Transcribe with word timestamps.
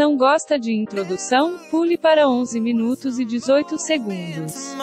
Não 0.00 0.16
gosta 0.16 0.58
de 0.58 0.72
introdução? 0.72 1.58
Pule 1.70 1.98
para 1.98 2.26
11 2.26 2.58
minutos 2.58 3.18
e 3.18 3.24
18 3.26 3.76
segundos. 3.76 4.74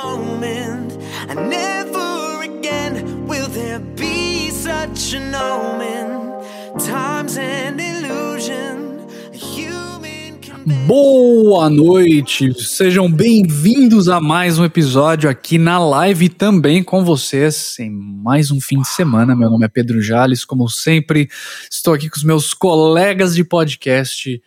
Boa 10.86 11.68
noite, 11.68 12.54
sejam 12.64 13.12
bem-vindos 13.12 14.10
a 14.10 14.22
mais 14.22 14.60
um 14.60 14.66
episódio 14.66 15.28
aqui 15.28 15.58
na 15.58 15.80
live 15.80 16.30
também 16.30 16.84
com 16.84 17.04
vocês 17.04 17.76
em 17.80 17.90
mais 17.90 18.52
um 18.52 18.62
fim 18.62 18.82
de 18.82 18.88
semana. 18.88 19.36
Meu 19.36 19.50
nome 19.50 19.66
é 19.66 19.68
Pedro 19.68 20.00
Jales, 20.00 20.46
como 20.46 20.70
sempre, 20.70 21.28
estou 21.72 21.96
aqui 21.96 22.08
com 22.08 22.18
os 22.18 22.24
meus 22.24 22.54
colegas 22.54 23.34
de 23.34 23.44
podcast, 23.44 24.40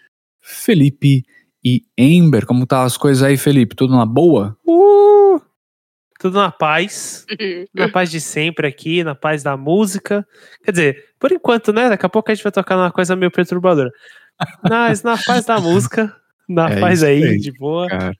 Felipe 0.50 1.24
e 1.64 1.84
Ember. 1.96 2.46
Como 2.46 2.66
tá 2.66 2.82
as 2.82 2.96
coisas 2.96 3.22
aí, 3.22 3.36
Felipe? 3.36 3.76
Tudo 3.76 3.96
na 3.96 4.06
boa? 4.06 4.56
Uh, 4.66 5.40
tudo 6.18 6.38
na 6.38 6.50
paz. 6.50 7.26
na 7.74 7.88
paz 7.88 8.10
de 8.10 8.20
sempre 8.20 8.66
aqui, 8.66 9.02
na 9.02 9.14
paz 9.14 9.42
da 9.42 9.56
música. 9.56 10.26
Quer 10.62 10.70
dizer, 10.70 11.04
por 11.18 11.32
enquanto, 11.32 11.72
né? 11.72 11.88
Daqui 11.88 12.04
a 12.04 12.08
pouco 12.08 12.30
a 12.30 12.34
gente 12.34 12.42
vai 12.44 12.52
tocar 12.52 12.76
numa 12.76 12.92
coisa 12.92 13.16
meio 13.16 13.30
perturbadora. 13.30 13.90
Mas 14.68 15.02
na 15.02 15.16
paz 15.18 15.44
da 15.44 15.60
música, 15.60 16.14
na 16.48 16.68
É 16.70 16.80
paz 16.80 17.02
aí, 17.02 17.22
aí, 17.24 17.38
de 17.38 17.52
boa. 17.52 17.88
Cara, 17.88 18.14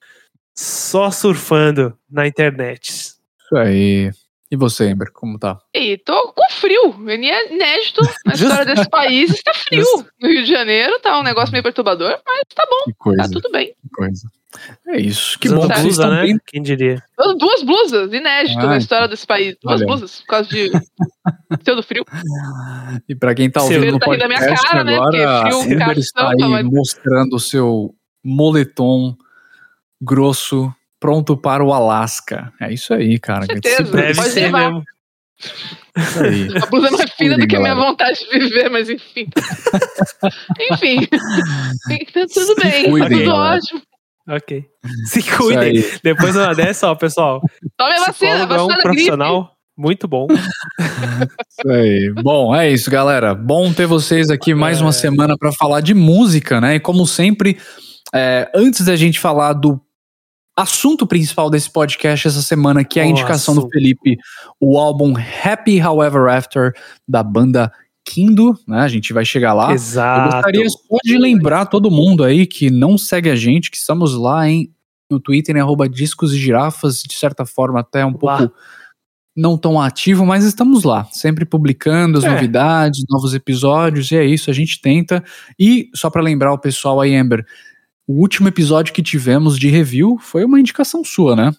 Só 0.55 1.11
surfando 1.11 1.97
na 2.11 2.27
internet. 2.27 2.91
isso 2.91 3.57
aí. 3.57 4.11
E 4.51 4.57
você, 4.57 4.89
Ember, 4.91 5.13
como 5.13 5.39
tá? 5.39 5.59
E 5.73 5.97
tô 5.99 6.33
com 6.33 6.43
frio. 6.51 6.95
É 7.09 7.15
inédito 7.15 8.01
na 8.27 8.35
história 8.35 8.65
desse 8.65 8.89
país. 8.91 9.31
Está 9.31 9.55
frio. 9.55 9.85
No 10.21 10.29
Rio 10.29 10.43
de 10.45 10.51
Janeiro 10.51 10.99
tá 11.01 11.19
um 11.21 11.23
negócio 11.23 11.53
meio 11.53 11.63
perturbador, 11.63 12.19
mas 12.27 12.43
tá 12.55 12.67
bom, 12.69 12.85
Que 12.87 12.95
coisa, 12.99 13.23
tá 13.23 13.29
tudo 13.31 13.49
bem. 13.53 13.69
que 13.69 13.89
coisa. 13.95 14.29
É 14.89 15.01
isso, 15.01 15.39
que 15.39 15.47
Usando 15.47 15.61
bom 15.69 15.69
blusa, 15.83 16.11
né? 16.11 16.23
bem 16.23 16.41
Quem 16.45 16.61
diria? 16.61 17.01
Duas 17.39 17.63
blusas, 17.63 18.13
inédito 18.13 18.59
Ah, 18.59 18.67
na 18.67 18.79
história 18.79 19.07
desse 19.07 19.25
país. 19.25 19.57
Duas 19.63 19.77
olha. 19.81 19.87
blusas, 19.87 20.21
por 20.23 20.27
causa 20.27 20.49
de 20.49 20.73
seu 21.65 21.77
do 21.77 21.83
frio. 21.85 22.05
E 23.09 23.15
pra 23.15 23.33
quem 23.33 23.49
tá 23.49 23.63
ouvindo 23.63 23.93
no 23.93 23.99
tá 24.01 24.09
minha 24.09 24.29
podcast 24.29 24.67
cara, 24.67 24.83
né? 24.83 24.95
agora, 24.97 25.11
Porque 25.11 25.23
a 25.23 25.41
frio, 25.87 26.01
está 26.01 26.31
aí 26.31 26.37
mas- 26.51 26.65
mostrando 26.67 27.37
o 27.37 27.41
seu 27.41 27.95
moletom 28.25 29.15
grosso 30.03 30.75
pronto 31.01 31.37
para 31.37 31.65
o 31.65 31.73
Alasca. 31.73 32.53
É 32.61 32.73
isso 32.73 32.93
aí, 32.95 33.19
cara. 33.19 33.41
Com 33.47 33.53
certeza. 33.55 33.85
se- 33.87 33.93
Deve 33.93 34.15
pode 34.15 34.29
ser 34.31 34.41
levar. 34.41 34.71
mesmo. 34.71 34.85
Isso 35.97 36.23
aí. 36.23 36.49
A 36.63 36.67
blusa 36.67 36.89
é 36.89 36.91
mais 36.91 37.11
fina 37.13 37.39
do 37.39 37.47
que 37.47 37.57
a 37.57 37.61
minha 37.61 37.75
galera. 37.75 37.91
vontade 37.91 38.19
de 38.21 38.39
viver, 38.39 38.69
mas 38.71 38.89
enfim. 38.91 39.27
enfim. 40.71 41.07
Tá 42.13 42.27
tudo 42.33 42.55
bem. 42.63 42.91
cuidem, 42.91 43.19
tudo 43.21 43.31
galera. 43.31 43.57
ótimo. 43.57 43.83
Ok. 44.29 44.65
Se 45.07 45.23
cuidem. 45.23 45.85
Depois 46.05 46.37
uma 46.37 46.55
dessa, 46.55 46.89
ó, 46.91 46.95
pessoal. 46.95 47.41
Tome 47.77 47.93
a 47.95 48.05
vacina, 48.07 48.13
Psicólogo 48.13 48.43
é 48.45 48.47
vacina 48.47 48.63
um 48.65 48.69
da 48.69 48.75
gripe. 48.75 48.83
profissional 48.83 49.53
muito 49.77 50.07
bom. 50.07 50.27
Isso 50.31 51.69
aí. 51.71 52.13
Bom, 52.23 52.55
é 52.55 52.71
isso, 52.71 52.91
galera. 52.91 53.35
Bom 53.35 53.73
ter 53.73 53.87
vocês 53.87 54.29
aqui 54.31 54.55
mais 54.55 54.79
uma 54.81 54.91
É. 54.91 54.93
semana 54.93 55.37
para 55.39 55.51
falar 55.53 55.81
de 55.81 55.95
música, 55.95 56.61
né? 56.61 56.75
E 56.75 56.81
como 56.81 57.07
sempre, 57.07 57.57
é, 58.15 58.51
antes 58.55 58.85
da 58.85 58.95
gente 58.95 59.19
falar 59.19 59.55
do 59.55 59.81
assunto 60.61 61.07
principal 61.07 61.51
desse 61.51 61.71
podcast 61.71 62.29
essa 62.29 62.43
semana, 62.43 62.85
que 62.85 63.01
é 63.01 63.03
a 63.03 63.07
indicação 63.07 63.55
do 63.55 63.61
assunto. 63.61 63.73
Felipe, 63.73 64.17
o 64.61 64.79
álbum 64.79 65.15
Happy 65.45 65.81
However 65.81 66.29
After 66.29 66.73
da 67.09 67.23
banda 67.23 67.73
Kindo, 68.05 68.59
né? 68.67 68.81
A 68.81 68.89
gente 68.89 69.13
vai 69.13 69.25
chegar 69.25 69.53
lá. 69.53 69.69
Eu 69.71 69.75
Exato. 69.75 70.33
gostaria 70.35 70.69
só 70.69 70.97
de 71.05 71.19
lembrar 71.19 71.67
todo 71.67 71.91
mundo 71.91 72.25
aí 72.25 72.47
que 72.47 72.71
não 72.71 72.97
segue 72.99 73.31
a 73.31 73.37
gente, 73.37 73.71
que 73.71 73.77
estamos 73.77 74.15
lá 74.15 74.49
em, 74.49 74.71
no 75.11 75.21
Twitter, 75.21 75.57
em 75.57 75.61
arroba 75.61 75.89
discos 75.89 76.33
e 76.33 76.39
girafas, 76.39 77.03
de 77.03 77.15
certa 77.15 77.45
forma 77.45 77.81
até 77.81 78.05
um 78.05 78.17
Lá. 78.23 78.39
pouco 78.39 78.55
não 79.37 79.57
tão 79.57 79.81
ativo, 79.81 80.27
mas 80.27 80.45
estamos 80.45 80.83
lá, 80.83 81.07
sempre 81.13 81.45
publicando 81.45 82.19
as 82.19 82.25
É. 82.25 82.31
novidades, 82.31 83.05
novos 83.09 83.33
episódios, 83.33 84.11
e 84.11 84.17
é 84.17 84.25
isso, 84.25 84.51
a 84.51 84.53
gente 84.53 84.81
tenta. 84.81 85.23
E 85.59 85.89
só 85.95 86.11
pra 86.11 86.21
lembrar 86.21 86.53
o 86.53 86.59
pessoal 86.59 87.01
aí, 87.01 87.15
Amber, 87.15 87.47
o 88.11 88.21
último 88.21 88.49
episódio 88.49 88.93
que 88.93 89.03
tivemos 89.03 89.59
de 89.59 89.69
review 89.69 90.19
foi 90.19 90.45
uma 90.45 90.59
indicação 90.59 91.05
sua, 91.05 91.37
né? 91.37 91.51
O 91.51 91.55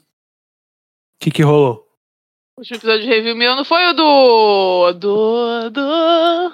que 1.19 1.31
que 1.31 1.44
rolou? 1.44 1.85
O 2.57 2.62
último 2.62 2.78
episódio 2.78 3.01
de 3.03 3.07
review 3.07 3.35
meu 3.35 3.56
não 3.56 3.63
foi 3.63 3.85
o 3.89 3.94
do. 3.94 4.91
Do. 4.94 5.69
Do. 5.69 6.51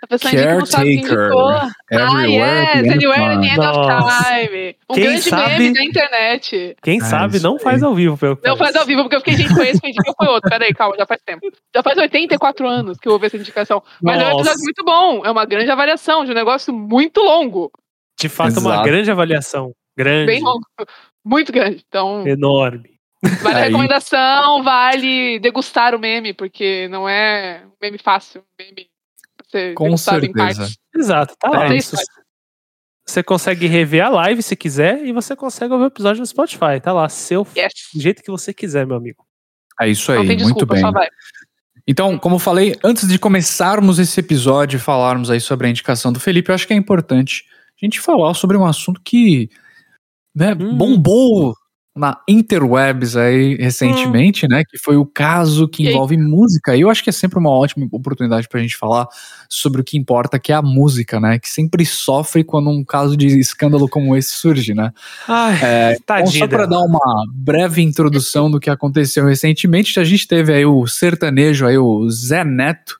A 0.00 0.06
pessoa 0.06 0.32
indica 0.32 0.50
e 0.52 0.58
não 0.58 0.66
sabe 0.66 0.84
quem 0.84 1.02
Caretaker. 1.02 1.24
indicou. 1.24 1.48
Ah, 1.48 1.70
Everywhere 1.90 2.66
at 2.68 2.76
yes, 2.84 2.92
Anywhere 2.94 3.22
at 3.24 3.40
the. 3.40 3.46
End 3.48 3.60
of 3.60 3.78
Nossa. 3.78 4.24
Time. 4.24 4.76
Um 4.90 4.94
Quem 4.94 5.04
grande 5.04 5.22
sabe- 5.22 5.58
meme 5.58 5.74
da 5.74 5.84
internet. 5.84 6.76
Quem 6.82 7.00
Ah, 7.00 7.04
sabe 7.04 7.40
não 7.40 7.58
faz 7.58 7.82
ao 7.82 7.94
vivo, 7.94 8.16
pelo 8.16 8.36
que 8.36 8.46
Não 8.48 8.56
faz 8.56 8.76
ao 8.76 8.86
vivo, 8.86 9.02
porque 9.02 9.16
eu 9.16 9.20
fiquei, 9.20 9.34
gente, 9.36 9.54
foi 9.54 9.68
esse, 9.70 9.80
indicou 9.84 10.14
foi 10.16 10.28
outro. 10.28 10.48
Peraí, 10.48 10.72
calma, 10.72 10.94
já 10.96 11.04
faz 11.06 11.20
tempo. 11.26 11.48
Já 11.74 11.82
faz 11.82 11.98
84 11.98 12.68
anos 12.68 12.96
que 12.98 13.08
eu 13.08 13.12
ouvi 13.14 13.26
essa 13.26 13.36
indicação. 13.36 13.82
Mas 14.00 14.20
é 14.20 14.26
um 14.26 14.30
Nossa. 14.30 14.40
episódio 14.50 14.62
muito 14.64 14.84
bom. 14.84 15.26
É 15.26 15.30
uma 15.30 15.44
grande 15.44 15.70
avaliação 15.70 16.24
de 16.24 16.30
um 16.30 16.34
negócio 16.34 16.72
muito 16.72 17.20
longo. 17.20 17.70
De 18.18 18.28
fato, 18.28 18.58
uma 18.60 18.70
Exato. 18.72 18.84
grande 18.84 19.10
avaliação. 19.10 19.72
Grande. 19.96 20.26
Bem 20.26 20.42
longo. 20.42 20.64
Muito 21.24 21.52
grande. 21.52 21.84
Então, 21.86 22.26
Enorme. 22.26 22.98
vale 23.42 23.58
a 23.58 23.64
recomendação, 23.64 24.62
vale 24.62 25.38
degustar 25.40 25.94
o 25.94 25.98
meme, 25.98 26.32
porque 26.32 26.88
não 26.88 27.08
é 27.08 27.62
um 27.66 27.72
meme 27.82 27.98
fácil. 27.98 28.40
Um 28.40 28.64
meme 28.64 28.86
ser 29.50 29.74
Com 29.74 29.96
certeza. 29.96 30.68
Exato, 30.94 31.34
tá 31.38 31.48
É 31.48 31.50
lá. 31.56 31.74
isso. 31.74 31.96
Você- 31.96 32.18
Você 33.06 33.22
consegue 33.22 33.66
rever 33.66 34.04
a 34.04 34.10
live 34.10 34.42
se 34.42 34.54
quiser 34.54 35.02
e 35.06 35.12
você 35.12 35.34
consegue 35.34 35.72
ouvir 35.72 35.84
o 35.84 35.88
episódio 35.88 36.20
no 36.20 36.26
Spotify. 36.26 36.78
Tá 36.82 36.92
lá, 36.92 37.08
seu 37.08 37.46
Yes. 37.56 37.72
do 37.94 38.00
jeito 38.02 38.22
que 38.22 38.30
você 38.30 38.52
quiser, 38.52 38.86
meu 38.86 38.96
amigo. 38.96 39.24
É 39.80 39.88
isso 39.88 40.12
aí, 40.12 40.18
tem 40.26 40.36
muito 40.36 40.66
desculpa, 40.66 40.92
bem. 41.00 41.08
Então, 41.86 42.18
como 42.18 42.34
eu 42.34 42.38
falei, 42.38 42.76
antes 42.84 43.08
de 43.08 43.18
começarmos 43.18 43.98
esse 43.98 44.20
episódio 44.20 44.76
e 44.76 44.80
falarmos 44.80 45.30
aí 45.30 45.40
sobre 45.40 45.66
a 45.66 45.70
indicação 45.70 46.12
do 46.12 46.20
Felipe, 46.20 46.50
eu 46.50 46.54
acho 46.54 46.66
que 46.66 46.74
é 46.74 46.76
importante 46.76 47.44
a 47.82 47.86
gente 47.86 48.00
falar 48.00 48.34
sobre 48.34 48.56
um 48.56 48.64
assunto 48.66 49.00
que 49.04 49.48
né, 50.34 50.54
Hum. 50.58 50.76
bombou 50.76 51.54
na 51.96 52.16
interwebs 52.28 53.16
aí 53.16 53.56
recentemente, 53.56 54.46
né? 54.46 54.62
Que 54.70 54.78
foi 54.78 54.96
o 54.96 55.04
caso 55.04 55.66
que 55.66 55.82
E 55.82 55.88
envolve 55.88 56.16
música. 56.16 56.76
E 56.76 56.82
eu 56.82 56.90
acho 56.90 57.02
que 57.02 57.10
é 57.10 57.12
sempre 57.12 57.40
uma 57.40 57.50
ótima 57.50 57.88
oportunidade 57.90 58.46
pra 58.48 58.60
gente 58.60 58.76
falar 58.76 59.08
sobre 59.48 59.80
o 59.80 59.84
que 59.84 59.98
importa, 59.98 60.38
que 60.38 60.52
é 60.52 60.54
a 60.54 60.62
música, 60.62 61.18
né? 61.18 61.40
Que 61.40 61.48
sempre 61.48 61.84
sofre 61.84 62.44
quando 62.44 62.70
um 62.70 62.84
caso 62.84 63.16
de 63.16 63.40
escândalo 63.40 63.88
como 63.88 64.16
esse 64.16 64.30
surge, 64.30 64.74
né? 64.74 64.92
Ai, 65.26 65.58
É, 65.60 65.94
Bom, 65.94 66.00
tadinha. 66.06 66.38
só 66.44 66.46
para 66.46 66.66
dar 66.66 66.82
uma 66.82 67.24
breve 67.34 67.82
introdução 67.82 68.48
do 68.48 68.60
que 68.60 68.70
aconteceu 68.70 69.26
recentemente, 69.26 69.98
a 69.98 70.04
gente 70.04 70.28
teve 70.28 70.52
aí 70.54 70.64
o 70.64 70.86
sertanejo, 70.86 71.66
aí 71.66 71.78
o 71.78 72.08
Zé 72.10 72.44
Neto, 72.44 72.96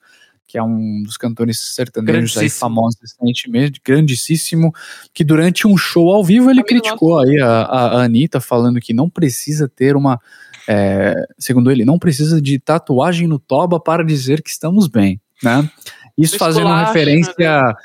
que 0.49 0.57
é 0.57 0.63
um 0.63 1.03
dos 1.03 1.15
cantores 1.15 1.59
sertanejos 1.59 2.35
aí 2.35 2.49
famosos 2.49 2.99
recentemente, 2.99 3.79
grandíssimo, 3.85 4.73
que 5.13 5.23
durante 5.23 5.67
um 5.67 5.77
show 5.77 6.11
ao 6.11 6.23
vivo 6.23 6.49
ele 6.49 6.63
criticou 6.63 7.19
aí 7.19 7.39
a, 7.39 7.61
a, 7.61 8.03
Anitta, 8.03 8.41
falando 8.41 8.79
que 8.79 8.91
não 8.91 9.07
precisa 9.07 9.69
ter 9.69 9.95
uma, 9.95 10.19
é, 10.67 11.13
segundo 11.37 11.71
ele, 11.71 11.85
não 11.85 11.99
precisa 11.99 12.41
de 12.41 12.57
tatuagem 12.57 13.27
no 13.27 13.37
toba 13.37 13.79
para 13.79 14.03
dizer 14.03 14.41
que 14.41 14.49
estamos 14.49 14.87
bem, 14.87 15.21
né? 15.43 15.69
Isso 16.17 16.35
fazendo 16.35 16.65
Esculacho, 16.65 16.87
referência 16.87 17.75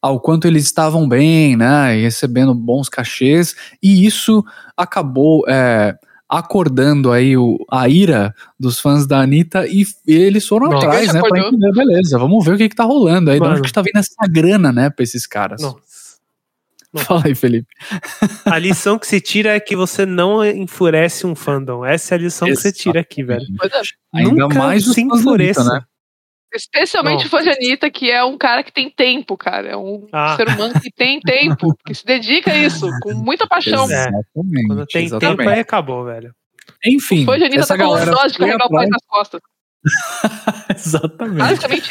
ao 0.00 0.18
quanto 0.18 0.46
eles 0.46 0.64
estavam 0.64 1.06
bem, 1.06 1.56
né, 1.56 1.98
e 1.98 2.02
recebendo 2.02 2.54
bons 2.54 2.90
cachês, 2.90 3.54
e 3.82 4.04
isso 4.04 4.44
acabou 4.76 5.44
é, 5.48 5.94
acordando 6.38 7.10
aí 7.12 7.36
o, 7.36 7.58
a 7.70 7.88
ira 7.88 8.34
dos 8.58 8.78
fãs 8.80 9.06
da 9.06 9.20
Anitta 9.20 9.66
e, 9.66 9.82
f- 9.82 9.94
eles 10.06 10.46
foram 10.46 10.68
Nossa. 10.68 10.86
atrás, 10.86 11.12
né, 11.12 11.20
pra 11.20 11.38
entender, 11.40 11.72
beleza, 11.72 12.18
vamos 12.18 12.44
ver 12.44 12.54
o 12.54 12.56
que 12.58 12.68
que 12.68 12.76
tá 12.76 12.84
rolando 12.84 13.30
aí, 13.30 13.36
de 13.36 13.40
Mano. 13.40 13.58
onde 13.58 13.62
que 13.68 13.72
tá 13.72 13.82
vindo 13.82 13.96
essa 13.96 14.14
grana, 14.30 14.72
né, 14.72 14.90
pra 14.90 15.02
esses 15.02 15.26
caras. 15.26 15.60
Nossa. 15.62 15.76
Nossa. 15.76 15.84
Fala 17.06 17.22
aí, 17.24 17.34
Felipe. 17.34 17.66
A 18.44 18.56
lição 18.56 18.98
que 19.00 19.06
se 19.08 19.20
tira 19.20 19.54
é 19.56 19.58
que 19.58 19.74
você 19.74 20.06
não 20.06 20.44
enfurece 20.46 21.26
um 21.26 21.34
fandom. 21.34 21.84
Essa 21.84 22.14
é 22.14 22.16
a 22.16 22.20
lição 22.20 22.46
que 22.46 22.54
você 22.54 22.70
tira 22.70 23.00
aqui, 23.00 23.22
velho. 23.24 23.42
É. 23.64 24.18
Ainda 24.18 24.42
Nunca 24.44 24.54
mais 24.58 24.86
os 24.86 24.94
se 24.94 25.00
fãs 25.00 25.08
da 25.08 25.14
Anitta, 25.14 25.20
enfureça. 25.30 25.64
né? 25.64 25.80
Especialmente 26.54 27.24
Não. 27.24 27.30
fã 27.30 27.42
de 27.42 27.50
Anitta, 27.50 27.90
que 27.90 28.10
é 28.10 28.22
um 28.24 28.38
cara 28.38 28.62
que 28.62 28.72
tem 28.72 28.88
tempo, 28.88 29.36
cara. 29.36 29.68
É 29.70 29.76
um 29.76 30.06
Ah. 30.12 30.36
ser 30.36 30.48
humano 30.48 30.74
que 30.80 30.90
tem 30.92 31.20
tempo, 31.20 31.74
que 31.86 31.94
se 31.94 32.04
dedica 32.04 32.52
a 32.52 32.56
isso, 32.56 32.88
com 33.02 33.12
muita 33.14 33.46
paixão. 33.46 33.82
É. 33.90 34.08
Exatamente. 34.08 34.66
Quando 34.66 34.86
tem 34.86 35.04
exatamente. 35.06 35.38
tempo, 35.38 35.50
aí 35.50 35.60
acabou, 35.60 36.04
velho. 36.04 36.32
Enfim, 36.86 37.24
Fã 37.24 37.36
de 37.38 37.44
Anitta 37.44 37.60
essa 37.62 37.76
tá 37.76 37.84
com 37.84 37.90
galera 37.90 38.10
dó 38.10 38.26
de 38.26 38.36
foi 38.36 38.46
carregar 38.46 38.66
o 38.66 38.70
pai 38.70 38.86
nas 38.86 39.04
costas. 39.06 39.40
Exatamente. 40.74 41.38
Basicamente, 41.38 41.90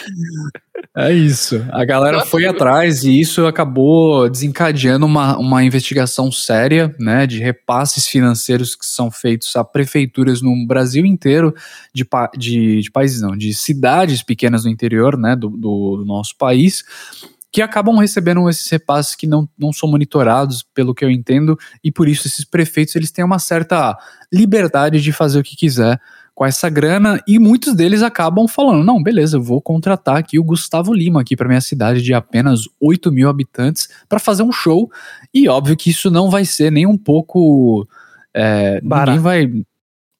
É 0.96 1.12
isso. 1.14 1.66
A 1.72 1.86
galera 1.86 2.18
Nossa, 2.18 2.30
foi 2.30 2.46
atrás 2.46 3.04
e 3.04 3.20
isso 3.20 3.46
acabou 3.46 4.30
desencadeando 4.30 5.06
uma, 5.06 5.38
uma 5.38 5.64
investigação 5.64 6.32
séria, 6.32 6.94
né, 7.00 7.26
de 7.28 7.40
repasses 7.40 8.08
financeiros 8.08 8.76
que 8.76 8.86
são 8.86 9.10
feitos 9.12 9.56
a 9.56 9.64
prefeituras 9.64 10.42
no 10.42 10.66
Brasil 10.68 11.06
inteiro, 11.06 11.54
de, 11.94 12.04
pa- 12.06 12.32
de, 12.38 12.82
de 12.82 12.92
países 12.92 13.22
não, 13.22 13.36
de 13.36 13.54
cidades 13.54 14.22
pequenas 14.24 14.66
no 14.66 14.72
interior, 14.72 15.18
né, 15.18 15.36
do, 15.36 15.50
do- 15.50 15.98
do 15.98 16.06
nosso 16.06 16.36
país. 16.38 16.84
que 17.52 17.62
acabam 17.62 17.96
recebendo 17.98 18.50
esses 18.50 18.68
repasses 18.70 19.16
que 19.16 19.28
não, 19.28 19.48
não 19.58 19.72
são 19.72 19.88
monitorados, 19.88 20.64
pelo 20.74 20.94
que 20.96 21.06
eu 21.06 21.12
entendo, 21.12 21.56
e 21.84 21.92
por 21.92 22.08
isso 22.08 22.28
esses 22.28 22.44
prefeitos 22.44 22.96
eles 22.96 23.12
têm 23.12 23.24
uma 23.24 23.38
certa 23.38 23.96
liberdade 24.32 25.00
de 25.00 25.12
fazer 25.14 25.40
o 25.40 25.44
que 25.44 25.56
quiser 25.56 26.00
com 26.36 26.46
essa 26.46 26.70
grana 26.70 27.22
e 27.28 27.38
muitos 27.38 27.76
deles 27.76 28.02
acabam 28.02 28.48
falando, 28.48 28.84
não, 28.84 29.02
beleza, 29.02 29.38
eu 29.38 29.44
vou 29.44 29.62
contratar 29.62 30.18
aqui 30.18 30.40
o 30.40 30.44
Gustavo 30.44 30.94
Lima 30.94 31.22
aqui 31.22 31.36
para 31.36 31.48
minha 31.48 31.62
cidade 31.62 32.02
de 32.02 32.14
apenas 32.14 32.62
8 32.82 33.12
mil 33.12 33.30
habitantes 33.30 33.88
para 34.10 34.20
fazer 34.20 34.42
um 34.44 34.52
show 34.52 34.92
e 35.34 35.48
óbvio 35.48 35.78
que 35.78 35.92
isso 35.92 36.10
não 36.10 36.32
vai 36.32 36.44
ser 36.44 36.72
nem 36.72 36.88
um 36.88 36.98
pouco 36.98 37.88
é, 38.34 38.82
Barato. 38.82 39.12
ninguém 39.12 39.24
vai 39.24 39.64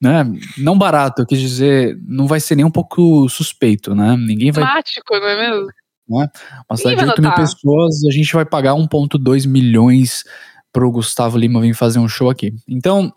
né, 0.00 0.22
não 0.58 0.76
barato, 0.76 1.22
eu 1.22 1.26
quis 1.26 1.40
dizer, 1.40 1.98
não 2.06 2.26
vai 2.26 2.38
ser 2.38 2.56
nem 2.56 2.64
um 2.64 2.70
pouco 2.70 3.26
suspeito, 3.28 3.94
né? 3.94 4.14
Ninguém 4.18 4.52
vai 4.52 4.62
Dramático, 4.62 5.14
não 5.18 5.28
é 5.28 5.50
mesmo? 5.50 5.66
uma 6.06 6.76
cidade 6.76 6.96
de 6.96 7.00
vai 7.00 7.08
8 7.08 7.22
mil 7.22 7.34
pessoas, 7.34 8.04
a 8.04 8.10
gente 8.10 8.30
vai 8.34 8.44
pagar 8.44 8.74
1,2 8.74 9.48
milhões 9.48 10.22
pro 10.70 10.90
Gustavo 10.90 11.38
Lima 11.38 11.60
vir 11.60 11.74
fazer 11.74 11.98
um 12.00 12.08
show 12.08 12.28
aqui. 12.28 12.52
Então, 12.68 13.10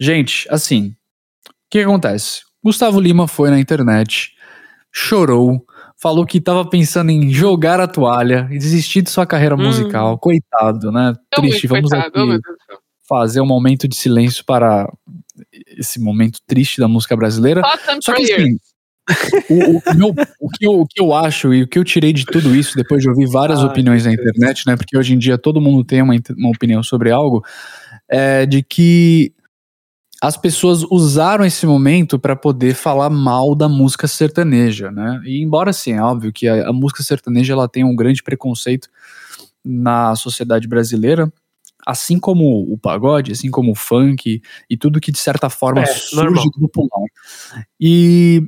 gente, 0.00 0.46
assim, 0.48 0.88
o 0.88 1.03
que 1.70 1.80
acontece? 1.80 2.42
Gustavo 2.62 3.00
Lima 3.00 3.26
foi 3.28 3.50
na 3.50 3.58
internet, 3.60 4.32
chorou, 4.92 5.64
falou 6.00 6.24
que 6.24 6.40
tava 6.40 6.68
pensando 6.68 7.10
em 7.10 7.30
jogar 7.30 7.80
a 7.80 7.86
toalha 7.86 8.48
e 8.50 8.58
desistir 8.58 9.02
de 9.02 9.10
sua 9.10 9.26
carreira 9.26 9.54
Hum. 9.56 9.62
musical. 9.64 10.18
Coitado, 10.18 10.90
né? 10.90 11.14
Eu 11.32 11.40
Triste. 11.42 11.66
Vamos 11.66 11.90
coitado, 11.90 12.40
fazer 13.08 13.40
um 13.40 13.46
momento 13.46 13.86
de 13.86 13.96
silêncio 13.96 14.44
para 14.44 14.90
esse 15.76 16.00
momento 16.00 16.38
triste 16.46 16.80
da 16.80 16.88
música 16.88 17.16
brasileira. 17.16 17.60
Só 18.00 18.14
que 18.14 18.22
assim, 18.32 18.56
o, 19.50 19.78
o 19.78 19.94
meu- 19.94 20.14
o 20.40 20.48
que 20.48 20.66
eu, 20.66 20.72
o 20.80 20.86
que 20.86 21.00
eu 21.00 21.12
acho 21.14 21.52
e 21.52 21.62
o 21.62 21.68
que 21.68 21.78
eu 21.78 21.84
tirei 21.84 22.12
de 22.12 22.24
tudo 22.24 22.54
isso, 22.56 22.74
depois 22.76 23.02
de 23.02 23.08
ouvir 23.10 23.26
várias 23.26 23.60
Ai, 23.60 23.66
opiniões 23.66 24.06
na 24.06 24.12
internet, 24.12 24.66
né? 24.66 24.76
Porque 24.76 24.96
hoje 24.96 25.12
em 25.14 25.18
dia 25.18 25.36
todo 25.36 25.60
mundo 25.60 25.84
tem 25.84 26.00
uma, 26.00 26.14
uma 26.36 26.48
opinião 26.50 26.82
sobre 26.82 27.10
algo, 27.10 27.44
é 28.08 28.46
de 28.46 28.62
que 28.62 29.34
as 30.26 30.38
pessoas 30.38 30.82
usaram 30.90 31.44
esse 31.44 31.66
momento 31.66 32.18
para 32.18 32.34
poder 32.34 32.74
falar 32.74 33.10
mal 33.10 33.54
da 33.54 33.68
música 33.68 34.08
sertaneja, 34.08 34.90
né? 34.90 35.20
E 35.26 35.42
embora 35.42 35.68
assim, 35.68 35.92
é 35.92 36.02
óbvio 36.02 36.32
que 36.32 36.48
a, 36.48 36.70
a 36.70 36.72
música 36.72 37.02
sertaneja 37.02 37.52
ela 37.52 37.68
tem 37.68 37.84
um 37.84 37.94
grande 37.94 38.22
preconceito 38.22 38.88
na 39.62 40.16
sociedade 40.16 40.66
brasileira, 40.66 41.30
assim 41.86 42.18
como 42.18 42.62
o 42.72 42.78
pagode, 42.78 43.32
assim 43.32 43.50
como 43.50 43.72
o 43.72 43.74
funk 43.74 44.40
e 44.70 44.76
tudo 44.78 44.98
que 44.98 45.12
de 45.12 45.18
certa 45.18 45.50
forma 45.50 45.82
É, 45.82 45.86
surge 45.86 46.24
normal. 46.24 46.44
do 46.58 46.68
popular. 46.70 47.06
E 47.78 48.42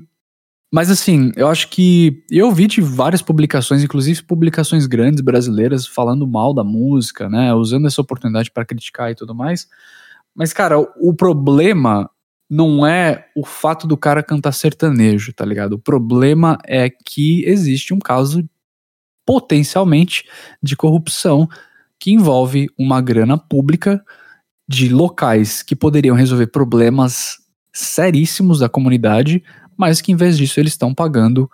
mas 0.72 0.90
assim, 0.90 1.30
eu 1.36 1.48
acho 1.48 1.68
que 1.68 2.24
eu 2.30 2.50
vi 2.52 2.66
de 2.66 2.80
várias 2.80 3.22
publicações, 3.22 3.84
inclusive 3.84 4.22
publicações 4.22 4.86
grandes 4.86 5.20
brasileiras 5.20 5.86
falando 5.86 6.26
mal 6.26 6.52
da 6.54 6.64
música, 6.64 7.28
né, 7.28 7.52
usando 7.54 7.86
essa 7.86 8.00
oportunidade 8.00 8.50
para 8.50 8.64
criticar 8.64 9.10
e 9.10 9.14
tudo 9.14 9.34
mais. 9.34 9.68
Mas 10.36 10.52
cara, 10.52 10.78
o, 10.78 11.14
problema 11.14 12.10
não 12.48 12.86
é 12.86 13.26
o 13.34 13.44
fato 13.44 13.86
do 13.86 13.96
cara 13.96 14.22
cantar 14.22 14.52
sertanejo, 14.52 15.32
tá 15.32 15.44
ligado? 15.44 15.72
O 15.72 15.78
problema 15.78 16.58
é 16.64 16.90
que 16.90 17.42
existe 17.44 17.94
um 17.94 17.98
caso 17.98 18.46
potencialmente 19.24 20.24
de 20.62 20.76
corrupção 20.76 21.48
que 21.98 22.12
envolve 22.12 22.68
uma 22.78 23.00
grana 23.00 23.38
pública 23.38 24.04
de 24.68 24.90
locais 24.90 25.62
que 25.62 25.74
poderiam 25.74 26.14
resolver 26.14 26.48
problemas 26.48 27.38
seríssimos 27.72 28.58
da 28.58 28.68
comunidade, 28.68 29.42
mas 29.76 30.00
que 30.00 30.12
em 30.12 30.16
vez 30.16 30.36
disso 30.36 30.60
eles 30.60 30.72
estão 30.72 30.94
pagando 30.94 31.50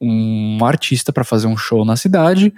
um 0.00 0.58
artista 0.64 1.12
para 1.12 1.24
fazer 1.24 1.46
um 1.46 1.56
show 1.56 1.84
na 1.84 1.96
cidade, 1.96 2.54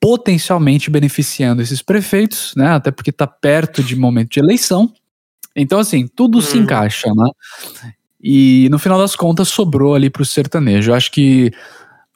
potencialmente 0.00 0.90
beneficiando 0.90 1.60
esses 1.62 1.82
prefeitos, 1.82 2.52
né? 2.56 2.68
Até 2.68 2.90
porque 2.90 3.12
tá 3.12 3.26
perto 3.26 3.82
de 3.82 3.96
momento 3.96 4.30
de 4.30 4.40
eleição. 4.40 4.92
Então 5.56 5.78
assim, 5.78 6.06
tudo 6.06 6.40
se 6.40 6.56
Uhum. 6.56 6.62
encaixa, 6.64 7.08
né? 7.14 7.30
E 8.22 8.68
no 8.70 8.78
final 8.78 8.98
das 8.98 9.14
contas 9.16 9.48
sobrou 9.48 9.94
ali 9.94 10.10
pro 10.10 10.24
sertanejo. 10.24 10.90
Eu 10.90 10.94
acho 10.94 11.10
que 11.12 11.52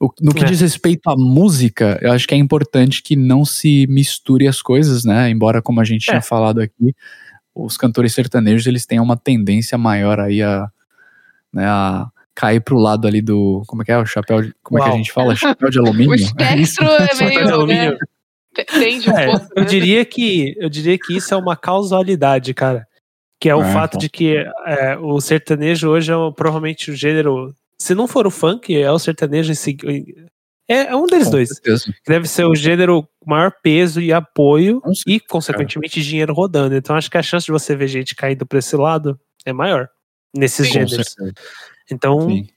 o- 0.01 0.11
no 0.21 0.35
que 0.35 0.43
É. 0.45 0.47
diz 0.49 0.61
respeito 0.61 1.09
à 1.09 1.17
música, 1.17 1.99
eu 2.03 2.13
acho 2.13 2.27
que 2.27 2.35
é 2.35 2.39
importante 2.39 3.03
que 3.03 3.15
não 3.17 3.45
se 3.45 3.87
misture 3.89 4.49
as 4.49 4.61
coisas, 4.61 5.05
né? 5.05 5.31
Embora, 5.31 5.63
como 5.63 5.81
a 5.81 5.85
gente 5.85 6.09
É. 6.09 6.13
tinha 6.13 6.23
falado 6.23 6.61
aqui, 6.61 6.95
os 7.55 7.77
cantores 7.77 8.13
sertanejos 8.15 8.67
eles 8.67 8.87
têm 8.87 8.99
uma 9.01 9.17
tendência 9.17 9.79
maior 9.79 10.19
aí 10.21 10.43
a, 10.43 10.69
né, 11.53 11.67
a 11.67 12.07
cair 12.35 12.61
pro 12.61 12.79
lado 12.79 13.07
ali 13.07 13.21
do. 13.21 13.63
Como 13.67 13.83
é 13.83 13.85
que 13.85 13.93
é? 13.93 13.99
O 13.99 14.07
chapéu. 14.07 14.43
de- 14.43 14.55
Como 14.63 14.79
é 14.79 14.83
que 14.83 14.89
a 14.89 14.91
Uau. 14.91 14.99
gente 14.99 15.13
fala? 15.13 15.35
Chapéu 15.37 15.71
de 15.71 15.79
alumínio? 15.81 16.11
O 16.11 16.15
É 16.15 16.17
espectro 16.17 16.85
é 16.87 17.09
Chapéu 17.09 17.17
de 17.17 17.25
meio. 17.35 17.45
Né, 17.47 17.53
alumínio. 17.53 17.99
te- 18.55 18.65
tende 18.65 19.11
um 19.11 19.19
É, 19.19 19.27
pouco. 19.27 19.47
eu 19.57 19.63
né? 19.65 19.69
diria 19.69 20.05
que 20.05 20.55
eu 20.59 20.69
diria 20.69 20.99
que 20.99 21.17
isso 21.17 21.33
é 21.33 21.37
uma 21.37 21.57
causalidade, 21.57 22.53
cara. 22.55 22.87
Que 23.41 23.49
é 23.49 23.55
o 23.57 23.63
É, 23.63 23.73
fato 23.73 23.93
então. 23.93 24.01
de 24.01 24.09
que 24.09 24.37
é, 24.67 24.97
o 24.99 25.21
sertanejo 25.21 25.89
hoje 25.89 26.13
é 26.13 26.15
provavelmente 26.37 26.91
o 26.91 26.95
gênero. 26.97 27.53
Se 27.79 27.95
não 27.95 28.07
for 28.07 28.27
o 28.27 28.31
funk, 28.31 28.77
é 28.77 28.91
o 28.91 28.99
sertanejo 28.99 29.51
em 29.51 29.55
si- 29.57 29.77
É, 30.69 30.87
é 30.93 30.97
um 30.97 31.07
deles 31.07 31.25
Com 31.25 31.33
dois. 31.33 31.49
certeza. 31.49 31.87
Que 31.87 32.13
deve 32.13 32.29
ser 32.29 32.45
o 32.45 32.55
gênero 32.55 33.03
com 33.19 33.31
maior 33.31 33.53
peso 33.63 34.01
e 34.01 34.13
apoio 34.13 34.81
certeza, 34.85 35.03
e, 35.09 35.19
consequentemente, 35.19 36.01
dinheiro 36.01 36.33
rodando. 36.33 36.77
Então 36.77 36.95
acho 36.95 37.11
que 37.11 37.19
a 37.19 37.23
chance 37.23 37.45
de 37.47 37.51
você 37.53 37.75
ver 37.75 37.89
gente 37.89 38.15
caindo 38.15 38.47
pra 38.47 38.61
esse 38.61 38.77
lado 38.77 39.19
é 39.45 39.53
maior 39.53 39.89
nesses 40.35 40.69
Sim. 40.69 40.79
Com 40.79 40.87
gêneros. 40.87 41.17
Então, 41.91 42.29
Sim. 42.29 42.49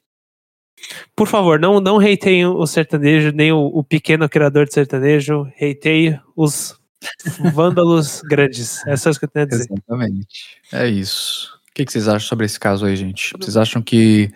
por 1.16 1.28
favor, 1.28 1.60
não, 1.60 1.80
não 1.80 1.98
o 1.98 2.68
sertanejo, 2.68 3.32
nem 3.32 3.52
o, 3.52 3.66
o 3.66 3.84
pequeno 3.84 4.28
criador 4.30 4.66
de 4.66 4.74
sertanejo. 4.74 5.48
Hateiem 5.56 6.20
os 6.36 6.80
vândalos 7.54 8.22
grandes. 8.30 8.86
É 8.88 8.96
só 8.96 9.10
isso 9.10 9.20
que 9.20 9.26
eu 9.26 9.30
tenho 9.30 9.46
a 9.46 9.50
dizer. 9.50 9.68
Exatamente. 9.72 10.62
É 10.72 10.88
isso. 10.88 11.56
O 11.70 11.74
que, 11.76 11.86
que 11.86 11.92
vocês 11.92 12.08
acham 12.08 12.28
sobre 12.28 12.46
esse 12.46 12.60
caso 12.60 12.86
aí, 12.86 12.96
gente? 12.96 13.34
Vocês 13.38 13.58
acham 13.58 13.82
que 13.82 14.32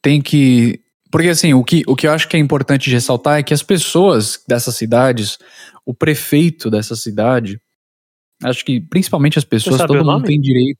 tem 0.00 0.20
que. 0.20 0.80
Porque 1.10 1.28
assim, 1.28 1.54
o 1.54 1.64
que, 1.64 1.82
o 1.86 1.96
que 1.96 2.06
eu 2.06 2.12
acho 2.12 2.28
que 2.28 2.36
é 2.36 2.40
importante 2.40 2.90
ressaltar 2.90 3.38
é 3.38 3.42
que 3.42 3.54
as 3.54 3.62
pessoas 3.62 4.42
dessas 4.46 4.76
cidades, 4.76 5.38
o 5.84 5.94
prefeito 5.94 6.70
dessa 6.70 6.94
cidade, 6.94 7.60
acho 8.42 8.64
que 8.64 8.80
principalmente 8.80 9.38
as 9.38 9.44
pessoas, 9.44 9.78
todo 9.78 9.94
mundo 9.94 10.06
nome? 10.06 10.26
tem 10.26 10.40
direito. 10.40 10.78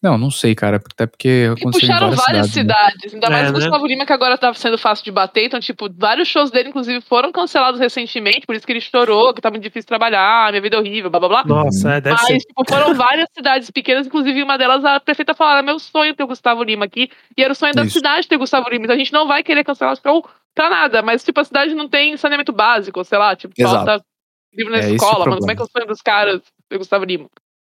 Não, 0.00 0.16
não 0.16 0.30
sei, 0.30 0.54
cara, 0.54 0.76
até 0.76 1.06
porque 1.08 1.52
E 1.56 1.60
puxaram 1.60 2.10
várias, 2.10 2.24
várias 2.24 2.46
cidades. 2.50 2.54
né? 2.54 2.90
cidades, 2.92 3.14
ainda 3.14 3.26
É, 3.26 3.30
mais 3.30 3.50
o 3.50 3.52
né? 3.52 3.58
Gustavo 3.58 3.86
Lima, 3.86 4.06
que 4.06 4.12
agora 4.12 4.38
tá 4.38 4.54
sendo 4.54 4.78
fácil 4.78 5.04
de 5.04 5.10
bater. 5.10 5.44
Então, 5.46 5.58
tipo, 5.58 5.88
vários 5.92 6.28
shows 6.28 6.52
dele, 6.52 6.68
inclusive, 6.68 7.00
foram 7.00 7.32
cancelados 7.32 7.80
recentemente, 7.80 8.46
por 8.46 8.54
isso 8.54 8.64
que 8.64 8.72
ele 8.72 8.80
chorou, 8.80 9.34
que 9.34 9.40
tá 9.40 9.50
muito 9.50 9.64
difícil 9.64 9.88
trabalhar, 9.88 10.50
minha 10.52 10.62
vida 10.62 10.76
é 10.76 10.78
horrível, 10.78 11.10
blá 11.10 11.18
blá 11.18 11.28
blá. 11.28 11.44
Nossa, 11.44 11.94
é, 11.94 12.00
deve 12.00 12.14
Mas, 12.14 12.26
ser. 12.26 12.38
tipo, 12.38 12.62
foram 12.68 12.94
várias 12.94 13.28
cidades 13.36 13.70
pequenas, 13.72 14.06
inclusive 14.06 14.40
uma 14.40 14.56
delas 14.56 14.84
a 14.84 15.00
prefeita 15.00 15.34
falou: 15.34 15.54
era 15.54 15.62
meu 15.62 15.80
sonho 15.80 16.14
ter 16.14 16.22
o 16.22 16.28
Gustavo 16.28 16.62
Lima 16.62 16.84
aqui, 16.84 17.10
e 17.36 17.42
era 17.42 17.52
o 17.52 17.56
sonho 17.56 17.74
da 17.74 17.82
Isso. 17.82 17.94
cidade 17.94 18.28
ter 18.28 18.36
o 18.36 18.38
Gustavo 18.38 18.70
Lima. 18.70 18.84
Então 18.84 18.94
a 18.94 18.98
gente 18.98 19.12
não 19.12 19.26
vai 19.26 19.42
querer 19.42 19.64
cancelar 19.64 19.94
o 19.94 19.96
show 19.96 20.24
pra 20.54 20.70
nada, 20.70 21.02
mas, 21.02 21.24
tipo, 21.24 21.40
a 21.40 21.44
cidade 21.44 21.74
não 21.74 21.88
tem 21.88 22.16
saneamento 22.16 22.52
básico, 22.52 23.02
sei 23.04 23.18
lá, 23.18 23.34
tipo, 23.34 23.52
Exato. 23.58 23.84
falta 23.84 24.04
livro 24.54 24.72
na 24.72 24.78
É 24.78 24.90
o 24.90 24.94
escola, 24.94 25.24
mano. 25.26 25.38
Como 25.40 25.50
é 25.50 25.56
que 25.56 25.62
é 25.62 25.64
o 25.64 25.68
sonho 25.68 25.86
dos 25.88 26.00
caras 26.00 26.40
ter 26.68 26.76
o 26.76 26.78
Gustavo 26.78 27.04
Lima? 27.04 27.28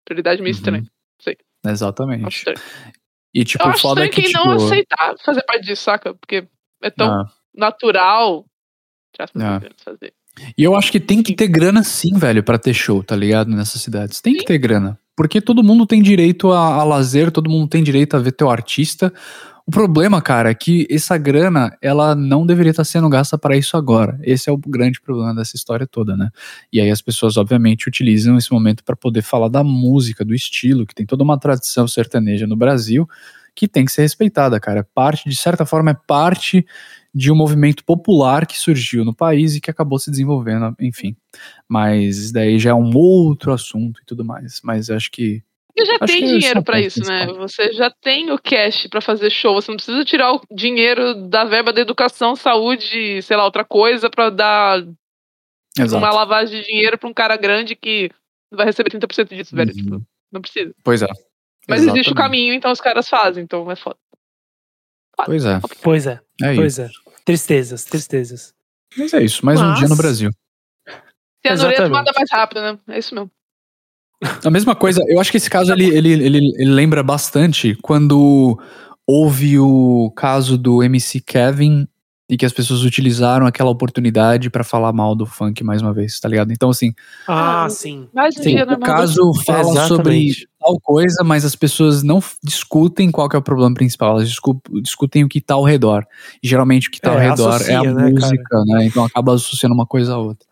Prioridade 0.05 0.39
meio 0.39 0.53
Uhum. 0.53 0.57
estranha. 0.57 0.83
Acho 1.19 1.35
Exatamente. 1.65 2.45
E 3.33 3.45
tipo, 3.45 3.63
Eu 3.63 3.69
acho 3.69 3.81
foda 3.81 4.03
é 4.03 4.09
que. 4.09 4.21
quem 4.21 4.31
Tipo, 4.31 4.45
não 4.45 4.55
aceitar 4.55 5.15
fazer 5.23 5.43
parte 5.43 5.65
disso, 5.65 5.83
saca? 5.83 6.13
Porque 6.13 6.47
é 6.81 6.89
tão 6.89 7.07
ah, 7.07 7.25
natural. 7.55 8.45
Ah. 9.35 9.61
fazer. 9.77 10.13
E 10.57 10.63
eu 10.63 10.75
acho 10.75 10.91
que 10.91 10.99
tem 10.99 11.21
que 11.21 11.35
ter 11.35 11.47
grana 11.47 11.83
sim, 11.83 12.17
velho, 12.17 12.43
pra 12.43 12.57
ter 12.57 12.73
show, 12.73 13.03
tá 13.03 13.15
ligado? 13.15 13.49
Nessas 13.49 13.81
cidades. 13.81 14.21
Tem 14.21 14.35
que 14.35 14.45
ter 14.45 14.57
grana. 14.57 14.97
Porque 15.15 15.41
todo 15.41 15.63
mundo 15.63 15.85
tem 15.85 16.01
direito 16.01 16.51
a, 16.51 16.75
a 16.75 16.83
lazer, 16.83 17.31
todo 17.31 17.49
mundo 17.49 17.67
tem 17.67 17.83
direito 17.83 18.15
a 18.15 18.19
ver 18.19 18.31
teu 18.31 18.49
artista. 18.49 19.13
O 19.67 19.71
problema, 19.71 20.21
cara, 20.21 20.49
é 20.49 20.53
que 20.55 20.87
essa 20.89 21.17
grana, 21.17 21.77
ela 21.81 22.15
não 22.15 22.45
deveria 22.45 22.71
estar 22.71 22.83
sendo 22.83 23.07
gasta 23.09 23.37
para 23.37 23.55
isso 23.55 23.77
agora. 23.77 24.19
Esse 24.23 24.49
é 24.49 24.53
o 24.53 24.57
grande 24.57 24.99
problema 24.99 25.35
dessa 25.35 25.55
história 25.55 25.85
toda, 25.87 26.17
né? 26.17 26.29
E 26.73 26.79
aí 26.81 26.89
as 26.89 27.01
pessoas, 27.01 27.37
obviamente, 27.37 27.87
utilizam 27.87 28.37
esse 28.37 28.51
momento 28.51 28.83
para 28.83 28.95
poder 28.95 29.21
falar 29.21 29.49
da 29.49 29.63
música, 29.63 30.25
do 30.25 30.33
estilo, 30.33 30.85
que 30.85 30.95
tem 30.95 31.05
toda 31.05 31.23
uma 31.23 31.39
tradição 31.39 31.87
sertaneja 31.87 32.47
no 32.47 32.55
Brasil, 32.55 33.07
que 33.55 33.67
tem 33.67 33.85
que 33.85 33.91
ser 33.91 34.01
respeitada, 34.01 34.59
cara. 34.59 34.87
Parte, 34.95 35.29
de 35.29 35.35
certa 35.35 35.65
forma, 35.65 35.91
é 35.91 35.97
parte 36.07 36.65
de 37.13 37.31
um 37.31 37.35
movimento 37.35 37.83
popular 37.83 38.47
que 38.47 38.57
surgiu 38.57 39.03
no 39.03 39.13
país 39.13 39.55
e 39.55 39.61
que 39.61 39.69
acabou 39.69 39.99
se 39.99 40.09
desenvolvendo, 40.09 40.73
enfim. 40.79 41.15
Mas 41.67 42.31
daí 42.31 42.57
já 42.57 42.71
é 42.71 42.73
um 42.73 42.95
outro 42.95 43.51
assunto 43.53 43.99
e 44.01 44.05
tudo 44.05 44.23
mais. 44.23 44.61
Mas 44.63 44.89
acho 44.89 45.11
que 45.11 45.43
Você 45.77 45.85
já 45.85 45.93
Acho 46.01 46.05
tem 46.13 46.23
é 46.23 46.27
dinheiro 46.27 46.63
pra 46.63 46.75
ponto 46.77 46.85
isso, 46.87 46.99
né? 47.07 47.25
Você 47.27 47.71
já 47.73 47.89
tem 48.01 48.31
o 48.31 48.37
cash 48.39 48.87
pra 48.87 49.01
fazer 49.01 49.29
show. 49.29 49.53
Você 49.55 49.71
não 49.71 49.77
precisa 49.77 50.03
tirar 50.05 50.33
o 50.33 50.41
dinheiro 50.51 51.27
da 51.27 51.43
verba 51.45 51.71
da 51.71 51.81
educação, 51.81 52.35
saúde, 52.35 53.21
sei 53.21 53.37
lá, 53.37 53.45
outra 53.45 53.63
coisa 53.63 54.09
pra 54.09 54.29
dar 54.29 54.83
Exato. 55.79 56.03
uma 56.03 56.13
lavagem 56.13 56.61
de 56.61 56.67
dinheiro 56.67 56.97
pra 56.97 57.09
um 57.09 57.13
cara 57.13 57.35
grande 57.37 57.75
que 57.75 58.09
vai 58.51 58.65
receber 58.65 58.89
30% 58.89 59.29
disso, 59.35 59.55
velho. 59.55 59.71
Uhum. 59.71 59.83
Tipo, 59.83 60.01
não 60.31 60.41
precisa. 60.41 60.73
Pois 60.83 61.01
é. 61.01 61.07
Mas 61.67 61.81
existe 61.81 61.97
o 61.97 61.99
Exatamente. 62.01 62.13
caminho, 62.15 62.53
então 62.53 62.71
os 62.71 62.81
caras 62.81 63.07
fazem, 63.07 63.43
então 63.43 63.69
é 63.71 63.75
foda. 63.75 63.97
Pois 65.25 65.45
é. 65.45 65.59
Pois 65.83 66.07
é, 66.07 66.19
É 66.41 66.51
isso. 66.51 66.55
pois 66.61 66.79
é. 66.79 66.89
Tristezas, 67.23 67.83
tristezas. 67.85 68.53
Mas 68.97 69.13
é 69.13 69.23
isso. 69.23 69.45
Mais 69.45 69.59
um 69.61 69.65
Mas- 69.65 69.79
dia 69.79 69.87
no 69.87 69.95
Brasil. 69.95 70.31
Tem 71.43 71.51
a 71.51 71.53
Exatamente. 71.53 71.91
mata 71.91 72.11
mais 72.15 72.29
rápido, 72.31 72.61
né? 72.61 72.79
É 72.89 72.99
isso 72.99 73.13
mesmo. 73.15 73.31
A 74.45 74.51
mesma 74.51 74.75
coisa, 74.75 75.03
eu 75.07 75.19
acho 75.19 75.31
que 75.31 75.37
esse 75.37 75.49
caso 75.49 75.71
ele, 75.73 75.85
ele, 75.85 76.11
ele, 76.11 76.37
ele 76.57 76.71
lembra 76.71 77.01
bastante 77.01 77.75
quando 77.81 78.59
houve 79.07 79.57
o 79.57 80.11
caso 80.15 80.57
do 80.57 80.83
MC 80.83 81.19
Kevin 81.21 81.87
e 82.29 82.37
que 82.37 82.45
as 82.45 82.53
pessoas 82.53 82.83
utilizaram 82.83 83.45
aquela 83.45 83.69
oportunidade 83.71 84.49
pra 84.49 84.63
falar 84.63 84.93
mal 84.93 85.15
do 85.15 85.25
funk 85.25 85.63
mais 85.63 85.81
uma 85.81 85.91
vez, 85.91 86.17
tá 86.19 86.29
ligado? 86.29 86.53
Então, 86.53 86.69
assim, 86.69 86.93
Ah, 87.27 87.65
Ah, 87.65 87.69
sim. 87.69 88.07
Mais 88.13 88.37
um 88.37 88.43
sim, 88.43 88.55
dia 88.55 88.63
o 88.63 88.79
caso 88.79 89.33
fala 89.43 89.63
sobre 89.63 89.79
Exatamente. 90.27 90.47
tal 90.59 90.79
coisa, 90.79 91.23
mas 91.25 91.43
as 91.43 91.55
pessoas 91.55 92.03
não 92.03 92.23
discutem 92.43 93.11
qual 93.11 93.27
que 93.27 93.35
é 93.35 93.39
o 93.39 93.41
problema 93.41 93.73
principal, 93.73 94.11
elas 94.11 94.29
discu- 94.29 94.61
discutem 94.81 95.23
o 95.25 95.27
que 95.27 95.41
tá 95.41 95.55
ao 95.55 95.63
redor. 95.63 96.05
E 96.41 96.47
geralmente 96.47 96.87
o 96.87 96.91
que 96.91 97.01
tá 97.01 97.09
É, 97.09 97.13
ao 97.15 97.19
redor 97.19 97.49
é 97.49 97.55
associa, 97.55 97.79
a 97.79 97.83
né, 97.83 98.09
música, 98.11 98.63
né? 98.67 98.85
Então 98.85 99.03
acaba 99.03 99.33
associando 99.33 99.73
uma 99.75 99.85
coisa 99.87 100.13
a 100.13 100.17
outra. 100.19 100.47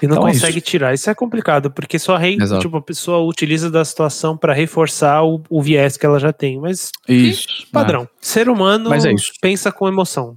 E 0.00 0.06
não 0.06 0.16
Então 0.16 0.28
é 0.28 0.32
consegue 0.32 0.60
tirar. 0.60 0.94
Isso 0.94 1.08
é 1.10 1.14
complicado, 1.14 1.70
porque 1.70 1.98
só 1.98 2.16
re... 2.16 2.36
Exato. 2.40 2.62
tipo, 2.62 2.76
a 2.76 2.82
pessoa 2.82 3.18
utiliza 3.28 3.70
da 3.70 3.84
situação 3.84 4.36
pra 4.36 4.52
reforçar 4.52 5.22
o, 5.24 5.42
o 5.50 5.60
viés 5.62 5.96
que 5.96 6.06
ela 6.06 6.18
já 6.20 6.32
tem. 6.32 6.60
Mas 6.60 6.90
Isso. 7.08 7.66
padrão. 7.72 8.08
Ser 8.20 8.48
humano 8.48 8.90
Mas 8.90 9.04
é 9.04 9.12
isso. 9.12 9.32
pensa 9.40 9.72
com 9.72 9.88
emoção. 9.88 10.36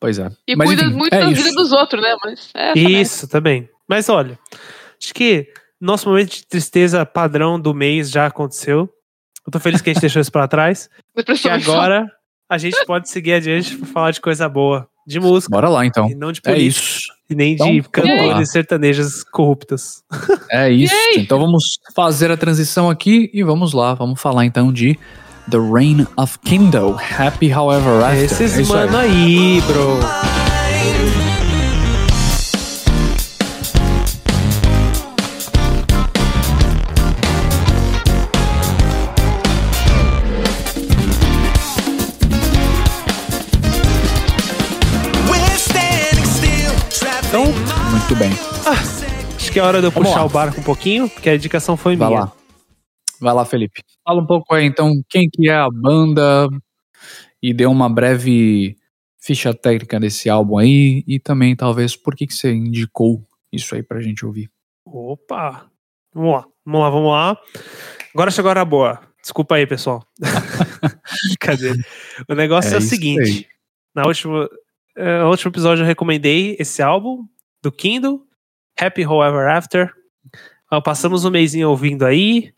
Pois 0.00 0.18
é. 0.18 0.30
E 0.46 0.54
Mas, 0.54 0.68
cuida 0.68 0.82
enfim, 0.84 0.94
muito 0.94 1.12
é 1.14 1.20
da 1.20 1.30
isso. 1.30 1.42
vida 1.42 1.54
dos 1.56 1.72
outros, 1.72 2.00
né? 2.02 2.14
Mas 2.24 2.50
é 2.54 2.72
Isso 2.78 3.26
também. 3.26 3.68
Mas 3.88 4.08
olha, 4.08 4.38
acho 5.02 5.12
que 5.14 5.48
nosso 5.80 6.08
momento 6.08 6.30
de 6.30 6.46
tristeza 6.46 7.04
padrão 7.06 7.58
do 7.58 7.74
mês 7.74 8.10
já 8.10 8.26
aconteceu. 8.26 8.88
Eu 9.46 9.50
tô 9.50 9.58
feliz 9.58 9.80
que 9.80 9.90
a 9.90 9.92
gente 9.92 10.00
deixou 10.02 10.20
isso 10.20 10.30
pra 10.30 10.46
trás. 10.46 10.88
Que 11.16 11.22
depressão. 11.22 11.52
agora 11.52 12.06
a 12.48 12.58
gente 12.58 12.84
pode 12.86 13.08
seguir 13.08 13.32
adiante 13.34 13.76
pra 13.76 13.86
falar 13.88 14.10
de 14.10 14.20
coisa 14.20 14.48
boa. 14.48 14.88
De 15.08 15.18
música. 15.20 15.50
Bora 15.50 15.68
lá, 15.68 15.86
então. 15.86 16.08
E 16.10 16.14
não 16.14 16.30
de 16.30 16.40
É 16.44 16.52
política. 16.52 16.86
isso. 16.86 17.00
E 17.30 17.34
nem 17.34 17.54
Então, 17.54 17.72
de 17.72 17.82
cantores 17.82 18.50
sertanejas 18.50 19.24
corruptas. 19.24 20.02
É 20.50 20.70
isso. 20.70 20.94
Então 21.16 21.38
vamos 21.38 21.78
fazer 21.94 22.30
a 22.30 22.36
transição 22.36 22.88
aqui 22.88 23.30
e 23.34 23.42
vamos 23.42 23.72
lá. 23.74 23.92
Vamos 23.94 24.18
falar 24.20 24.46
então 24.46 24.72
de 24.72 24.98
The 25.50 25.58
Reign 25.58 26.06
of 26.16 26.38
Kindle. 26.38 26.96
Happy 27.18 27.52
However 27.52 28.02
After. 28.02 28.24
Esses 28.24 28.56
É 28.56 28.62
isso 28.62 28.74
aí. 28.74 28.86
mano 28.86 28.96
aí, 28.98 29.60
bro. 29.66 31.27
Que 49.58 49.60
é 49.60 49.64
hora 49.66 49.80
de 49.80 49.88
eu 49.88 49.90
Vamos 49.90 50.08
puxar 50.08 50.20
lá. 50.20 50.26
o 50.26 50.28
barco 50.28 50.60
um 50.60 50.62
pouquinho, 50.62 51.08
porque 51.10 51.28
a 51.28 51.34
indicação 51.34 51.76
foi 51.76 51.96
Vai 51.96 52.08
minha. 52.08 52.20
lá. 52.20 52.32
Vai 53.20 53.34
lá, 53.34 53.44
Felipe. 53.44 53.82
Fala 54.04 54.22
um 54.22 54.26
pouco 54.26 54.54
aí, 54.54 54.64
então, 54.64 54.92
quem 55.10 55.28
que 55.28 55.48
é 55.50 55.54
a 55.56 55.68
banda 55.68 56.48
e 57.42 57.52
dê 57.52 57.66
uma 57.66 57.88
breve 57.88 58.76
ficha 59.20 59.52
técnica 59.52 59.98
desse 59.98 60.30
álbum 60.30 60.58
aí 60.58 61.02
e 61.08 61.18
também, 61.18 61.56
talvez, 61.56 61.96
por 61.96 62.14
que 62.14 62.24
que 62.28 62.34
você 62.34 62.52
indicou 62.52 63.26
isso 63.52 63.74
aí 63.74 63.82
pra 63.82 64.00
gente 64.00 64.24
ouvir. 64.24 64.48
Opa! 64.86 65.66
Vamos 66.14 66.32
lá, 66.34 66.44
vamos 66.64 66.80
lá, 66.80 66.90
vamos 66.90 67.10
lá. 67.10 67.36
Agora 68.14 68.30
chegou 68.30 68.48
a 68.48 68.52
hora 68.52 68.64
boa. 68.64 69.00
Desculpa 69.20 69.56
aí, 69.56 69.66
pessoal. 69.66 70.06
Cadê? 71.40 71.72
O 72.28 72.34
negócio 72.34 72.70
é, 72.70 72.74
É 72.74 72.78
o 72.78 72.80
seguinte. 72.80 73.22
aí. 73.22 73.46
Na 73.92 74.06
última, 74.06 74.48
eh, 74.96 75.18
no 75.18 75.30
último 75.30 75.50
episódio 75.50 75.82
eu 75.82 75.86
recomendei 75.86 76.56
esse 76.60 76.80
álbum 76.80 77.24
do 77.60 77.72
Kindle, 77.72 78.22
Happy 78.78 79.04
However 79.04 79.48
After. 79.48 79.92
Ah, 80.70 80.80
passamos 80.80 81.24
um 81.24 81.30
mêsinho 81.30 81.68
ouvindo 81.70 82.04
aí. 82.04 82.52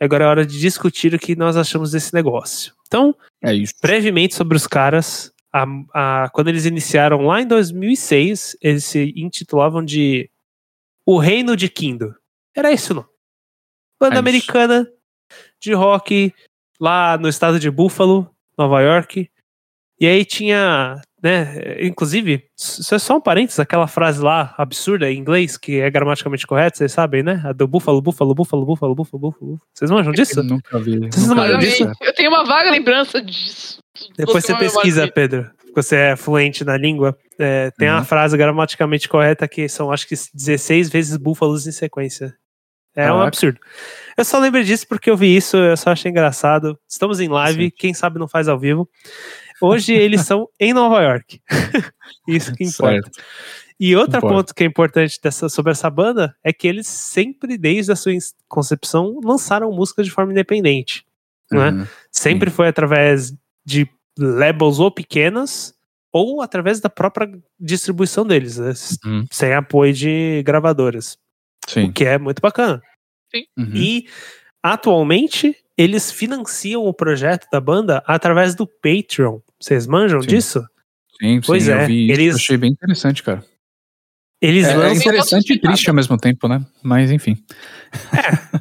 Agora 0.00 0.24
é 0.24 0.26
hora 0.28 0.46
de 0.46 0.58
discutir 0.58 1.12
o 1.14 1.18
que 1.18 1.36
nós 1.36 1.56
achamos 1.56 1.90
desse 1.90 2.14
negócio. 2.14 2.72
Então, 2.86 3.14
É 3.42 3.52
isso. 3.52 3.74
brevemente 3.82 4.34
sobre 4.34 4.56
os 4.56 4.66
caras. 4.66 5.32
A, 5.52 5.64
a- 5.92 6.30
quando 6.32 6.48
eles 6.48 6.64
iniciaram 6.64 7.22
lá 7.22 7.42
em 7.42 7.46
2006, 7.46 8.56
eles 8.62 8.84
se 8.84 9.12
intitulavam 9.16 9.84
de 9.84 10.30
O 11.04 11.18
Reino 11.18 11.56
de 11.56 11.68
Kindo. 11.68 12.14
Era 12.56 12.72
esse 12.72 12.92
o 12.92 12.94
nome. 12.94 13.08
Banda 13.98 14.14
É 14.14 14.16
isso. 14.16 14.20
americana 14.20 14.90
de 15.60 15.72
rock 15.74 16.32
lá 16.80 17.18
no 17.18 17.28
estado 17.28 17.58
de 17.60 17.70
Buffalo, 17.70 18.30
Nova 18.56 18.80
York. 18.80 19.28
E 19.98 20.06
aí 20.06 20.24
tinha, 20.24 21.00
né, 21.22 21.76
inclusive, 21.86 22.44
isso 22.58 22.94
é 22.94 22.98
só 22.98 23.16
um 23.16 23.20
parênteses, 23.20 23.60
aquela 23.60 23.86
frase 23.86 24.22
lá 24.22 24.54
absurda 24.56 25.10
em 25.10 25.18
inglês, 25.18 25.56
que 25.56 25.80
é 25.80 25.90
gramaticalmente 25.90 26.46
correta, 26.46 26.78
vocês 26.78 26.92
sabem, 26.92 27.22
né? 27.22 27.42
A 27.44 27.52
do 27.52 27.66
Buffalo, 27.68 28.00
Buffalo, 28.00 28.34
Buffalo, 28.34 28.64
Buffalo, 28.64 28.94
Buffalo, 28.94 29.20
Buffalo. 29.20 29.60
Vocês 29.74 29.90
manjam 29.90 30.12
disso? 30.12 30.42
Nunca 30.42 30.78
vi. 30.78 30.98
Vocês 30.98 31.26
não 31.26 31.34
nunca 31.34 31.42
manjam 31.48 31.60
vi, 31.60 31.66
disso? 31.66 31.92
Eu 32.00 32.14
tenho 32.14 32.30
uma 32.30 32.44
vaga 32.44 32.70
lembrança 32.70 33.20
disso. 33.22 33.78
Depois 34.16 34.44
você 34.44 34.52
uma 34.52 34.58
pesquisa, 34.60 35.00
memória 35.02 35.12
Pedro. 35.14 35.50
porque 35.58 35.82
Você 35.82 35.96
é 35.96 36.16
fluente 36.16 36.64
na 36.64 36.76
língua. 36.76 37.16
É, 37.38 37.70
tem 37.78 37.88
uma 37.88 37.98
Uhum. 37.98 38.04
frase 38.04 38.36
gramaticamente 38.36 39.08
correta 39.08 39.46
que 39.46 39.68
são, 39.68 39.92
acho 39.92 40.06
que, 40.08 40.14
16 40.34 40.88
vezes 40.90 41.16
búfalos 41.16 41.66
em 41.66 41.72
sequência. 41.72 42.34
É 42.96 43.04
um 43.04 43.08
Caraca. 43.14 43.28
absurdo. 43.28 43.60
Eu 44.18 44.24
só 44.24 44.38
lembro 44.40 44.62
disso 44.64 44.86
porque 44.88 45.08
eu 45.08 45.16
vi 45.16 45.34
isso, 45.36 45.56
eu 45.56 45.76
só 45.76 45.90
achei 45.90 46.10
engraçado. 46.10 46.76
Estamos 46.88 47.20
em 47.20 47.28
live, 47.28 47.66
Sim. 47.66 47.72
quem 47.76 47.94
sabe 47.94 48.18
não 48.18 48.26
faz 48.26 48.48
ao 48.48 48.58
vivo. 48.58 48.88
Hoje 49.60 49.92
eles 49.92 50.22
são 50.22 50.48
em 50.58 50.72
Nova 50.72 51.02
York. 51.02 51.40
isso 52.28 52.52
que 52.54 52.64
importa. 52.64 53.02
Certo. 53.02 53.20
E 53.80 53.96
outro 53.96 54.18
Importa. 54.18 54.36
ponto 54.36 54.54
que 54.54 54.62
é 54.62 54.66
importante 54.66 55.18
dessa, 55.22 55.48
sobre 55.48 55.72
essa 55.72 55.88
banda 55.88 56.36
é 56.44 56.52
que 56.52 56.68
eles 56.68 56.86
sempre, 56.86 57.56
desde 57.56 57.90
a 57.90 57.96
sua 57.96 58.12
concepção, 58.46 59.18
lançaram 59.24 59.72
música 59.72 60.04
de 60.04 60.10
forma 60.10 60.32
independente. 60.32 61.06
Não 61.50 61.62
é? 61.62 61.70
Uhum. 61.70 61.86
Sempre 62.12 62.50
foi 62.50 62.68
através 62.68 63.32
de 63.64 63.88
labels 64.18 64.78
ou 64.78 64.90
pequenas 64.90 65.74
ou 66.12 66.42
através 66.42 66.78
da 66.78 66.90
própria 66.90 67.26
distribuição 67.58 68.26
deles, 68.26 68.58
né? 68.58 68.72
Uhum. 69.04 69.24
sem 69.30 69.54
apoio 69.54 69.94
de 69.94 70.42
gravadoras, 70.44 71.16
Sim. 71.66 71.84
o 71.84 71.92
que 71.92 72.04
é 72.04 72.18
muito 72.18 72.42
bacana. 72.42 72.82
Uhum. 73.56 73.70
E 73.74 74.08
atualmente 74.62 75.56
eles 75.76 76.10
financiam 76.10 76.84
o 76.84 76.92
projeto 76.92 77.46
da 77.50 77.60
banda 77.60 78.02
através 78.06 78.54
do 78.54 78.66
Patreon. 78.66 79.40
Vocês 79.60 79.86
manjam 79.86 80.20
Sim. 80.20 80.28
disso? 80.28 80.64
Sim, 81.20 81.40
Pois 81.46 81.64
sim, 81.64 81.70
é, 81.72 81.82
eu 81.82 81.86
vi 81.86 82.10
isso, 82.10 82.20
eles- 82.20 82.34
achei 82.36 82.56
bem 82.56 82.70
interessante, 82.70 83.22
cara. 83.22 83.44
Eles 84.42 84.66
É, 84.66 84.72
é 84.72 84.94
interessante 84.94 85.52
e 85.52 85.60
triste 85.60 85.88
ao 85.88 85.94
mesmo 85.94 86.16
tempo, 86.16 86.48
né? 86.48 86.64
Mas 86.82 87.10
enfim. 87.10 87.36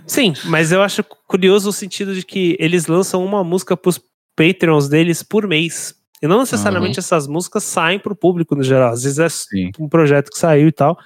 Sim, 0.05 0.33
mas 0.45 0.71
eu 0.73 0.81
acho 0.81 1.03
curioso 1.03 1.69
o 1.69 1.73
sentido 1.73 2.13
de 2.13 2.23
que 2.25 2.57
eles 2.59 2.87
lançam 2.87 3.23
uma 3.23 3.43
música 3.45 3.77
pros 3.77 3.99
Patreons 4.35 4.89
deles 4.89 5.23
por 5.23 5.47
mês. 5.47 5.95
E 6.21 6.27
não 6.27 6.39
necessariamente 6.39 6.99
essas 6.99 7.27
músicas 7.27 7.63
saem 7.63 7.97
pro 7.97 8.13
público 8.15 8.55
no 8.55 8.63
geral. 8.63 8.91
Às 8.91 9.03
vezes 9.03 9.19
é 9.19 9.29
Sim. 9.29 9.71
um 9.79 9.87
projeto 9.87 10.29
que 10.29 10.37
saiu 10.37 10.67
e 10.67 10.71
tal. 10.71 10.97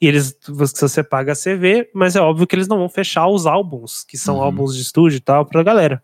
E 0.00 0.06
eles, 0.06 0.34
se 0.42 0.80
você 0.80 1.02
paga, 1.04 1.34
você 1.34 1.54
vê, 1.56 1.90
mas 1.94 2.16
é 2.16 2.20
óbvio 2.20 2.46
que 2.46 2.56
eles 2.56 2.66
não 2.68 2.78
vão 2.78 2.88
fechar 2.88 3.26
os 3.28 3.46
álbuns, 3.46 4.02
que 4.04 4.16
são 4.16 4.36
Uhum. 4.36 4.42
álbuns 4.42 4.74
de 4.74 4.82
estúdio 4.82 5.18
e 5.18 5.20
tal, 5.20 5.44
pra 5.44 5.62
galera. 5.62 6.02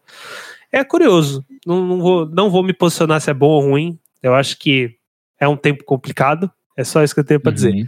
É 0.70 0.84
curioso. 0.84 1.44
Não, 1.66 1.84
não, 1.86 1.98
vou, 2.00 2.26
não 2.26 2.50
vou 2.50 2.62
me 2.62 2.72
posicionar 2.74 3.20
se 3.20 3.30
é 3.30 3.34
bom 3.34 3.48
ou 3.48 3.62
ruim. 3.62 3.98
Eu 4.22 4.34
acho 4.34 4.58
que 4.58 4.96
é 5.40 5.48
um 5.48 5.56
tempo 5.56 5.84
complicado. 5.84 6.50
É 6.76 6.84
só 6.84 7.02
isso 7.02 7.14
que 7.14 7.20
eu 7.20 7.24
tenho 7.24 7.40
pra 7.40 7.52
dizer. 7.52 7.72
Uhum. 7.72 7.86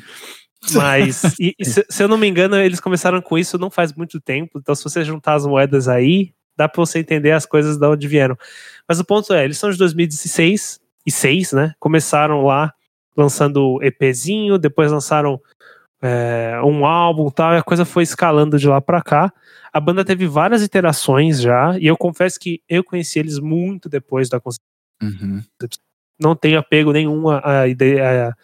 Mas, 0.74 1.22
e- 1.38 1.54
e 1.58 1.64
se, 1.64 1.84
se 1.88 2.02
eu 2.02 2.08
não 2.08 2.16
me 2.18 2.26
engano, 2.26 2.56
eles 2.56 2.80
começaram 2.80 3.20
com 3.20 3.36
isso 3.38 3.58
não 3.58 3.70
faz 3.70 3.92
muito 3.92 4.20
tempo. 4.20 4.58
Então, 4.58 4.74
se 4.74 4.82
você 4.82 5.04
juntar 5.04 5.34
as 5.34 5.46
moedas 5.46 5.88
aí, 5.88 6.32
dá 6.56 6.68
pra 6.68 6.84
você 6.84 6.98
entender 6.98 7.32
as 7.32 7.44
coisas 7.46 7.76
de 7.76 7.86
onde 7.86 8.08
vieram. 8.08 8.36
Mas 8.88 8.98
o 8.98 9.04
ponto 9.04 9.32
é, 9.34 9.44
eles 9.44 9.58
são 9.58 9.70
de 9.70 9.76
2016 9.76 10.80
e 11.06 11.12
6, 11.12 11.52
né? 11.52 11.74
Começaram 11.78 12.44
lá 12.44 12.72
lançando 13.16 13.78
EPzinho, 13.82 14.58
depois 14.58 14.90
lançaram 14.90 15.40
é, 16.02 16.60
um 16.64 16.84
álbum 16.86 17.28
e 17.28 17.32
tal, 17.32 17.54
e 17.54 17.58
a 17.58 17.62
coisa 17.62 17.84
foi 17.84 18.02
escalando 18.02 18.58
de 18.58 18.68
lá 18.68 18.80
pra 18.80 19.02
cá. 19.02 19.32
A 19.72 19.80
banda 19.80 20.04
teve 20.04 20.26
várias 20.26 20.62
iterações 20.62 21.40
já, 21.40 21.78
e 21.78 21.86
eu 21.86 21.96
confesso 21.96 22.38
que 22.38 22.60
eu 22.68 22.82
conheci 22.84 23.18
eles 23.18 23.38
muito 23.38 23.88
depois 23.88 24.28
da 24.28 24.40
Uhum. 25.00 25.40
não 26.20 26.34
tenho 26.34 26.58
apego 26.58 26.90
nenhum 26.92 27.28
à, 27.28 27.68
ideia, 27.68 28.30
à, 28.30 28.34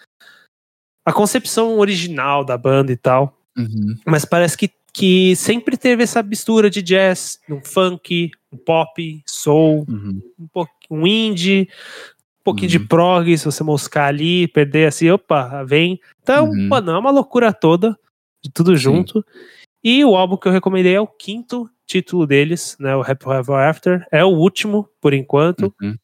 à 1.11 1.13
concepção 1.13 1.79
original 1.79 2.45
da 2.45 2.57
banda 2.57 2.93
e 2.93 2.97
tal, 2.97 3.37
Uhum. 3.57 3.97
mas 4.07 4.25
parece 4.25 4.57
que, 4.57 4.71
que 4.93 5.35
sempre 5.37 5.77
teve 5.77 6.03
essa 6.05 6.23
mistura 6.23 6.71
de 6.71 6.81
jazz, 6.83 7.41
um 7.51 7.61
funk, 7.61 8.31
um 8.53 8.57
pop, 8.57 9.23
soul, 9.27 9.85
Uhum. 9.89 10.21
um, 10.39 10.47
pouco, 10.47 10.73
um 10.91 11.05
indie, 11.07 11.69
um 12.45 12.53
pouquinho 12.53 12.69
de 12.71 12.77
Uhum. 12.79 12.87
prog, 12.87 13.39
se 13.39 13.45
você 13.47 13.65
moscar 13.65 14.07
ali, 14.09 14.47
perder 14.49 14.87
assim, 14.89 15.09
opa, 15.11 15.65
vem. 15.65 15.99
Então, 16.23 16.51
Uhum. 16.51 16.69
mano, 16.69 16.93
é 16.93 16.99
uma 16.99 17.11
loucura 17.11 17.53
toda, 17.55 17.99
de 18.43 18.51
tudo 18.53 18.77
junto. 18.77 19.25
E 19.83 20.05
o 20.05 20.15
álbum 20.15 20.37
que 20.37 20.47
eu 20.47 20.53
recomendei 20.53 20.95
é 20.95 21.01
o 21.01 21.07
quinto 21.07 21.69
título 21.87 22.27
deles, 22.27 22.77
né, 22.79 22.95
o 22.95 23.01
Happy 23.01 23.27
Ever 23.31 23.57
After, 23.57 24.07
é 24.13 24.23
o 24.25 24.29
último, 24.29 24.87
por 25.01 25.15
enquanto, 25.15 25.75
Uhum. 25.83 25.95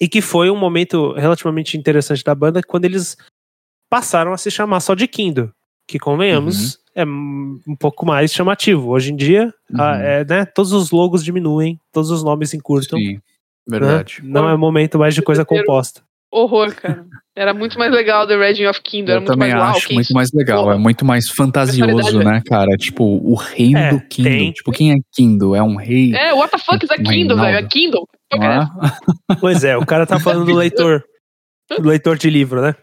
e 0.00 0.08
que 0.08 0.22
foi 0.22 0.50
um 0.50 0.56
momento 0.56 1.12
relativamente 1.12 1.76
interessante 1.76 2.24
da 2.24 2.34
banda 2.34 2.62
quando 2.62 2.86
eles 2.86 3.16
passaram 3.90 4.32
a 4.32 4.38
se 4.38 4.50
chamar 4.50 4.80
só 4.80 4.94
de 4.94 5.06
Kindo. 5.06 5.52
que 5.86 5.98
convenhamos, 5.98 6.78
é 6.94 7.02
m- 7.02 7.60
um 7.68 7.76
pouco 7.76 8.06
mais 8.06 8.32
chamativo. 8.32 8.88
Hoje 8.88 9.12
em 9.12 9.16
dia, 9.16 9.52
a- 9.74 9.92
Uhum. 9.92 10.00
é, 10.00 10.24
né, 10.24 10.44
todos 10.46 10.72
os 10.72 10.90
logos 10.90 11.22
diminuem, 11.22 11.78
todos 11.92 12.10
os 12.10 12.24
nomes 12.24 12.54
encurtam. 12.54 12.98
Sim, 12.98 13.20
né? 13.68 13.78
verdade. 13.78 14.20
Não 14.22 14.48
é 14.48 14.56
momento 14.56 14.98
mais 14.98 15.14
de 15.14 15.22
coisa 15.22 15.44
composta. 15.44 16.02
Horror, 16.30 16.74
cara. 16.74 17.06
Era 17.36 17.54
muito 17.54 17.78
mais 17.78 17.92
legal 17.92 18.26
The 18.26 18.36
Legend 18.36 18.66
of 18.68 18.80
Kingdom. 18.82 19.10
Era 19.12 19.16
Eu 19.18 19.20
muito 19.22 19.32
também 19.32 19.54
mais 19.54 19.76
acho 19.76 19.92
muito 19.94 20.12
mais 20.12 20.32
legal, 20.32 20.64
Porra. 20.64 20.74
é 20.74 20.78
muito 20.78 21.04
mais 21.04 21.28
fantasioso, 21.28 21.94
Personalidade, 21.96 22.24
né, 22.24 22.42
cara? 22.44 22.76
Tipo, 22.76 23.04
o 23.04 23.34
reino 23.34 23.78
É, 23.78 23.90
do 23.90 24.00
Kindle. 24.00 24.32
tem. 24.32 24.52
Tipo, 24.52 24.72
quem 24.72 24.92
é 24.92 24.96
Kindle? 25.14 25.54
É 25.54 25.62
um 25.62 25.76
rei? 25.76 26.12
É, 26.14 26.32
what 26.34 26.50
the 26.50 26.58
fuck 26.58 26.84
is 26.84 26.90
a 26.90 26.96
Kindle, 26.96 27.36
velho? 27.36 27.58
É. 27.58 27.62
Kindle. 27.68 28.08
não 28.32 28.42
é? 28.44 28.66
Pois 29.40 29.62
é, 29.62 29.76
o 29.76 29.86
cara 29.86 30.06
tá 30.06 30.18
falando 30.18 30.44
do 30.44 30.54
leitor. 30.58 31.04
Do 31.78 31.88
leitor 31.88 32.16
de 32.18 32.28
livro, 32.30 32.60
né? 32.60 32.74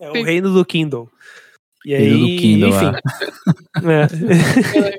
É 0.00 0.10
o 0.10 0.14
Sim. 0.14 0.24
reino 0.24 0.50
do 0.52 0.64
Kindle. 0.64 1.08
E 1.84 1.94
aí, 1.94 2.02
Reino 2.08 2.18
do 2.28 2.36
Kindle, 2.40 2.68
enfim. 2.70 2.92
É. 3.88 4.98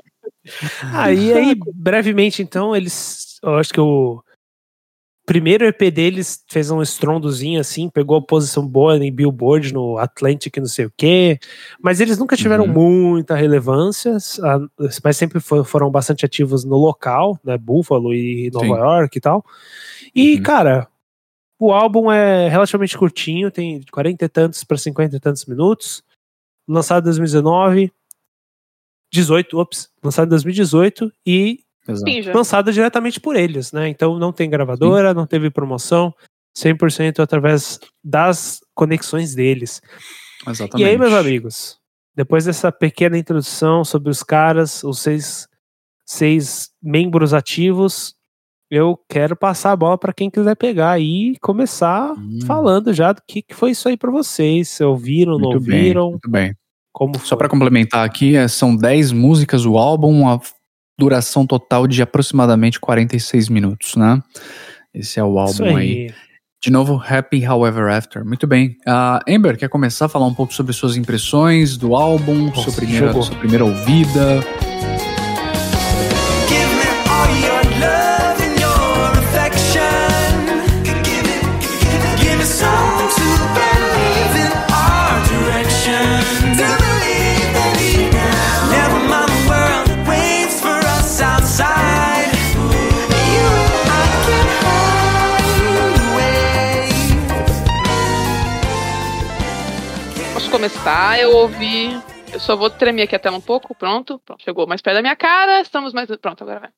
aí, 0.94 1.32
aí, 1.32 1.54
brevemente, 1.74 2.42
então, 2.42 2.74
eles. 2.74 3.38
Eu 3.42 3.56
acho 3.56 3.72
que 3.72 3.80
o 3.80 4.22
primeiro 5.30 5.64
EP 5.64 5.92
deles 5.92 6.44
fez 6.48 6.72
um 6.72 6.82
estrondozinho 6.82 7.60
assim, 7.60 7.88
pegou 7.88 8.20
posição 8.20 8.66
boa 8.66 8.96
em 8.98 9.12
Billboard, 9.12 9.72
no 9.72 9.96
Atlantic, 9.96 10.56
não 10.56 10.66
sei 10.66 10.86
o 10.86 10.92
quê. 10.96 11.38
Mas 11.80 12.00
eles 12.00 12.18
nunca 12.18 12.36
tiveram 12.36 12.64
Uhum. 12.64 12.72
muita 13.12 13.36
relevância, 13.36 14.16
mas 15.04 15.16
sempre 15.16 15.38
fo- 15.38 15.62
foram 15.62 15.88
bastante 15.88 16.26
ativos 16.26 16.64
no 16.64 16.76
local, 16.76 17.38
né? 17.44 17.56
Buffalo 17.56 18.12
e 18.12 18.50
Nova 18.52 18.66
Sim. 18.66 18.72
York 18.72 19.18
e 19.18 19.20
tal. 19.20 19.44
E, 20.12 20.34
Uhum. 20.34 20.42
cara, 20.42 20.88
o 21.60 21.72
álbum 21.72 22.10
é 22.10 22.48
relativamente 22.48 22.98
curtinho, 22.98 23.52
tem 23.52 23.82
40 23.92 24.24
e 24.24 24.28
tantos 24.28 24.64
para 24.64 24.76
50 24.78 25.14
e 25.14 25.20
tantos 25.20 25.46
minutos. 25.46 26.02
Lançado 26.68 27.02
em 27.02 27.04
2019. 27.04 27.92
18, 29.12 29.58
ops, 29.58 29.88
lançado 30.02 30.26
em 30.26 30.30
2018 30.30 31.12
e 31.24 31.60
Exato. 31.88 32.10
Sim, 32.10 32.22
já. 32.22 32.32
lançado 32.34 32.72
diretamente 32.72 33.20
por 33.20 33.36
eles, 33.36 33.72
né? 33.72 33.88
Então 33.88 34.18
não 34.18 34.32
tem 34.32 34.48
gravadora, 34.50 35.14
não 35.14 35.26
teve 35.26 35.50
promoção, 35.50 36.14
100% 36.56 37.20
através 37.20 37.78
das 38.04 38.60
conexões 38.74 39.34
deles. 39.34 39.80
Exatamente. 40.46 40.86
E 40.86 40.90
aí, 40.90 40.98
meus 40.98 41.12
amigos, 41.12 41.78
depois 42.14 42.44
dessa 42.44 42.70
pequena 42.72 43.16
introdução 43.18 43.84
sobre 43.84 44.10
os 44.10 44.22
caras, 44.22 44.82
os 44.84 44.98
seis, 45.00 45.48
seis 46.06 46.70
membros 46.82 47.32
ativos, 47.34 48.14
eu 48.70 48.98
quero 49.08 49.34
passar 49.34 49.72
a 49.72 49.76
bola 49.76 49.98
para 49.98 50.12
quem 50.12 50.30
quiser 50.30 50.54
pegar 50.54 50.92
aí 50.92 51.32
e 51.32 51.38
começar 51.40 52.12
Hum. 52.12 52.38
falando 52.46 52.92
já 52.94 53.12
do 53.12 53.20
que, 53.26 53.42
que 53.42 53.54
foi 53.54 53.72
isso 53.72 53.88
aí 53.88 53.96
para 53.96 54.10
vocês. 54.10 54.68
Se 54.68 54.84
ouviram, 54.84 55.38
não 55.38 55.50
Muito 55.50 55.64
bem, 55.64 55.78
ouviram, 55.78 56.10
muito 56.10 56.30
bem. 56.30 56.54
como 56.92 57.18
Só 57.20 57.34
pra 57.36 57.48
complementar 57.48 58.04
aqui, 58.06 58.36
é, 58.36 58.46
são 58.48 58.76
10 58.76 59.10
músicas 59.12 59.64
o 59.66 59.76
álbum, 59.76 60.20
uma 60.20 60.40
duração 61.00 61.46
total 61.46 61.86
de 61.86 62.02
aproximadamente 62.02 62.78
46 62.78 63.48
minutos, 63.48 63.96
né? 63.96 64.22
Esse 64.94 65.18
é 65.18 65.24
o 65.24 65.38
álbum 65.38 65.76
aí. 65.76 66.12
De 66.62 66.70
novo, 66.70 67.02
Happy 67.02 67.44
However 67.44 67.90
After. 67.90 68.22
Muito 68.24 68.46
bem. 68.46 68.76
Ah, 68.86 69.20
Amber, 69.26 69.56
quer 69.56 69.68
começar 69.68 70.04
a 70.06 70.08
falar 70.08 70.26
um 70.26 70.34
pouco 70.34 70.52
sobre 70.52 70.74
suas 70.74 70.96
impressões 70.96 71.78
do 71.78 71.96
álbum, 71.96 72.48
Nossa, 72.48 72.64
sua, 72.64 72.72
primeira, 72.74 73.06
jogou. 73.06 73.22
sua 73.22 73.36
primeira 73.36 73.64
ouvida? 73.64 74.40
Começar? 100.60 101.18
Eu 101.18 101.34
ouvi. 101.36 101.88
Eu 102.34 102.38
só 102.38 102.54
vou 102.54 102.68
tremer 102.68 103.04
aqui 103.04 103.16
a 103.16 103.18
tela 103.18 103.38
um 103.38 103.40
pouco. 103.40 103.74
Pronto. 103.74 104.20
Pronto, 104.26 104.42
chegou 104.44 104.66
mais 104.66 104.82
perto 104.82 104.96
da 104.96 105.00
minha 105.02 105.16
cara. 105.16 105.62
Estamos 105.62 105.94
mais. 105.94 106.06
Pronto, 106.18 106.42
agora 106.44 106.60
vai. 106.60 106.70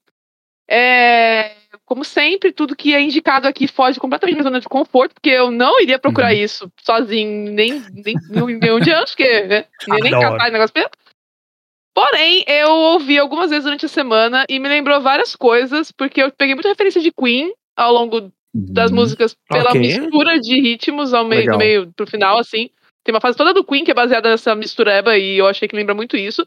É, 0.71 1.57
como 1.85 2.05
sempre, 2.05 2.53
tudo 2.53 2.77
que 2.77 2.95
é 2.95 3.01
indicado 3.01 3.49
aqui 3.49 3.67
foge 3.67 3.99
completamente 3.99 4.37
da 4.37 4.41
minha 4.43 4.51
zona 4.51 4.61
de 4.61 4.69
conforto, 4.69 5.15
porque 5.15 5.31
eu 5.31 5.51
não 5.51 5.81
iria 5.81 5.99
procurar 5.99 6.29
Uhum. 6.33 6.39
isso 6.39 6.73
sozinho, 6.81 7.51
nem, 7.53 7.83
nem, 7.93 8.15
nem, 8.31 8.47
nem 8.59 8.71
onde 8.71 8.91
antes, 8.93 9.15
porque 9.15 9.43
né, 9.43 9.65
nem, 9.89 10.01
nem 10.01 10.13
catar 10.13 10.51
negócio 10.53 10.73
mesmo. 10.75 10.91
Porém, 11.93 12.45
eu 12.47 12.71
ouvi 12.71 13.19
algumas 13.19 13.51
vezes 13.51 13.65
durante 13.65 13.85
a 13.85 13.89
semana 13.89 14.47
e 14.49 14.61
me 14.61 14.69
lembrou 14.69 15.01
várias 15.01 15.35
coisas, 15.35 15.91
porque 15.91 16.23
eu 16.23 16.31
peguei 16.31 16.55
muita 16.55 16.69
referência 16.69 17.03
de 17.03 17.11
Queen 17.13 17.53
ao 17.77 17.93
longo 17.93 18.33
das 18.55 18.91
Uhum. 18.91 18.97
músicas 18.99 19.37
pela 19.49 19.71
Ok. 19.71 19.81
mistura 19.81 20.39
de 20.39 20.61
ritmos 20.61 21.13
ao 21.13 21.25
meio, 21.25 21.41
Legal. 21.41 21.55
do 21.55 21.59
meio 21.59 21.93
pro 21.95 22.07
final, 22.07 22.39
assim. 22.39 22.71
Tem 23.05 23.15
uma 23.15 23.21
fase 23.21 23.37
toda 23.37 23.53
do 23.55 23.65
Queen 23.65 23.85
que 23.85 23.91
é 23.91 23.95
baseada 23.95 24.31
nessa 24.31 24.55
mistureba 24.55 25.17
e 25.17 25.39
eu 25.39 25.47
achei 25.47 25.67
que 25.69 25.77
lembra 25.77 25.95
muito 25.95 26.17
isso. 26.17 26.45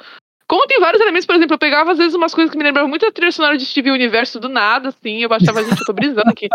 Como 0.48 0.68
tem 0.68 0.80
vários 0.80 1.02
elementos, 1.02 1.26
por 1.26 1.36
exemplo, 1.36 1.56
eu 1.56 1.58
pegava 1.60 1.91
às 1.94 1.98
vezes 1.98 2.13
umas 2.13 2.32
coisas 2.34 2.52
que 2.52 2.58
me 2.58 2.63
lembravam 2.63 2.88
muito 2.88 3.04
a 3.04 3.12
trilha 3.12 3.32
sonora 3.32 3.58
de 3.58 3.65
Steve 3.65 3.89
Universo 3.89 4.39
do 4.39 4.48
nada, 4.48 4.89
assim. 4.89 5.24
Eu 5.24 5.34
achava, 5.34 5.63
gente, 5.63 5.80
eu 5.80 5.86
tô 5.88 5.91
brisando 5.91 6.30
aqui. 6.30 6.48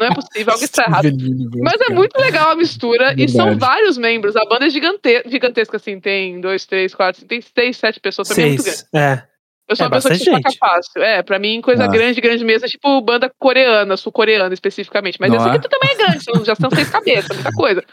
Não 0.00 0.06
é 0.06 0.14
possível, 0.14 0.54
algo 0.54 0.64
está 0.64 0.84
errado. 0.84 1.08
Mas 1.62 1.78
é 1.82 1.92
muito 1.92 2.18
legal 2.18 2.52
a 2.52 2.54
mistura 2.56 3.14
e 3.18 3.28
são 3.28 3.50
Verdade. 3.50 3.60
vários 3.60 3.98
membros. 3.98 4.34
A 4.34 4.46
banda 4.46 4.64
é 4.66 4.70
gigante 4.70 5.22
gigantesca, 5.26 5.76
assim. 5.76 6.00
Tem 6.00 6.40
dois, 6.40 6.64
três, 6.64 6.94
quatro, 6.94 7.22
tem 7.26 7.42
seis, 7.42 7.76
sete 7.76 8.00
pessoas. 8.00 8.34
Mim 8.34 8.42
é 8.42 8.46
muito 8.46 8.62
grande. 8.64 8.82
É. 8.94 9.22
Eu 9.68 9.76
sou 9.76 9.84
É 9.84 9.88
uma 9.88 9.94
pessoa 9.96 10.14
que 10.14 10.24
gente. 10.24 10.58
fácil. 10.58 11.02
É, 11.02 11.22
pra 11.22 11.38
mim, 11.38 11.60
coisa 11.60 11.84
Ah. 11.84 11.88
grande, 11.88 12.20
grande 12.22 12.44
mesmo, 12.46 12.64
é 12.64 12.68
tipo 12.68 12.98
banda 13.02 13.30
coreana, 13.38 13.94
sul-coreana 13.98 14.54
especificamente. 14.54 15.18
Mas 15.20 15.28
Não 15.30 15.36
essa 15.36 15.50
é? 15.50 15.56
aqui 15.56 15.68
também 15.68 15.90
é 15.90 15.94
grande, 15.96 16.46
já 16.46 16.54
são 16.54 16.70
seis 16.70 16.88
cabeças, 16.88 17.28
muita 17.36 17.52
coisa. 17.52 17.84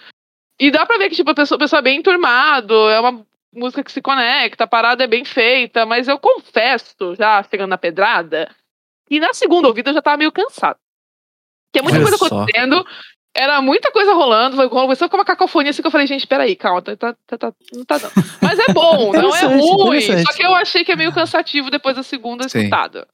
E 0.61 0.69
dá 0.69 0.85
pra 0.85 0.99
ver 0.99 1.09
que, 1.09 1.15
tipo, 1.15 1.31
a 1.31 1.33
pessoa, 1.33 1.55
a 1.55 1.59
pessoa 1.59 1.79
é 1.79 1.81
bem 1.81 1.97
enturmado, 1.97 2.73
é 2.87 2.99
uma 2.99 3.25
música 3.51 3.83
que 3.83 3.91
se 3.91 3.99
conecta, 3.99 4.65
a 4.65 4.67
parada 4.67 5.03
é 5.03 5.07
bem 5.07 5.25
feita, 5.25 5.87
mas 5.87 6.07
eu 6.07 6.19
confesso, 6.19 7.15
já 7.17 7.41
chegando 7.49 7.71
na 7.71 7.79
pedrada, 7.79 8.47
que 9.09 9.19
na 9.19 9.33
segunda 9.33 9.67
ouvida 9.67 9.89
eu 9.89 9.95
já 9.95 10.01
tava 10.03 10.17
meio 10.17 10.31
cansado. 10.31 10.77
Tinha 11.73 11.81
muita 11.81 11.97
Olha 11.97 12.07
coisa 12.07 12.17
só. 12.17 12.25
acontecendo, 12.43 12.85
era 13.33 13.59
muita 13.59 13.91
coisa 13.91 14.13
rolando, 14.13 14.55
foi- 14.55 14.69
começou 14.69 15.09
com 15.09 15.17
uma 15.17 15.25
cacofonia 15.25 15.71
assim 15.71 15.81
que 15.81 15.87
eu 15.87 15.91
falei, 15.91 16.05
gente, 16.05 16.27
peraí, 16.27 16.55
calma, 16.55 16.81
tá, 16.83 16.95
tá, 16.95 17.15
tá, 17.25 17.37
tá- 17.39 17.53
não 17.73 17.83
tá 17.83 17.97
não. 17.97 18.11
Mas 18.39 18.59
é 18.59 18.71
bom, 18.71 19.11
não 19.13 19.35
é 19.35 19.41
ruim. 19.45 19.99
Só 20.23 20.33
que 20.33 20.43
eu 20.45 20.53
achei 20.53 20.85
que 20.85 20.91
é 20.91 20.95
meio 20.95 21.11
cansativo 21.11 21.71
depois 21.71 21.95
da 21.95 22.03
segunda 22.03 22.47
Sim. 22.47 22.59
escutada. 22.59 23.07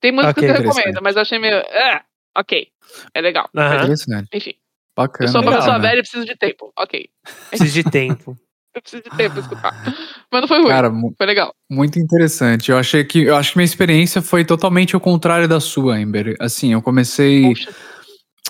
Tem 0.00 0.10
músicas 0.10 0.42
Ok, 0.42 0.44
que 0.44 0.50
eu 0.50 0.62
recomendo, 0.64 1.00
mas 1.00 1.14
eu 1.14 1.22
achei 1.22 1.38
meio. 1.38 1.54
É, 1.58 2.02
ok. 2.36 2.68
É 3.14 3.20
legal. 3.20 3.48
Aham. 3.54 3.76
Interessante. 3.84 4.28
Enfim, 4.32 4.54
Bacana. 5.02 5.28
eu 5.28 5.32
sou 5.32 5.40
uma 5.40 5.50
legal, 5.50 5.60
pessoa 5.64 5.78
né? 5.78 5.88
velha 5.88 5.98
e 5.98 6.02
preciso 6.02 6.24
de 6.26 6.36
tempo. 6.36 6.72
Ok. 6.78 7.08
Preciso 7.50 7.72
de 7.72 7.84
tempo. 7.84 8.36
Eu 8.76 8.82
preciso 8.82 9.02
de 9.02 9.10
tempo 9.16 9.30
pra 9.32 9.40
escutar. 9.40 9.84
Mas 10.30 10.40
não 10.42 10.46
foi 10.46 10.58
ruim. 10.58 10.68
Cara, 10.68 10.92
Foi 11.16 11.26
legal. 11.26 11.52
muito 11.70 11.98
interessante. 11.98 12.70
Eu 12.70 12.76
achei 12.78 13.02
que 13.02 13.22
eu 13.24 13.34
acho 13.34 13.52
que 13.52 13.58
minha 13.58 13.64
experiência 13.64 14.20
foi 14.22 14.44
totalmente 14.44 14.94
o 14.94 15.00
contrário 15.00 15.48
da 15.48 15.58
sua, 15.58 15.98
Ember. 16.00 16.36
Assim, 16.38 16.72
eu 16.74 16.82
comecei 16.82 17.42
Poxa. 17.42 17.70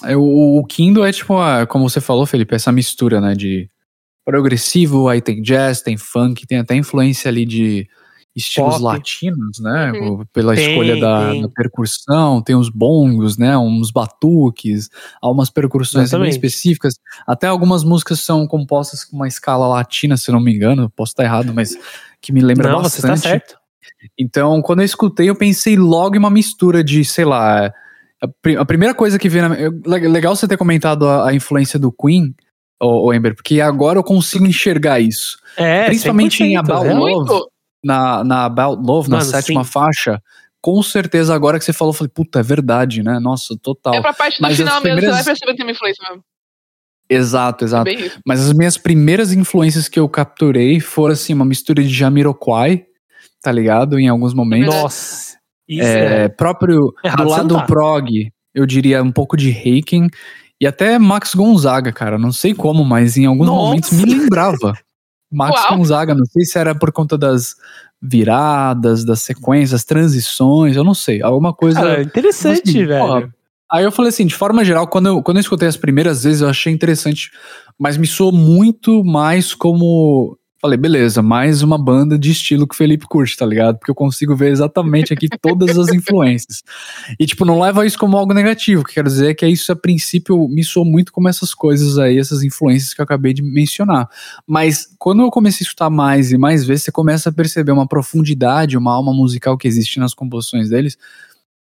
eu- 0.08 0.22
o 0.22 0.62
Kindle 0.66 1.06
é 1.06 1.12
tipo, 1.12 1.38
a- 1.38 1.66
como 1.66 1.88
você 1.88 2.00
falou, 2.00 2.26
Felipe, 2.26 2.54
essa 2.54 2.70
mistura, 2.72 3.20
né, 3.22 3.34
de 3.34 3.68
progressivo, 4.26 5.08
aí 5.08 5.22
tem 5.22 5.40
jazz, 5.40 5.80
tem 5.80 5.96
funk, 5.96 6.46
tem 6.46 6.58
até 6.58 6.74
influência 6.74 7.28
ali 7.30 7.46
de 7.46 7.88
estilos 8.38 8.74
Pop. 8.74 8.84
latinos, 8.84 9.58
né, 9.60 9.92
Uhum. 9.92 10.20
o- 10.20 10.26
pela 10.32 10.54
Tem, 10.54 10.68
escolha 10.70 10.96
da, 10.96 11.34
da 11.34 11.48
percussão, 11.48 12.40
tem 12.42 12.56
os 12.56 12.68
bongos, 12.70 13.36
né, 13.36 13.56
uns 13.58 13.90
batuques, 13.90 14.88
há 15.20 15.30
umas 15.30 15.50
percussões 15.50 16.10
bem 16.10 16.28
específicas, 16.28 16.94
até 17.26 17.46
algumas 17.46 17.84
músicas 17.84 18.20
são 18.20 18.46
compostas 18.46 19.04
com 19.04 19.16
uma 19.16 19.28
escala 19.28 19.66
latina, 19.68 20.16
se 20.16 20.30
não 20.32 20.40
me 20.40 20.54
engano, 20.54 20.90
posso 20.96 21.12
estar 21.12 21.24
errado, 21.24 21.52
mas 21.54 21.76
que 22.20 22.32
me 22.32 22.40
lembra 22.40 22.70
Não, 22.72 22.82
você 22.82 23.02
tá 23.02 23.08
bastante. 23.08 23.28
certo. 23.30 23.58
Então, 24.18 24.60
quando 24.62 24.80
eu 24.80 24.84
escutei, 24.84 25.28
eu 25.28 25.34
pensei 25.36 25.76
logo 25.76 26.14
em 26.14 26.18
uma 26.18 26.30
mistura 26.30 26.84
de, 26.84 27.04
sei 27.04 27.24
lá. 27.24 27.66
A, 28.22 28.28
pri- 28.42 28.56
a 28.56 28.64
primeira 28.64 28.94
coisa 28.94 29.18
que 29.18 29.28
veio 29.28 29.48
na. 29.48 29.56
Legal 30.08 30.34
você 30.36 30.46
ter 30.46 30.56
comentado 30.56 31.06
a, 31.06 31.28
a 31.30 31.34
influência 31.34 31.78
do 31.78 31.90
Queen, 31.92 32.34
ô 32.80 33.12
Ember, 33.12 33.34
porque 33.34 33.60
agora 33.60 33.98
eu 33.98 34.04
consigo 34.04 34.46
enxergar 34.46 35.00
isso. 35.00 35.38
É, 35.56 35.86
Principalmente 35.86 36.42
em 36.44 36.54
100%, 36.56 36.58
About 36.58 36.86
é. 36.86 36.94
Love. 36.94 37.00
Muito. 37.14 37.50
Na, 37.84 38.24
na 38.24 38.44
About 38.44 38.82
Love, 38.84 39.08
na 39.08 39.18
Mano, 39.18 39.30
sétima 39.30 39.64
sim. 39.64 39.70
faixa. 39.70 40.20
Com 40.60 40.82
certeza, 40.82 41.34
agora 41.34 41.58
que 41.58 41.64
você 41.64 41.72
falou, 41.72 41.90
eu 41.94 41.96
falei, 41.96 42.10
puta, 42.12 42.40
é 42.40 42.42
verdade, 42.42 43.02
né? 43.02 43.18
Nossa, 43.20 43.56
total. 43.62 43.94
É 43.94 44.00
pra 44.00 44.12
parte 44.12 44.38
do 44.38 44.42
Mas 44.42 44.52
as 44.52 44.56
final 44.58 44.74
mesmo, 44.74 44.82
você 44.82 44.90
primeiras- 44.96 45.14
vai 45.16 45.24
perceber 45.24 45.52
que 45.52 45.56
tem 45.58 45.66
uma 45.66 45.72
influência 45.72 46.04
mesmo. 46.08 46.24
Exato, 47.10 47.64
É 47.64 47.66
exato. 47.66 47.90
isso. 47.90 48.18
Mas 48.26 48.40
as 48.46 48.52
minhas 48.52 48.76
primeiras 48.76 49.32
influências 49.32 49.88
que 49.88 49.98
eu 49.98 50.08
capturei 50.08 50.78
foram, 50.80 51.12
assim, 51.14 51.32
uma 51.32 51.44
mistura 51.44 51.82
de 51.82 51.88
Jamiroquai, 51.88 52.84
tá 53.40 53.50
ligado? 53.52 53.98
Em 53.98 54.08
alguns 54.08 54.34
momentos. 54.34 54.74
Nossa. 54.74 55.38
Isso 55.68 55.86
É, 55.86 56.24
é. 56.24 56.28
próprio 56.28 56.92
Errado 57.04 57.22
do 57.24 57.28
lado 57.30 57.48
do 57.48 57.66
prog, 57.66 58.30
eu 58.54 58.66
diria 58.66 59.02
um 59.02 59.12
pouco 59.12 59.36
de 59.36 59.50
Reiken 59.50 60.08
e 60.60 60.66
até 60.66 60.98
Max 60.98 61.34
Gonzaga, 61.34 61.92
cara. 61.92 62.18
Não 62.18 62.32
sei 62.32 62.52
como, 62.52 62.84
mas 62.84 63.16
em 63.16 63.26
alguns 63.26 63.46
Nossa! 63.46 63.62
momentos 63.62 63.92
me 63.92 64.04
lembrava. 64.04 64.72
Max 65.30 65.60
Uau. 65.60 65.78
Gonzaga, 65.78 66.14
não 66.14 66.24
sei 66.24 66.44
se 66.44 66.58
era 66.58 66.74
por 66.74 66.90
conta 66.92 67.18
das 67.18 67.54
viradas, 68.00 69.04
das 69.04 69.22
sequências, 69.22 69.84
transições, 69.84 70.76
eu 70.76 70.84
não 70.84 70.94
sei, 70.94 71.22
alguma 71.22 71.52
coisa. 71.52 71.80
Cara, 71.80 72.02
interessante, 72.02 72.70
assim, 72.70 72.86
velho. 72.86 73.04
ó, 73.04 73.28
Aí 73.70 73.84
eu 73.84 73.92
falei 73.92 74.08
assim, 74.08 74.26
de 74.26 74.34
forma 74.34 74.64
geral, 74.64 74.88
quando 74.88 75.06
eu, 75.06 75.22
quando 75.22 75.36
eu 75.36 75.42
escutei 75.42 75.68
as 75.68 75.76
primeiras 75.76 76.24
vezes, 76.24 76.40
eu 76.40 76.48
achei 76.48 76.72
interessante, 76.72 77.30
mas 77.78 77.98
me 77.98 78.06
soou 78.06 78.32
muito 78.32 79.04
mais 79.04 79.52
como. 79.52 80.37
Falei, 80.60 80.76
beleza, 80.76 81.22
mais 81.22 81.62
uma 81.62 81.78
banda 81.78 82.18
de 82.18 82.32
estilo 82.32 82.66
que 82.66 82.74
o 82.74 82.76
Felipe 82.76 83.06
curte, 83.08 83.36
tá 83.36 83.46
ligado? 83.46 83.78
Porque 83.78 83.92
eu 83.92 83.94
consigo 83.94 84.34
ver 84.34 84.50
exatamente 84.50 85.12
aqui 85.12 85.28
todas 85.40 85.78
as 85.78 85.88
influências. 85.94 86.64
E, 87.16 87.26
tipo, 87.26 87.44
não 87.44 87.60
leva 87.60 87.86
isso 87.86 87.96
como 87.96 88.16
algo 88.16 88.34
negativo. 88.34 88.82
O 88.82 88.84
que 88.84 88.94
quero 88.94 89.06
dizer 89.06 89.30
é 89.30 89.34
que 89.34 89.46
isso, 89.46 89.70
a 89.70 89.76
princípio, 89.76 90.48
me 90.48 90.64
soou 90.64 90.84
muito 90.84 91.12
como 91.12 91.28
essas 91.28 91.54
coisas 91.54 91.96
aí, 91.96 92.18
essas 92.18 92.42
influências 92.42 92.92
que 92.92 93.00
eu 93.00 93.04
acabei 93.04 93.32
de 93.32 93.40
mencionar. 93.40 94.08
Mas 94.44 94.88
quando 94.98 95.22
eu 95.22 95.30
comecei 95.30 95.64
a 95.64 95.68
escutar 95.68 95.90
mais 95.90 96.32
e 96.32 96.36
mais 96.36 96.64
vezes, 96.64 96.86
você 96.86 96.90
começa 96.90 97.28
a 97.28 97.32
perceber 97.32 97.70
uma 97.70 97.86
profundidade, 97.86 98.76
uma 98.76 98.92
alma 98.92 99.14
musical 99.14 99.56
que 99.56 99.68
existe 99.68 100.00
nas 100.00 100.12
composições 100.12 100.70
deles, 100.70 100.98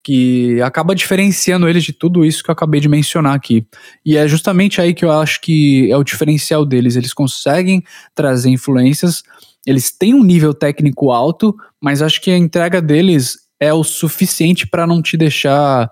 que 0.09 0.59
acaba 0.63 0.95
diferenciando 0.95 1.69
eles 1.69 1.83
de 1.83 1.93
tudo 1.93 2.25
isso 2.25 2.43
que 2.43 2.49
eu 2.49 2.53
acabei 2.53 2.81
de 2.81 2.89
mencionar 2.89 3.35
aqui. 3.35 3.63
E 4.03 4.17
é 4.17 4.27
justamente 4.27 4.81
aí 4.81 4.91
que 4.91 5.05
eu 5.05 5.11
acho 5.11 5.39
que 5.39 5.87
é 5.91 5.95
o 5.95 6.03
diferencial 6.03 6.65
deles. 6.65 6.95
Eles 6.95 7.13
conseguem 7.13 7.83
trazer 8.15 8.49
influências, 8.49 9.21
eles 9.67 9.91
têm 9.91 10.15
um 10.15 10.23
nível 10.23 10.51
técnico 10.51 11.11
alto, 11.11 11.55
mas 11.79 12.01
acho 12.01 12.19
que 12.21 12.31
a 12.31 12.37
entrega 12.39 12.81
deles 12.81 13.37
é 13.59 13.71
o 13.71 13.83
suficiente 13.83 14.65
para 14.65 14.87
não 14.87 14.99
te 14.99 15.15
deixar, 15.15 15.91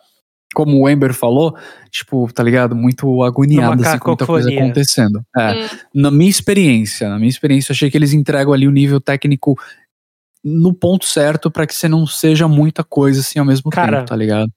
como 0.55 0.81
o 0.81 0.89
Ember 0.89 1.13
falou, 1.13 1.55
tipo, 1.91 2.27
tá 2.33 2.41
ligado? 2.41 2.75
Muito 2.75 3.21
agoniado 3.21 3.83
assim, 3.87 3.99
com 3.99 4.09
muita 4.09 4.25
coisa 4.25 4.47
cacofonia. 4.47 4.63
acontecendo. 4.63 5.21
É. 5.37 5.51
Hum. 5.53 5.67
Na 5.93 6.09
minha 6.09 6.31
experiência, 6.31 7.07
na 7.07 7.19
minha 7.19 7.29
experiência, 7.29 7.71
eu 7.71 7.75
achei 7.75 7.91
que 7.91 7.95
eles 7.95 8.13
entregam 8.13 8.51
ali 8.51 8.67
o 8.67 8.71
nível 8.71 8.99
técnico 8.99 9.55
no 10.47 10.73
ponto 10.73 11.05
certo 11.05 11.51
para 11.51 11.67
que 11.67 11.75
você 11.75 11.87
não 11.87 12.07
seja 12.07 12.47
muita 12.47 12.83
coisa 12.83 13.19
assim 13.21 13.39
ao 13.39 13.45
mesmo 13.45 13.69
Cara, 13.69 13.97
tempo, 13.97 14.09
tá 14.09 14.15
ligado? 14.15 14.49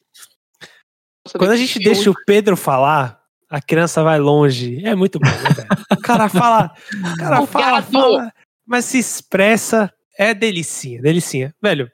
Quando 1.36 1.50
a 1.50 1.56
gente 1.56 1.78
deixa 1.78 2.10
o 2.10 2.14
Pedro 2.26 2.56
falar, 2.56 3.20
a 3.50 3.60
criança 3.60 4.02
vai 4.02 4.18
longe. 4.18 4.80
É 4.84 4.94
muito 4.94 5.18
bom, 5.18 5.26
né, 5.26 5.50
velho? 5.54 5.68
O 5.98 6.02
cara 6.02 6.28
fala, 6.28 6.72
o 7.12 7.16
cara 7.16 7.46
fala, 7.46 7.82
fala, 7.82 8.32
mas 8.66 8.84
se 8.86 8.98
expressa. 8.98 9.92
É 10.18 10.34
delicinha, 10.34 11.00
delicinha. 11.00 11.54
Velho, 11.62 11.90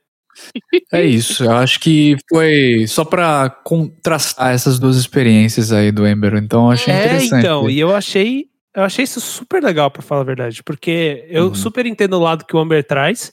É 0.92 1.04
isso, 1.04 1.44
eu 1.44 1.52
acho 1.52 1.78
que 1.80 2.16
foi 2.28 2.84
só 2.88 3.04
pra 3.04 3.48
contrastar 3.48 4.52
essas 4.52 4.78
duas 4.78 4.96
experiências 4.96 5.72
aí 5.72 5.90
do 5.92 6.06
Ember, 6.06 6.34
então 6.36 6.66
eu 6.66 6.70
achei 6.72 6.92
é, 6.92 6.98
interessante. 6.98 7.40
então, 7.40 7.70
e 7.70 7.78
eu 7.78 7.94
achei, 7.94 8.46
eu 8.74 8.82
achei 8.82 9.04
isso 9.04 9.20
super 9.20 9.62
legal, 9.62 9.90
pra 9.90 10.02
falar 10.02 10.20
a 10.22 10.24
verdade, 10.24 10.62
porque 10.62 11.26
eu 11.28 11.46
Uhum. 11.48 11.54
super 11.54 11.86
entendo 11.86 12.14
o 12.14 12.20
lado 12.22 12.44
que 12.44 12.54
o 12.56 12.58
Amber 12.58 12.84
traz, 12.84 13.32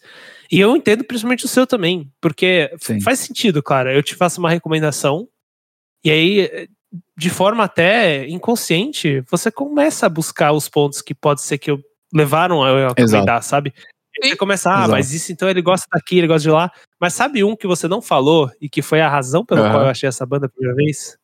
e 0.51 0.59
eu 0.59 0.75
entendo 0.75 1.03
principalmente 1.03 1.45
o 1.45 1.47
seu 1.47 1.65
também, 1.67 2.11
porque 2.21 2.71
Sim. 2.79 2.99
faz 3.01 3.19
sentido, 3.19 3.61
cara. 3.63 3.93
Eu 3.93 4.03
te 4.03 4.15
faço 4.15 4.39
uma 4.39 4.49
recomendação, 4.49 5.27
e 6.03 6.11
aí, 6.11 6.67
de 7.17 7.29
forma 7.29 7.63
até 7.63 8.27
inconsciente, 8.27 9.21
você 9.29 9.49
começa 9.51 10.05
a 10.05 10.09
buscar 10.09 10.51
os 10.51 10.67
pontos 10.67 11.01
que 11.01 11.15
pode 11.15 11.41
ser 11.41 11.57
que 11.57 11.71
eu 11.71 11.79
levaram 12.13 12.63
a 12.63 12.69
eu 12.69 12.89
recomendar, 12.89 13.41
sabe? 13.41 13.73
Aí 14.21 14.29
Você 14.29 14.35
começa, 14.35 14.69
ah, 14.69 14.77
Exato. 14.79 14.91
mas 14.91 15.11
isso 15.11 15.31
então 15.31 15.49
ele 15.49 15.61
gosta 15.61 15.87
daqui, 15.91 16.19
ele 16.19 16.27
gosta 16.27 16.43
de 16.43 16.51
lá. 16.51 16.71
Mas 16.99 17.13
sabe 17.13 17.43
um 17.43 17.55
que 17.55 17.65
você 17.65 17.87
não 17.87 18.01
falou 18.01 18.51
e 18.61 18.69
que 18.69 18.81
foi 18.81 19.01
a 19.01 19.09
razão 19.09 19.43
pela 19.43 19.61
Aham. 19.61 19.71
qual 19.71 19.83
eu 19.83 19.89
achei 19.89 20.07
essa 20.07 20.25
banda 20.25 20.45
a 20.45 20.49
primeira 20.49 20.75
vez? 20.75 21.17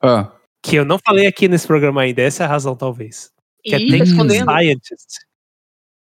Ah, 0.00 0.32
Que 0.62 0.76
eu 0.76 0.84
não 0.84 0.98
falei 0.98 1.26
aqui 1.26 1.48
nesse 1.48 1.66
programa 1.66 2.02
ainda, 2.02 2.22
essa 2.22 2.44
é 2.44 2.46
a 2.46 2.48
razão, 2.48 2.76
talvez. 2.76 3.32
Que 3.64 3.74
é 3.74 3.78
Ih, 3.80 3.90
Thank 3.90 4.14
tá 4.16 4.22
You. 4.22 4.44
Scientist. 4.44 5.26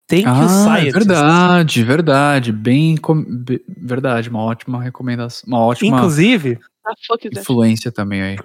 Thank 0.07 0.25
You 0.27 0.31
ah 0.35 0.49
Scientist. 0.49 0.93
verdade, 0.99 1.83
verdade, 1.85 2.53
bem, 2.53 2.97
verdade, 3.79 4.29
uma 4.29 4.41
ótima 4.43 4.83
recomendação, 4.83 5.45
uma 5.47 5.61
ótima 5.61 5.97
Inclusive, 5.97 6.59
Ah, 6.87 6.93
influência 7.33 7.91
também 7.91 8.21
aí. 8.23 8.37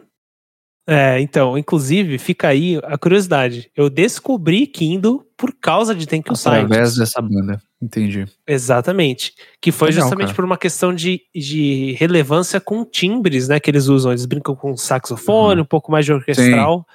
é, 0.87 1.19
então, 1.19 1.57
inclusive, 1.57 2.17
fica 2.17 2.47
aí 2.47 2.79
a 2.83 2.97
curiosidade. 2.97 3.69
Eu 3.75 3.89
descobri 3.89 4.65
Kindle 4.65 5.25
por 5.37 5.53
causa 5.53 5.93
de 5.93 6.07
Thank 6.07 6.29
You 6.29 6.35
Através 6.35 6.69
Scientist. 6.93 6.99
dessa 6.99 7.21
banda, 7.21 7.61
entendi. 7.81 8.25
Exatamente. 8.47 9.33
Que 9.61 9.71
foi 9.71 9.89
Legal, 9.89 10.01
justamente 10.03 10.27
cara. 10.27 10.35
por 10.35 10.45
uma 10.45 10.57
questão 10.57 10.93
de, 10.95 11.21
de 11.35 11.93
relevância 11.99 12.59
com 12.61 12.83
timbres, 12.85 13.47
né? 13.49 13.59
Que 13.59 13.69
eles 13.69 13.87
usam. 13.87 14.11
Eles 14.11 14.25
brincam 14.25 14.55
com 14.55 14.75
saxofone, 14.77 15.55
Uhum. 15.59 15.61
um 15.63 15.67
pouco 15.67 15.91
mais 15.91 16.05
de 16.05 16.13
orquestral. 16.13 16.85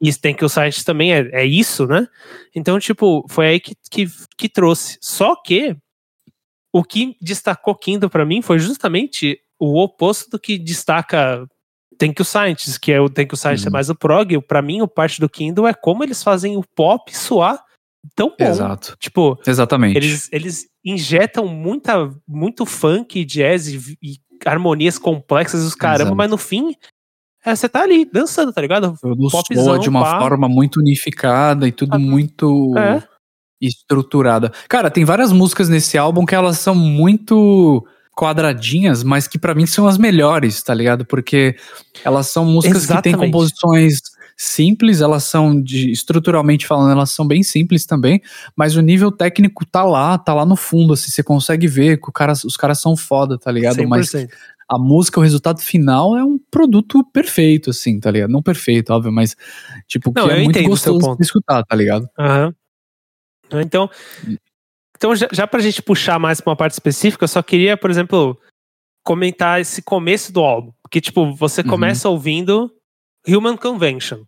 E 0.00 0.12
tem 0.14 0.34
que 0.34 0.44
o 0.44 0.48
Scientist 0.48 0.84
também 0.84 1.12
é, 1.14 1.28
é 1.32 1.44
isso, 1.46 1.86
né? 1.86 2.06
Então, 2.54 2.78
tipo, 2.78 3.24
foi 3.28 3.46
aí 3.46 3.60
que, 3.60 3.74
que, 3.90 4.06
que 4.36 4.48
trouxe. 4.48 4.98
Só 5.00 5.34
que 5.36 5.74
o 6.72 6.84
que 6.84 7.16
destacou 7.20 7.74
Kindle 7.74 8.10
pra 8.10 8.26
mim 8.26 8.42
foi 8.42 8.58
justamente 8.58 9.40
o 9.58 9.80
oposto 9.82 10.30
do 10.30 10.38
que 10.38 10.58
destaca 10.58 11.46
Thank 11.98 12.20
You 12.20 12.24
Scientist, 12.26 12.78
que 12.78 12.92
é 12.92 13.00
o 13.00 13.08
Thank 13.08 13.32
You 13.32 13.38
Scientist 13.38 13.64
é 13.66 13.68
Uhum. 13.68 13.72
mais 13.72 13.88
o 13.88 13.94
prog. 13.94 14.38
Pra 14.42 14.60
mim, 14.60 14.82
o 14.82 14.88
parte 14.88 15.18
do 15.18 15.30
Kindle 15.30 15.66
é 15.66 15.72
como 15.72 16.04
eles 16.04 16.22
fazem 16.22 16.58
o 16.58 16.62
pop 16.74 17.16
soar 17.16 17.58
tão 18.14 18.28
bom. 18.28 18.44
Exato, 18.44 18.96
Tipo, 19.00 19.40
exatamente. 19.46 19.96
eles, 19.96 20.28
eles 20.30 20.66
injetam 20.84 21.48
muita, 21.48 22.14
muito 22.28 22.66
funk, 22.66 23.24
jazz 23.24 23.66
e, 23.68 23.96
e 24.02 24.16
harmonias 24.44 24.98
complexas 24.98 25.62
os 25.64 25.74
caramba, 25.74 26.02
Exato. 26.02 26.16
mas 26.16 26.30
no 26.30 26.36
fim, 26.36 26.74
é, 27.46 27.54
você 27.54 27.68
tá 27.68 27.82
ali 27.82 28.04
dançando, 28.04 28.52
tá 28.52 28.60
ligado? 28.60 28.96
Tudo 29.00 29.30
popzão, 29.30 29.78
de 29.78 29.88
uma 29.88 30.02
pá. 30.02 30.18
forma 30.20 30.48
muito 30.48 30.80
unificada 30.80 31.66
e 31.68 31.72
tudo 31.72 31.94
Ah, 31.94 31.98
muito 31.98 32.74
é. 32.76 33.02
estruturada. 33.60 34.52
Cara, 34.68 34.90
tem 34.90 35.04
várias 35.04 35.32
músicas 35.32 35.68
nesse 35.68 35.96
álbum 35.96 36.26
que 36.26 36.34
elas 36.34 36.58
são 36.58 36.74
muito 36.74 37.86
quadradinhas, 38.18 39.02
mas 39.02 39.28
que 39.28 39.38
pra 39.38 39.54
mim 39.54 39.66
são 39.66 39.86
as 39.86 39.96
melhores, 39.98 40.62
tá 40.62 40.74
ligado? 40.74 41.04
Porque 41.04 41.54
elas 42.04 42.26
são 42.28 42.44
músicas 42.44 42.82
que 42.86 42.88
têm 43.02 43.12
Exatamente. 43.12 43.26
composições 43.32 44.00
simples, 44.38 45.00
elas 45.00 45.24
são 45.24 45.62
de 45.62 45.90
estruturalmente 45.90 46.66
falando, 46.66 46.90
elas 46.92 47.10
são 47.10 47.26
bem 47.26 47.42
simples 47.42 47.86
também, 47.86 48.20
mas 48.54 48.76
o 48.76 48.82
nível 48.82 49.10
técnico 49.10 49.64
tá 49.64 49.82
lá, 49.82 50.18
tá 50.18 50.34
lá 50.34 50.44
no 50.44 50.56
fundo, 50.56 50.92
assim, 50.92 51.10
você 51.10 51.22
consegue 51.22 51.66
ver 51.66 51.98
que 51.98 52.12
cara, 52.12 52.32
os 52.32 52.56
caras 52.56 52.78
são 52.80 52.96
foda, 52.96 53.38
tá 53.38 53.50
ligado? 53.50 53.86
Mas 53.88 54.10
100%. 54.10 54.28
A 54.68 54.78
música, 54.78 55.20
o 55.20 55.22
resultado 55.22 55.60
final 55.60 56.16
é 56.16 56.24
um 56.24 56.38
produto 56.50 57.04
perfeito, 57.12 57.70
assim, 57.70 58.00
tá 58.00 58.10
ligado? 58.10 58.30
Não 58.30 58.42
perfeito, 58.42 58.90
óbvio, 58.92 59.12
mas 59.12 59.36
tipo, 59.86 60.12
Não, 60.14 60.26
que 60.26 60.32
é 60.34 60.42
muito 60.42 60.62
gostoso 60.64 61.16
de 61.16 61.22
escutar, 61.22 61.62
tá 61.64 61.76
ligado? 61.76 62.08
Aham. 62.18 62.54
Então, 63.60 63.88
então 64.96 65.14
já, 65.14 65.28
já 65.32 65.46
pra 65.46 65.60
gente 65.60 65.82
puxar 65.82 66.18
mais 66.18 66.40
pra 66.40 66.50
uma 66.50 66.56
parte 66.56 66.72
específica, 66.72 67.24
eu 67.24 67.28
só 67.28 67.42
queria, 67.42 67.76
por 67.76 67.90
exemplo, 67.90 68.38
comentar 69.04 69.60
esse 69.60 69.82
começo 69.82 70.32
do 70.32 70.40
álbum. 70.40 70.72
Porque, 70.82 71.00
tipo, 71.00 71.32
você 71.34 71.60
Uhum. 71.60 71.68
começa 71.68 72.08
ouvindo 72.08 72.70
Human 73.28 73.56
Convention, 73.56 74.22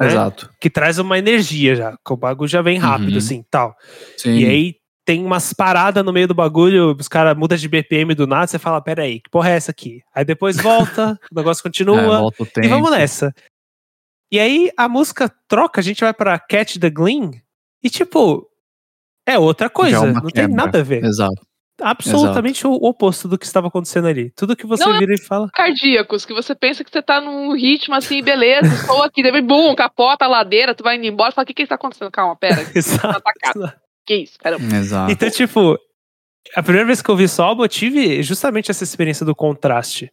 né? 0.00 0.06
Exato. 0.08 0.50
que 0.60 0.70
traz 0.70 0.98
uma 0.98 1.18
energia 1.18 1.74
já, 1.76 1.92
que 2.04 2.12
o 2.12 2.16
bagulho 2.16 2.48
já 2.48 2.62
vem 2.62 2.78
rápido, 2.78 3.12
Uhum. 3.12 3.18
assim, 3.18 3.44
tal. 3.50 3.76
Sim. 4.16 4.38
E 4.38 4.46
aí 4.46 4.74
tem 5.04 5.24
umas 5.24 5.52
paradas 5.52 6.04
no 6.04 6.12
meio 6.12 6.26
do 6.26 6.34
bagulho, 6.34 6.96
os 6.98 7.08
caras 7.08 7.36
mudam 7.36 7.58
de 7.58 7.68
BPM 7.68 8.14
do 8.14 8.26
nada, 8.26 8.46
você 8.46 8.58
fala, 8.58 8.80
pera 8.80 9.02
aí, 9.02 9.20
que 9.20 9.28
porra 9.30 9.50
é 9.50 9.56
essa 9.56 9.70
aqui? 9.70 10.02
Aí 10.14 10.24
depois 10.24 10.56
volta, 10.56 11.18
o 11.30 11.34
negócio 11.34 11.60
É, 11.60 11.64
continua, 11.64 12.00
volta 12.20 12.42
o 12.42 12.46
e 12.62 12.68
vamos 12.68 12.90
nessa. 12.90 13.34
E 14.32 14.38
aí 14.40 14.70
a 14.76 14.88
música 14.88 15.30
troca, 15.46 15.80
a 15.80 15.84
gente 15.84 16.00
vai 16.00 16.14
pra 16.14 16.38
Catch 16.38 16.78
the 16.78 16.88
Gleam, 16.90 17.32
e 17.82 17.90
tipo, 17.90 18.48
é 19.26 19.38
outra 19.38 19.66
é 19.66 19.70
coisa, 19.70 20.00
uma 20.00 20.12
não 20.14 20.30
tem 20.30 20.44
quebra. 20.48 20.56
nada 20.56 20.80
a 20.80 20.82
ver. 20.82 21.04
Exato. 21.04 21.46
Absolutamente 21.82 22.64
o 22.66 22.72
oposto 22.72 23.26
do 23.26 23.36
que 23.36 23.44
estava 23.44 23.66
acontecendo 23.66 24.06
ali. 24.06 24.30
Tudo 24.30 24.54
que 24.56 24.64
você 24.64 24.84
Não 24.84 24.94
é- 24.94 24.98
vira 25.00 25.12
e 25.14 25.20
fala. 25.20 25.50
Cardíacos, 25.52 26.24
que 26.24 26.32
você 26.32 26.54
pensa 26.54 26.84
que 26.84 26.90
você 26.90 27.02
tá 27.02 27.20
num 27.20 27.52
ritmo 27.52 27.94
assim, 27.96 28.22
beleza, 28.22 28.60
estou 28.96 29.02
aqui, 29.02 29.22
daí 29.22 29.42
bum, 29.42 29.74
capota 29.74 30.24
a 30.24 30.28
ladeira, 30.28 30.74
tu 30.74 30.84
vai 30.84 30.96
indo 30.96 31.04
embora 31.06 31.30
e 31.30 31.34
fala, 31.34 31.42
o 31.44 31.46
que 31.46 31.52
que 31.52 31.66
tá 31.66 31.74
acontecendo? 31.74 32.10
Calma, 32.12 32.36
pera, 32.36 32.62
Exato. 32.74 33.18
atacado. 33.18 33.72
Que 34.06 34.16
isso, 34.16 34.38
caramba. 34.38 34.64
Exato. 34.76 35.12
Então, 35.12 35.30
tipo, 35.30 35.78
a 36.54 36.62
primeira 36.62 36.86
vez 36.86 37.00
que 37.02 37.08
eu 37.10 37.16
vi 37.16 37.24
esse 37.24 37.40
álbum, 37.40 37.62
eu 37.64 37.68
tive 37.68 38.22
justamente 38.22 38.70
essa 38.70 38.84
experiência 38.84 39.24
do 39.24 39.34
contraste. 39.34 40.10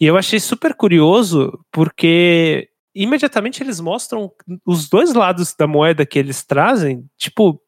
E 0.00 0.06
eu 0.06 0.16
achei 0.16 0.38
super 0.40 0.74
curioso, 0.74 1.58
porque 1.72 2.68
imediatamente 2.94 3.62
eles 3.62 3.80
mostram 3.80 4.30
os 4.66 4.88
dois 4.88 5.14
lados 5.14 5.54
da 5.58 5.66
moeda 5.66 6.04
que 6.04 6.18
eles 6.18 6.42
trazem, 6.44 7.04
tipo, 7.16 7.60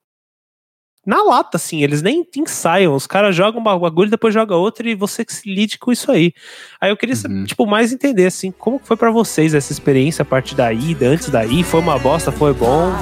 na 1.04 1.20
lata, 1.22 1.56
assim, 1.56 1.82
eles 1.82 2.00
nem 2.00 2.24
ensaiam, 2.37 2.94
os 2.94 3.08
caras 3.08 3.35
jogam 3.35 3.61
um 3.61 3.64
bagulho, 3.64 4.08
depois 4.11 4.32
joga 4.32 4.54
outro 4.54 4.88
e 4.88 4.94
você 4.94 5.24
que 5.24 5.35
se 5.35 5.52
lide 5.52 5.76
com 5.78 5.90
isso 5.90 6.12
aí. 6.12 6.32
Aí 6.80 6.90
eu 6.90 6.96
queria, 6.96 7.16
Uhum. 7.28 7.44
tipo, 7.44 7.66
mais 7.66 7.92
entender, 7.92 8.26
assim, 8.26 8.52
como 8.52 8.78
foi 8.78 8.96
pra 8.96 9.11
vocês 9.11 9.52
essa 9.52 9.72
experiência, 9.72 10.22
a 10.22 10.26
partir 10.26 10.54
daí, 10.54 10.94
da- 10.94 11.06
antes 11.06 11.28
daí, 11.28 11.64
foi 11.64 11.80
uma 11.80 11.98
bosta, 11.98 12.30
foi 12.30 12.52
bom? 12.54 12.92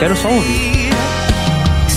Quero 0.00 0.16
só 0.16 0.28
ouvir. 0.28 0.83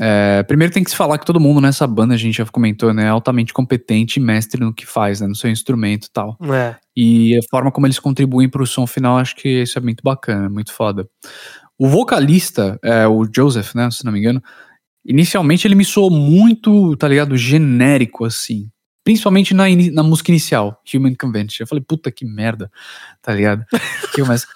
é, 0.00 0.42
primeiro 0.42 0.72
tem 0.72 0.82
que 0.82 0.90
se 0.90 0.96
falar 0.96 1.18
que 1.18 1.26
todo 1.26 1.38
mundo 1.38 1.60
nessa 1.60 1.86
banda, 1.86 2.14
a 2.14 2.16
gente 2.16 2.38
já 2.38 2.46
comentou, 2.46 2.92
né, 2.92 3.04
é 3.04 3.08
altamente 3.08 3.52
competente 3.52 4.18
e 4.18 4.22
mestre 4.22 4.60
no 4.60 4.74
que 4.74 4.84
faz, 4.84 5.20
né, 5.20 5.26
no 5.26 5.36
seu 5.36 5.50
instrumento 5.50 6.06
e 6.06 6.10
tal. 6.12 6.36
É. 6.52 6.74
E 6.96 7.38
a 7.38 7.40
forma 7.48 7.70
como 7.70 7.86
eles 7.86 7.98
contribuem 7.98 8.48
pro 8.48 8.66
som 8.66 8.86
final, 8.86 9.18
acho 9.18 9.36
que 9.36 9.62
isso 9.62 9.78
é 9.78 9.82
muito 9.82 10.02
bacana, 10.02 10.48
muito 10.48 10.72
foda. 10.72 11.08
O 11.78 11.88
vocalista, 11.88 12.78
é, 12.82 13.06
o 13.06 13.24
Joseph, 13.32 13.74
né, 13.74 13.88
se 13.90 14.04
não 14.04 14.12
me 14.12 14.18
engano, 14.18 14.42
inicialmente 15.04 15.66
ele 15.66 15.76
me 15.76 15.84
soou 15.84 16.10
muito, 16.10 16.96
tá 16.96 17.06
ligado, 17.06 17.36
genérico, 17.36 18.24
assim. 18.24 18.68
Principalmente 19.04 19.54
na, 19.54 19.64
na 19.92 20.02
música 20.02 20.30
inicial, 20.30 20.80
Human 20.92 21.14
Convention. 21.14 21.62
Eu 21.62 21.66
falei, 21.68 21.84
puta 21.86 22.10
que 22.10 22.24
merda, 22.24 22.70
tá 23.22 23.32
ligado? 23.32 23.64
que 24.12 24.22
começa... 24.22 24.46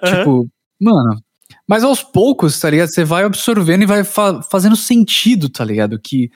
tipo, 0.06 0.48
mano... 0.80 1.20
Mas 1.68 1.84
aos 1.84 2.02
poucos, 2.02 2.58
tá 2.58 2.68
ligado? 2.68 2.88
Você 2.88 3.04
vai 3.04 3.24
absorvendo 3.24 3.82
e 3.82 3.86
vai 3.86 4.04
fa- 4.04 4.42
fazendo 4.42 4.76
sentido, 4.76 5.48
tá 5.48 5.64
ligado? 5.64 5.98
Que, 5.98 6.30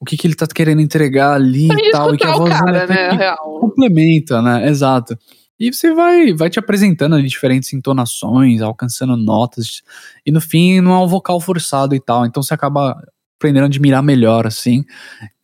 o 0.00 0.04
que, 0.04 0.16
que 0.16 0.26
ele 0.26 0.34
tá 0.34 0.46
querendo 0.46 0.80
entregar 0.80 1.34
ali 1.34 1.68
e 1.70 1.90
tal. 1.90 2.14
E 2.14 2.18
que 2.18 2.24
a 2.24 2.32
voz 2.32 2.52
cara, 2.52 2.84
até 2.84 3.10
né? 3.12 3.16
Real. 3.16 3.60
complementa, 3.60 4.42
né? 4.42 4.68
Exato. 4.68 5.16
E 5.60 5.72
você 5.72 5.94
vai, 5.94 6.32
vai 6.32 6.50
te 6.50 6.58
apresentando 6.58 7.14
ali 7.14 7.28
diferentes 7.28 7.72
entonações, 7.72 8.60
alcançando 8.60 9.16
notas, 9.16 9.82
e 10.26 10.32
no 10.32 10.40
fim 10.40 10.80
não 10.80 10.92
é 10.92 10.98
um 10.98 11.06
vocal 11.06 11.40
forçado 11.40 11.94
e 11.94 12.00
tal, 12.00 12.26
então 12.26 12.42
você 12.42 12.52
acaba 12.52 13.00
aprendendo 13.38 13.62
a 13.62 13.66
admirar 13.66 14.02
melhor, 14.02 14.44
assim. 14.44 14.84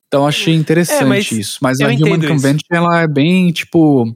Então 0.08 0.22
eu 0.22 0.26
achei 0.26 0.54
interessante 0.54 1.02
É, 1.02 1.04
mas 1.04 1.30
isso. 1.30 1.58
Mas 1.62 1.80
a 1.80 1.84
Human 1.84 1.94
entendo 2.00 2.24
isso. 2.24 2.32
Convention, 2.32 2.66
ela 2.72 3.00
é 3.02 3.06
bem, 3.06 3.52
tipo... 3.52 4.12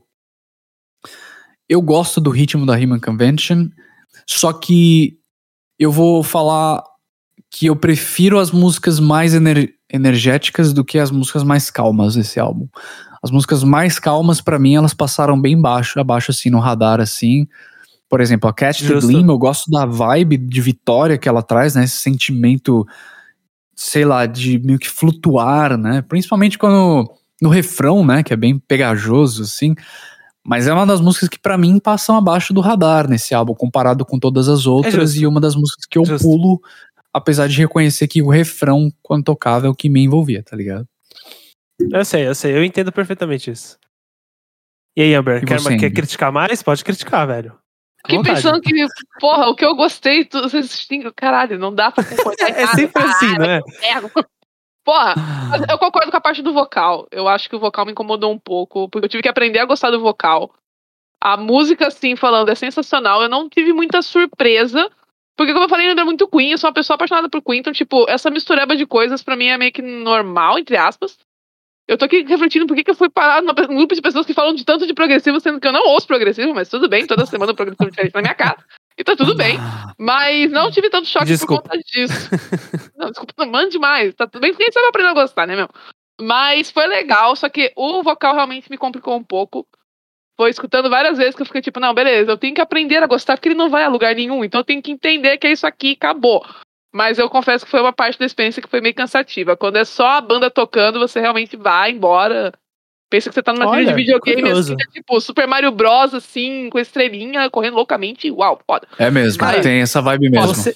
Eu 1.68 1.80
gosto 1.80 2.20
do 2.20 2.30
ritmo 2.30 2.66
da 2.66 2.74
Human 2.74 2.98
Convention, 2.98 3.68
só 4.26 4.52
que 4.52 5.18
eu 5.78 5.90
vou 5.90 6.22
falar 6.22 6.82
que 7.50 7.66
eu 7.66 7.76
prefiro 7.76 8.38
as 8.38 8.50
músicas 8.50 8.98
mais 8.98 9.34
ener- 9.34 9.74
energéticas 9.92 10.72
do 10.72 10.84
que 10.84 10.98
as 10.98 11.10
músicas 11.10 11.42
mais 11.42 11.70
calmas 11.70 12.14
desse 12.14 12.40
álbum. 12.40 12.66
As 13.22 13.30
músicas 13.30 13.62
mais 13.62 13.98
calmas, 13.98 14.40
pra 14.40 14.58
mim, 14.58 14.74
elas 14.74 14.94
passaram 14.94 15.40
bem 15.40 15.60
baixo, 15.60 16.00
abaixo, 16.00 16.30
assim, 16.30 16.50
no 16.50 16.58
radar, 16.58 17.00
assim. 17.00 17.46
Por 18.08 18.20
exemplo, 18.20 18.48
a 18.48 18.52
Catch 18.52 18.80
the 18.80 18.86
Justo. 18.86 19.10
Gleam, 19.10 19.28
eu 19.28 19.38
gosto 19.38 19.70
da 19.70 19.86
vibe 19.86 20.36
de 20.38 20.60
vitória 20.60 21.16
que 21.16 21.28
ela 21.28 21.42
traz, 21.42 21.74
né? 21.74 21.84
Esse 21.84 21.98
sentimento, 21.98 22.86
sei 23.76 24.04
lá, 24.04 24.26
de 24.26 24.58
meio 24.58 24.78
que 24.78 24.88
flutuar, 24.88 25.76
né? 25.76 26.02
Principalmente 26.02 26.58
quando 26.58 27.10
no 27.40 27.48
refrão, 27.48 28.04
né? 28.04 28.22
Que 28.22 28.32
é 28.32 28.36
bem 28.36 28.58
pegajoso, 28.58 29.42
assim. 29.42 29.74
Mas 30.44 30.66
é 30.66 30.72
uma 30.72 30.86
das 30.86 31.00
músicas 31.00 31.28
que 31.28 31.38
pra 31.38 31.56
mim 31.56 31.78
passam 31.78 32.16
abaixo 32.16 32.52
do 32.52 32.60
radar 32.60 33.08
nesse 33.08 33.34
álbum, 33.34 33.54
comparado 33.54 34.04
com 34.04 34.18
todas 34.18 34.48
as 34.48 34.66
outras, 34.66 34.92
justo. 34.94 35.20
e 35.20 35.26
uma 35.26 35.40
das 35.40 35.54
músicas 35.54 35.86
que 35.86 35.96
eu 35.98 36.04
Justo. 36.04 36.26
pulo, 36.26 36.60
apesar 37.12 37.48
de 37.48 37.56
reconhecer 37.58 38.08
que 38.08 38.20
o 38.22 38.28
refrão, 38.28 38.90
quando 39.02 39.24
tocava, 39.24 39.66
é 39.66 39.70
o 39.70 39.74
que 39.74 39.88
me 39.88 40.02
envolvia, 40.02 40.42
tá 40.42 40.56
ligado? 40.56 40.86
Eu 41.90 42.04
sei, 42.04 42.26
eu 42.26 42.34
sei, 42.34 42.56
eu 42.56 42.64
entendo 42.64 42.90
perfeitamente 42.92 43.50
isso. 43.50 43.78
E 44.96 45.02
aí, 45.02 45.14
Amber, 45.14 45.42
E 45.42 45.46
quer, 45.46 45.60
você, 45.60 45.76
quer 45.76 45.90
criticar 45.90 46.30
mais? 46.32 46.62
Pode 46.62 46.84
criticar, 46.84 47.26
velho. 47.26 47.56
Fiquei 48.04 48.18
vontade. 48.18 48.36
pensando 48.42 48.60
que, 48.60 48.72
porra, 49.20 49.46
o 49.48 49.54
que 49.54 49.64
eu 49.64 49.76
gostei, 49.76 50.28
vocês 50.32 50.86
têm- 50.86 51.10
caralho, 51.16 51.56
não 51.58 51.72
dá 51.72 51.90
pra 51.92 52.02
concordar. 52.04 52.50
É 52.50 52.66
sempre 52.66 53.00
assim, 53.02 53.38
né? 53.38 53.60
Porra, 54.84 55.14
eu 55.70 55.78
concordo 55.78 56.10
com 56.10 56.16
a 56.16 56.20
parte 56.20 56.42
do 56.42 56.52
vocal. 56.52 57.06
Eu 57.10 57.28
acho 57.28 57.48
que 57.48 57.54
o 57.54 57.60
vocal 57.60 57.86
me 57.86 57.92
incomodou 57.92 58.32
um 58.32 58.38
pouco, 58.38 58.88
porque 58.88 59.04
eu 59.04 59.08
tive 59.08 59.22
que 59.22 59.28
aprender 59.28 59.60
a 59.60 59.64
gostar 59.64 59.90
do 59.90 60.00
vocal. 60.00 60.52
A 61.20 61.36
música, 61.36 61.86
assim, 61.86 62.16
falando, 62.16 62.48
é 62.48 62.54
sensacional. 62.54 63.22
Eu 63.22 63.28
não 63.28 63.48
tive 63.48 63.72
muita 63.72 64.02
surpresa, 64.02 64.90
porque, 65.36 65.52
como 65.52 65.66
eu 65.66 65.68
falei, 65.68 65.86
lembra 65.86 66.04
muito 66.04 66.26
Queen. 66.26 66.50
Eu 66.50 66.58
sou 66.58 66.68
uma 66.68 66.74
pessoa 66.74 66.96
apaixonada 66.96 67.28
por 67.28 67.40
Queen, 67.42 67.60
então, 67.60 67.72
tipo, 67.72 68.08
essa 68.08 68.28
mistureba 68.28 68.76
de 68.76 68.84
coisas 68.84 69.22
pra 69.22 69.36
mim 69.36 69.46
é 69.46 69.56
meio 69.56 69.72
que 69.72 69.82
normal, 69.82 70.58
entre 70.58 70.76
aspas. 70.76 71.16
Eu 71.86 71.96
tô 71.98 72.04
aqui 72.04 72.22
refletindo 72.22 72.66
por 72.66 72.76
que, 72.76 72.90
eu 72.90 72.94
fui 72.94 73.10
parar 73.10 73.42
num 73.42 73.52
grupo 73.52 73.94
de 73.94 74.02
pessoas 74.02 74.26
que 74.26 74.34
falam 74.34 74.54
de 74.54 74.64
tanto 74.64 74.86
de 74.86 74.94
progressivo, 74.94 75.38
sendo 75.40 75.60
que 75.60 75.66
eu 75.66 75.72
não 75.72 75.86
ouço 75.88 76.06
progressivo, 76.06 76.54
mas 76.54 76.68
tudo 76.68 76.88
bem, 76.88 77.06
toda 77.06 77.26
semana 77.26 77.52
um 77.52 77.54
progressivo 77.54 77.90
diferente 77.90 78.14
na 78.14 78.22
minha 78.22 78.34
casa. 78.34 78.64
E 79.02 79.04
tá 79.04 79.16
tudo 79.16 79.34
bem. 79.34 79.58
Mas 79.98 80.48
não 80.52 80.70
tive 80.70 80.88
tanto 80.88 81.08
choque 81.08 81.24
Desculpa. 81.24 81.62
por 81.62 81.70
conta 81.70 81.82
disso. 81.84 82.30
Não, 82.96 83.10
desculpa, 83.10 83.34
não 83.36 83.50
mande 83.50 83.76
mais. 83.80 84.14
Tá 84.14 84.28
tudo 84.28 84.40
bem, 84.40 84.52
porque 84.52 84.62
a 84.62 84.66
gente 84.66 84.74
sabe 84.74 84.86
aprender 84.86 85.08
a 85.08 85.14
gostar, 85.14 85.44
né, 85.44 85.56
meu? 85.56 85.68
Mas 86.20 86.70
foi 86.70 86.86
legal, 86.86 87.34
só 87.34 87.48
que 87.48 87.72
o 87.74 88.00
vocal 88.00 88.32
realmente 88.32 88.70
me 88.70 88.78
complicou 88.78 89.16
um 89.16 89.24
pouco. 89.24 89.66
Foi 90.36 90.50
escutando 90.50 90.88
várias 90.88 91.18
vezes 91.18 91.34
que 91.34 91.42
eu 91.42 91.46
fiquei 91.46 91.60
tipo, 91.60 91.80
não, 91.80 91.92
beleza, 91.92 92.30
eu 92.30 92.38
tenho 92.38 92.54
que 92.54 92.60
aprender 92.60 93.02
a 93.02 93.08
gostar, 93.08 93.36
porque 93.36 93.48
ele 93.48 93.56
não 93.56 93.68
vai 93.68 93.82
a 93.82 93.88
lugar 93.88 94.14
nenhum, 94.14 94.44
então 94.44 94.60
eu 94.60 94.64
tenho 94.64 94.80
que 94.80 94.92
entender 94.92 95.36
que 95.36 95.48
é 95.48 95.52
isso 95.52 95.66
aqui 95.66 95.92
acabou. 95.92 96.46
Mas 96.94 97.18
eu 97.18 97.28
confesso 97.28 97.64
que 97.64 97.70
foi 97.70 97.80
uma 97.80 97.92
parte 97.92 98.20
da 98.20 98.24
experiência 98.26 98.62
que 98.62 98.68
foi 98.68 98.80
meio 98.80 98.94
cansativa. 98.94 99.56
Quando 99.56 99.78
é 99.78 99.84
só 99.84 100.06
a 100.10 100.20
banda 100.20 100.48
tocando, 100.48 101.00
você 101.00 101.20
realmente 101.20 101.56
vai 101.56 101.90
embora. 101.90 102.52
Pensa 103.12 103.28
que 103.28 103.34
você 103.34 103.42
tá 103.42 103.52
numa 103.52 103.70
trilha 103.70 103.84
de 103.84 103.88
Olha, 103.92 103.96
videogame, 103.96 104.48
assim, 104.50 104.72
é 104.72 104.90
tipo 104.90 105.20
Super 105.20 105.46
Mario 105.46 105.70
Bros, 105.70 106.14
assim, 106.14 106.70
com 106.70 106.78
estrelinha, 106.78 107.50
correndo 107.50 107.74
loucamente. 107.74 108.30
Uau, 108.30 108.58
foda. 108.66 108.88
É 108.98 109.10
mesmo, 109.10 109.38
Cara, 109.38 109.60
tem 109.60 109.82
essa 109.82 110.00
vibe 110.00 110.30
mesmo. 110.30 110.46
Você- 110.46 110.74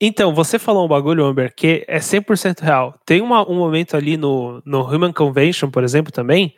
Então, 0.00 0.34
você 0.34 0.58
falou 0.58 0.84
um 0.84 0.88
bagulho, 0.88 1.24
Amber, 1.24 1.54
que 1.54 1.84
é 1.86 2.00
100% 2.00 2.62
real. 2.62 2.98
Tem 3.06 3.20
uma- 3.20 3.48
um 3.48 3.54
momento 3.54 3.96
ali 3.96 4.16
no, 4.16 4.60
no 4.66 4.80
Human 4.82 5.12
Convention, 5.12 5.70
por 5.70 5.84
exemplo, 5.84 6.10
também, 6.10 6.56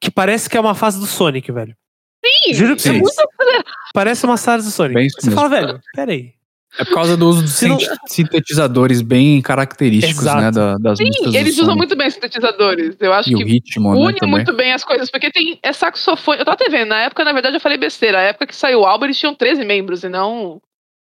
que 0.00 0.10
parece 0.10 0.48
que 0.48 0.56
é 0.56 0.60
uma 0.60 0.74
fase 0.74 0.98
do 0.98 1.04
Sonic, 1.06 1.52
velho. 1.52 1.76
Sim, 2.24 2.54
Juro 2.54 2.74
pra 2.74 2.82
Sim. 2.82 2.88
é 2.96 3.00
vocês. 3.00 3.16
muito 3.18 3.68
Parece 3.92 4.24
uma 4.24 4.38
fase 4.38 4.64
do 4.66 4.70
Sonic. 4.72 4.94
Bem 4.94 5.10
você 5.10 5.26
mesmo. 5.26 5.38
fala, 5.38 5.48
velho, 5.50 5.80
peraí. 5.94 6.32
É 6.78 6.84
por 6.84 6.94
causa 6.94 7.16
do 7.16 7.26
uso 7.28 7.42
de 7.42 7.68
não- 7.68 7.78
sin- 7.80 7.86
sintetizadores 8.06 9.02
bem 9.02 9.42
característicos, 9.42 10.22
Exato. 10.22 10.40
né, 10.40 10.50
da- 10.52 10.76
das 10.78 10.98
músicas 11.00 11.32
Sim, 11.32 11.38
eles 11.38 11.54
usam 11.54 11.64
Sonic. 11.66 11.78
muito 11.78 11.96
bem 11.96 12.10
sintetizadores. 12.10 12.96
Eu 13.00 13.12
acho 13.12 13.30
E 13.30 13.34
o 13.34 13.38
que 13.38 13.44
ritmo, 13.44 13.92
né, 13.94 14.00
une 14.00 14.14
também. 14.18 14.30
muito 14.30 14.52
bem 14.54 14.72
as 14.72 14.84
coisas, 14.84 15.10
porque 15.10 15.30
tem 15.30 15.58
é 15.62 15.72
saxofone. 15.72 16.38
Eu 16.38 16.44
tô 16.44 16.52
até 16.52 16.68
vendo, 16.70 16.88
na 16.90 17.02
época, 17.02 17.24
na 17.24 17.32
verdade, 17.32 17.56
eu 17.56 17.60
falei 17.60 17.76
besteira. 17.78 18.18
Na 18.18 18.24
época 18.24 18.46
que 18.46 18.54
saiu 18.56 18.80
o 18.80 18.86
álbum, 18.86 19.06
eles 19.06 19.18
tinham 19.18 19.34
13 19.34 19.64
membros, 19.64 20.04
e 20.04 20.08
não 20.08 20.60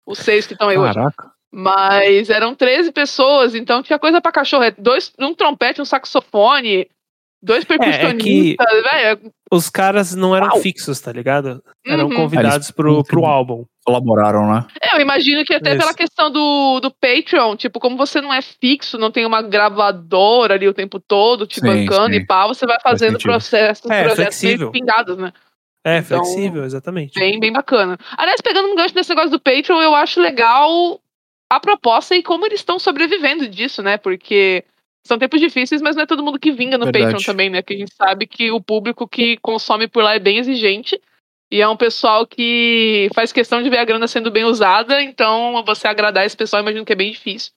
os 0.07 0.19
seis 0.19 0.47
que 0.47 0.53
estão 0.53 0.69
aí 0.69 0.79
hoje. 0.79 0.95
Caraca. 0.95 1.31
Mas 1.53 2.31
eram 2.31 2.55
13 2.55 2.91
pessoas, 2.93 3.55
então 3.55 3.83
tinha 3.83 3.99
coisa 3.99 4.21
pra 4.21 4.33
cachorro. 4.33 4.65
É 4.65 4.71
Dois, 4.73 5.13
um 5.21 5.35
trompete, 5.35 5.81
um 5.81 5.85
saxofone, 5.85 6.87
dois 7.43 7.63
é 7.63 7.67
que- 7.67 7.79
percussionistas, 7.79 8.83
velho. 8.83 9.33
Os 9.53 9.71
caras 9.71 10.15
não 10.15 10.35
eram 10.35 10.49
Uau. 10.49 10.61
fixos, 10.61 11.01
tá 11.01 11.13
ligado? 11.13 11.63
Eram 11.87 12.07
Uhum. 12.09 12.15
convidados 12.17 12.71
pro, 12.73 13.05
pro 13.05 13.25
álbum. 13.25 13.65
Colaboraram, 13.85 14.51
né? 14.51 14.65
É, 14.81 14.97
eu 14.97 15.01
imagino 15.01 15.45
que 15.45 15.55
até 15.55 15.71
Isso. 15.71 15.79
pela 15.79 15.93
questão 15.93 16.31
do, 16.31 16.81
do 16.81 16.91
Patreon, 16.91 17.55
tipo, 17.55 17.79
como 17.79 17.97
você 17.97 18.21
não 18.21 18.33
é 18.33 18.41
fixo, 18.41 18.97
não 18.97 19.11
tem 19.11 19.27
uma 19.27 19.43
gravadora 19.43 20.55
ali 20.55 20.67
o 20.67 20.73
tempo 20.73 20.99
todo 20.99 21.47
te 21.47 21.61
Sim, 21.61 21.67
bancando 21.67 22.15
sim. 22.15 22.21
e 22.21 22.27
pá, 22.27 22.47
você 22.47 22.67
vai 22.67 22.79
Faz 22.83 23.01
fazendo 23.01 23.19
processos, 23.19 23.91
É, 23.91 24.05
projetos 24.05 24.39
flexível. 24.39 24.71
meio 24.71 24.73
pingados, 24.73 25.19
né? 25.19 25.33
É, 25.87 25.99
Então, 25.99 26.25
flexível, 26.25 26.65
exatamente. 26.65 27.19
Bem, 27.19 27.39
bem 27.39 27.53
bacana. 27.53 27.99
Aliás, 28.17 28.41
pegando 28.41 28.69
um 28.69 28.75
gancho 28.75 28.95
desse 28.95 29.11
negócio 29.11 29.31
do 29.31 29.41
Patreon, 29.41 29.83
eu 29.83 29.95
acho 29.95 30.19
legal 30.19 30.99
a 31.51 31.61
proposta 31.61 32.17
e 32.17 32.23
como 32.23 32.47
eles 32.47 32.61
estão 32.61 32.79
sobrevivendo 32.79 33.47
disso, 33.47 33.83
né? 33.83 33.99
Porque 33.99 34.65
são 35.07 35.19
tempos 35.19 35.39
difíceis, 35.39 35.83
mas 35.83 35.95
não 35.95 36.05
é 36.05 36.07
todo 36.07 36.23
mundo 36.25 36.39
que 36.39 36.51
vinga 36.51 36.79
no 36.79 36.87
Verdade. 36.87 37.05
Patreon 37.13 37.27
também, 37.27 37.51
né? 37.51 37.61
Que 37.61 37.75
a 37.75 37.77
gente 37.77 37.95
sabe 37.95 38.27
que 38.27 38.51
o 38.51 38.63
público 38.63 39.07
que 39.07 39.37
consome 39.43 39.87
por 39.87 40.03
lá 40.03 40.15
é 40.15 40.19
bem 40.19 40.39
exigente. 40.39 40.99
E 41.55 41.61
é 41.61 41.69
um 41.69 41.77
pessoal 41.77 42.27
que 42.27 43.09
faz 43.15 43.31
questão 43.31 43.63
de 43.63 43.71
ver 43.71 43.79
a 43.79 43.85
grana 43.85 44.09
sendo 44.09 44.29
bem 44.29 44.43
usada, 44.43 45.01
então 45.01 45.63
você 45.65 45.87
agradar 45.87 46.27
esse 46.27 46.37
pessoal, 46.37 46.61
imagino 46.61 46.85
que 46.85 46.93
é 46.93 46.97
bem 46.97 47.13
difícil. 47.13 47.53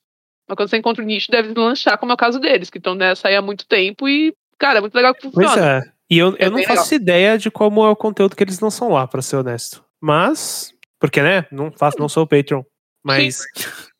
Mas 0.47 0.55
quando 0.55 0.69
você 0.69 0.77
encontra 0.77 1.03
o 1.03 1.07
nicho, 1.07 1.31
deve 1.31 1.51
lanchar, 1.59 1.97
como 1.97 2.11
é 2.11 2.13
o 2.13 2.17
caso 2.17 2.39
deles, 2.39 2.69
que 2.69 2.77
estão 2.77 2.93
nessa 2.93 3.27
aí 3.27 3.35
há 3.35 3.41
muito 3.41 3.65
tempo 3.67 4.07
e, 4.07 4.35
cara, 4.59 4.77
é 4.77 4.81
muito 4.81 4.93
legal 4.93 5.15
que 5.15 5.27
Pois 5.31 5.47
funciona. 5.47 5.79
é. 5.79 5.91
E 6.11 6.19
eu, 6.19 6.35
É 6.37 6.45
eu 6.45 6.51
não 6.51 6.61
faço 6.61 6.93
ideia 6.93 7.39
de 7.39 7.49
como 7.49 7.83
é 7.83 7.89
o 7.89 7.95
conteúdo 7.95 8.35
que 8.35 8.43
eles 8.43 8.59
não 8.59 8.69
são 8.69 8.89
lá, 8.91 9.07
pra 9.07 9.19
ser 9.23 9.37
honesto. 9.37 9.83
Mas, 9.99 10.71
porque, 10.99 11.23
né? 11.23 11.47
Não 11.51 11.71
faço, 11.71 11.97
não 11.97 12.07
sou 12.07 12.21
o 12.21 12.27
Patreon. 12.27 12.61
Mas 13.03 13.39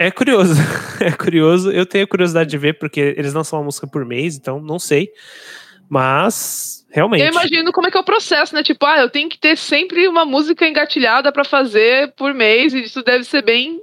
é 0.00 0.10
curioso. 0.10 0.54
É 1.00 1.12
curioso. 1.12 1.70
Eu 1.70 1.86
tenho 1.86 2.08
curiosidade 2.08 2.50
de 2.50 2.58
ver, 2.58 2.78
porque 2.78 3.14
eles 3.16 3.32
não 3.32 3.44
são 3.44 3.60
uma 3.60 3.66
música 3.66 3.86
por 3.86 4.04
mês, 4.04 4.34
então 4.34 4.60
não 4.60 4.80
sei. 4.80 5.10
Mas, 5.88 6.85
realmente. 6.96 7.22
Eu 7.22 7.28
imagino 7.30 7.70
como 7.72 7.86
é 7.86 7.90
que 7.90 7.96
é 7.96 8.00
o 8.00 8.04
processo, 8.04 8.54
né? 8.54 8.62
Tipo, 8.62 8.84
ah, 8.86 8.98
eu 9.00 9.10
tenho 9.10 9.28
que 9.28 9.38
ter 9.38 9.56
sempre 9.56 10.08
uma 10.08 10.24
música 10.24 10.66
engatilhada 10.66 11.30
pra 11.30 11.44
fazer 11.44 12.12
por 12.16 12.34
mês, 12.34 12.72
e 12.74 12.82
isso 12.82 13.02
deve 13.02 13.22
ser 13.24 13.42
bem 13.42 13.80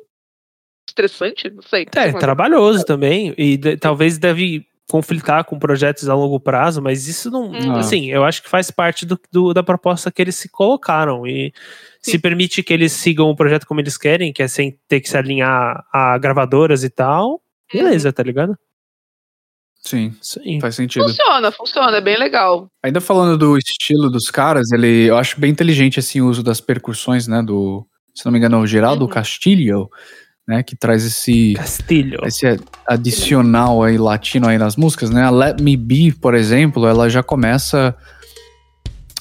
estressante, 0.89 1.49
não 1.49 1.61
sei. 1.61 1.85
É, 1.95 2.11
trabalhoso 2.13 2.83
também. 2.83 3.33
E 3.37 3.55
de- 3.57 3.77
talvez 3.77 4.17
deve 4.17 4.65
conflitar 4.89 5.45
com 5.45 5.57
projetos 5.57 6.09
a 6.09 6.13
longo 6.13 6.39
prazo, 6.39 6.81
mas 6.81 7.07
isso 7.07 7.31
não. 7.31 7.51
Hum. 7.51 7.75
Assim, 7.77 8.11
eu 8.11 8.23
acho 8.23 8.43
que 8.43 8.49
faz 8.49 8.69
parte 8.69 9.05
do, 9.05 9.19
do- 9.31 9.53
da 9.53 9.63
proposta 9.63 10.11
que 10.11 10.21
eles 10.21 10.35
se 10.35 10.49
colocaram. 10.49 11.25
E 11.25 11.53
Sim. 12.01 12.11
se 12.11 12.19
permite 12.19 12.61
que 12.61 12.73
eles 12.73 12.91
sigam 12.91 13.29
o 13.29 13.35
projeto 13.35 13.65
como 13.65 13.79
eles 13.79 13.97
querem, 13.97 14.33
que 14.33 14.43
é 14.43 14.47
sem 14.47 14.77
ter 14.87 14.99
que 14.99 15.09
se 15.09 15.17
alinhar 15.17 15.83
a 15.91 16.17
gravadoras 16.17 16.83
e 16.83 16.89
tal, 16.89 17.41
beleza, 17.73 18.11
tá 18.11 18.21
ligado? 18.21 18.57
Sim, 19.85 20.13
Sim. 20.21 20.59
faz 20.61 20.75
sentido. 20.75 21.03
Funciona, 21.05 21.51
funciona, 21.51 21.97
é 21.97 22.01
bem 22.01 22.17
legal. 22.17 22.67
Ainda 22.81 23.01
falando 23.01 23.37
do 23.37 23.57
estilo 23.57 24.09
dos 24.09 24.31
caras, 24.31 24.71
ele, 24.71 25.09
eu 25.09 25.17
acho 25.17 25.39
bem 25.39 25.51
inteligente 25.51 25.99
assim 25.99 26.21
o 26.21 26.27
uso 26.29 26.41
das 26.41 26.61
percussões, 26.61 27.27
né, 27.27 27.41
do, 27.43 27.85
se 28.15 28.23
não 28.25 28.31
me 28.31 28.37
engano, 28.37 28.59
o 28.59 28.65
Geraldo 28.67 29.03
Uhum. 29.03 29.09
Castilho, 29.11 29.89
né, 30.47 30.63
que 30.63 30.75
traz 30.75 31.03
esse 31.05 31.53
Castilho. 31.55 32.19
esse 32.25 32.57
adicional 32.87 33.83
aí 33.83 33.97
latino 33.97 34.47
aí 34.47 34.57
nas 34.57 34.75
músicas, 34.77 35.09
né? 35.09 35.23
A 35.23 35.29
Let 35.29 35.59
Me 35.61 35.75
Be, 35.75 36.13
por 36.13 36.33
exemplo, 36.33 36.85
ela 36.87 37.09
já 37.09 37.21
começa, 37.23 37.93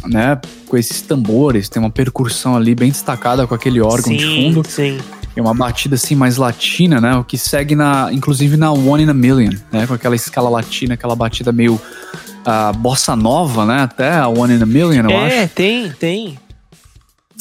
né, 0.06 0.40
com 0.68 0.76
esses 0.76 1.02
tambores, 1.02 1.68
tem 1.68 1.80
uma 1.82 1.90
percussão 1.90 2.56
ali 2.56 2.74
bem 2.74 2.90
destacada 2.90 3.46
com 3.46 3.54
aquele 3.54 3.80
órgão 3.80 4.12
de 4.16 4.24
sim, 4.24 4.52
fundo. 4.52 4.68
sim. 4.68 4.98
E 5.36 5.40
uma 5.40 5.54
batida 5.54 5.94
assim 5.94 6.14
mais 6.14 6.36
latina, 6.36 7.00
né? 7.00 7.16
O 7.16 7.24
que 7.24 7.38
segue 7.38 7.74
na, 7.74 8.12
inclusive 8.12 8.56
na 8.56 8.70
One 8.70 9.04
in 9.04 9.08
a 9.08 9.14
Million, 9.14 9.52
né? 9.70 9.86
Com 9.86 9.94
aquela 9.94 10.14
escala 10.14 10.50
latina, 10.50 10.94
aquela 10.94 11.16
batida 11.16 11.50
meio 11.52 11.80
ah, 12.44 12.72
bossa 12.72 13.16
nova, 13.16 13.64
né? 13.64 13.82
Até 13.82 14.12
a 14.12 14.28
One 14.28 14.54
in 14.54 14.62
a 14.62 14.66
Million, 14.66 15.04
eu 15.04 15.10
é, 15.10 15.44
acho. 15.44 15.54
tem, 15.54 15.90
tem. 15.92 16.38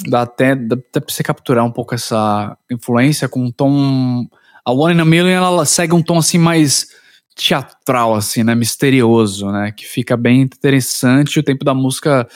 Dá 0.08 0.22
até, 0.22 0.56
dá 0.56 0.76
até 0.76 1.00
pra 1.00 1.14
você 1.14 1.22
capturar 1.22 1.66
um 1.66 1.72
pouco 1.72 1.94
essa 1.94 2.58
influência 2.70 3.28
com 3.28 3.44
um 3.44 3.52
tom. 3.52 4.26
A 4.64 4.72
One 4.72 4.96
in 4.96 5.02
a 5.02 5.06
Million 5.06 5.44
ela 5.44 5.66
segue 5.66 5.94
um 5.94 6.02
tom 6.02 6.18
assim 6.18 6.38
mais 6.38 6.88
teatral, 7.36 8.16
assim, 8.16 8.44
né? 8.44 8.56
Misterioso, 8.56 9.50
né? 9.52 9.72
Que 9.76 9.86
fica 9.86 10.16
bem 10.16 10.42
interessante. 10.42 11.40
O 11.40 11.44
tempo 11.44 11.66
da 11.66 11.74
música 11.74 12.28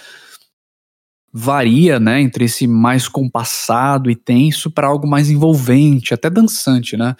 varia, 1.37 1.99
né? 1.99 2.21
Entre 2.21 2.45
esse 2.45 2.65
mais 2.65 3.09
compassado 3.09 4.09
e 4.09 4.15
tenso 4.15 4.71
para 4.71 4.87
algo 4.87 5.05
mais 5.05 5.29
envolvente, 5.29 6.13
até 6.13 6.29
dançante, 6.29 6.95
né? 6.95 7.13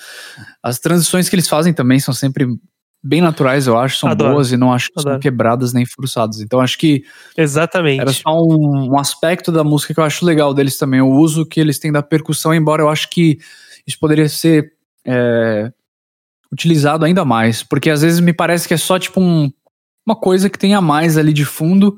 As 0.64 0.80
transições 0.80 1.28
que 1.28 1.36
eles 1.36 1.50
fazem 1.50 1.74
também 1.74 2.00
são 2.00 2.14
sempre 2.14 2.48
bem 3.04 3.20
naturais, 3.20 3.68
eu 3.68 3.78
acho, 3.78 3.98
são 3.98 4.08
Adoro. 4.10 4.32
boas 4.36 4.54
e 4.54 4.58
não 4.58 4.72
acho 4.72 4.88
que 4.88 5.02
são 5.02 5.10
Adoro. 5.12 5.22
quebradas 5.22 5.74
nem 5.74 5.86
forçadas. 5.86 6.40
Então 6.40 6.62
acho 6.62 6.78
que 6.78 7.04
Exatamente. 7.36 8.00
era 8.00 8.14
só 8.14 8.42
um, 8.42 8.92
um 8.94 8.98
aspecto 8.98 9.52
da 9.52 9.66
música 9.66 9.94
que 9.94 10.00
eu 10.00 10.04
acho 10.06 10.26
legal 10.26 10.54
deles 10.54 10.78
também, 10.78 11.02
o 11.02 11.12
uso 11.12 11.46
que 11.46 11.60
eles 11.60 11.78
têm 11.78 11.92
da 11.92 12.02
percussão, 12.02 12.54
embora 12.54 12.82
eu 12.82 12.90
acho 12.90 13.10
que 13.10 13.38
isso 13.86 14.00
poderia 14.00 14.30
ser 14.30 14.72
é, 15.06 15.72
utilizado 16.52 17.04
ainda 17.04 17.26
mais, 17.26 17.62
porque 17.64 17.90
às 17.90 18.02
vezes 18.02 18.22
me 18.22 18.32
parece 18.34 18.66
que 18.66 18.74
é 18.74 18.78
só 18.78 18.98
tipo 18.98 19.20
um- 19.20 19.52
uma 20.08 20.16
coisa 20.16 20.50
que 20.50 20.58
tem 20.58 20.74
a 20.74 20.80
mais 20.82 21.18
ali 21.18 21.34
de 21.34 21.44
fundo, 21.46 21.98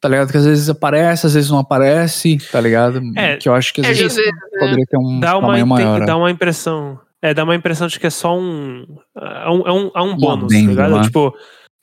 tá 0.00 0.08
ligado? 0.08 0.30
Que 0.30 0.36
às 0.38 0.44
vezes 0.44 0.68
aparece, 0.68 1.26
às 1.26 1.34
vezes 1.34 1.50
não 1.50 1.58
aparece, 1.58 2.38
tá 2.50 2.60
ligado? 2.60 3.00
É, 3.16 3.36
que 3.36 3.48
eu 3.48 3.54
acho 3.54 3.72
que 3.72 3.80
às 3.80 3.86
É, 3.86 3.90
vezes 3.90 4.06
às 4.06 4.16
vezes, 4.16 4.32
poderia 4.58 4.86
ter 4.86 4.98
um 4.98 5.20
dá 5.20 5.36
uma, 5.36 5.40
tamanho 5.48 5.62
inte- 5.66 5.68
maior. 5.68 6.04
dá 6.06 6.16
uma 6.16 6.30
impressão. 6.30 6.98
É, 7.20 7.34
dá 7.34 7.42
uma 7.44 7.54
impressão 7.56 7.86
de 7.88 7.98
que 7.98 8.06
é 8.06 8.10
só 8.10 8.38
um. 8.38 8.86
É 9.16 9.50
um, 9.50 9.66
é 9.66 9.72
um, 9.72 9.90
é 9.96 10.00
um 10.02 10.16
bônus, 10.16 10.52
adendo, 10.52 10.76
tá 10.76 10.82
ligado? 10.86 10.96
né? 10.98 11.02
Tipo, 11.02 11.34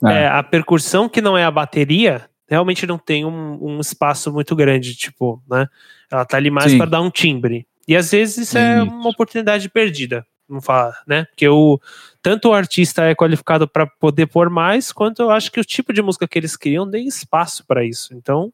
É. 0.05 0.13
é, 0.23 0.27
a 0.27 0.41
percussão 0.43 1.09
que 1.09 1.21
não 1.21 1.37
é 1.37 1.43
a 1.43 1.51
bateria 1.51 2.23
realmente 2.47 2.85
não 2.87 2.97
tem 2.97 3.25
um, 3.25 3.57
um 3.61 3.79
espaço 3.79 4.31
muito 4.31 4.55
grande, 4.55 4.95
tipo, 4.95 5.41
né? 5.49 5.67
Ela 6.11 6.23
tá 6.25 6.37
ali 6.37 6.49
mais 6.51 6.73
para 6.75 6.85
dar 6.85 7.01
um 7.01 7.09
timbre. 7.09 7.65
E 7.87 7.95
às 7.95 8.11
vezes 8.11 8.37
isso 8.47 8.57
é 8.57 8.81
uma 8.83 9.09
oportunidade 9.09 9.67
perdida, 9.69 10.25
vamos 10.47 10.63
falar, 10.63 10.93
né? 11.07 11.25
Porque 11.25 11.47
o, 11.49 11.79
tanto 12.25 12.49
o 12.49 12.53
artista 12.55 13.03
é 13.03 13.13
qualificado 13.13 13.67
para 13.67 13.85
poder 13.85 14.25
pôr 14.25 14.49
mais, 14.49 14.91
quanto 14.91 15.21
eu 15.21 15.29
acho 15.29 15.51
que 15.51 15.59
o 15.59 15.63
tipo 15.63 15.93
de 15.93 16.01
música 16.01 16.27
que 16.27 16.39
eles 16.39 16.57
criam 16.57 16.89
tem 16.89 17.05
espaço 17.07 17.63
para 17.67 17.85
isso. 17.85 18.15
Então, 18.15 18.51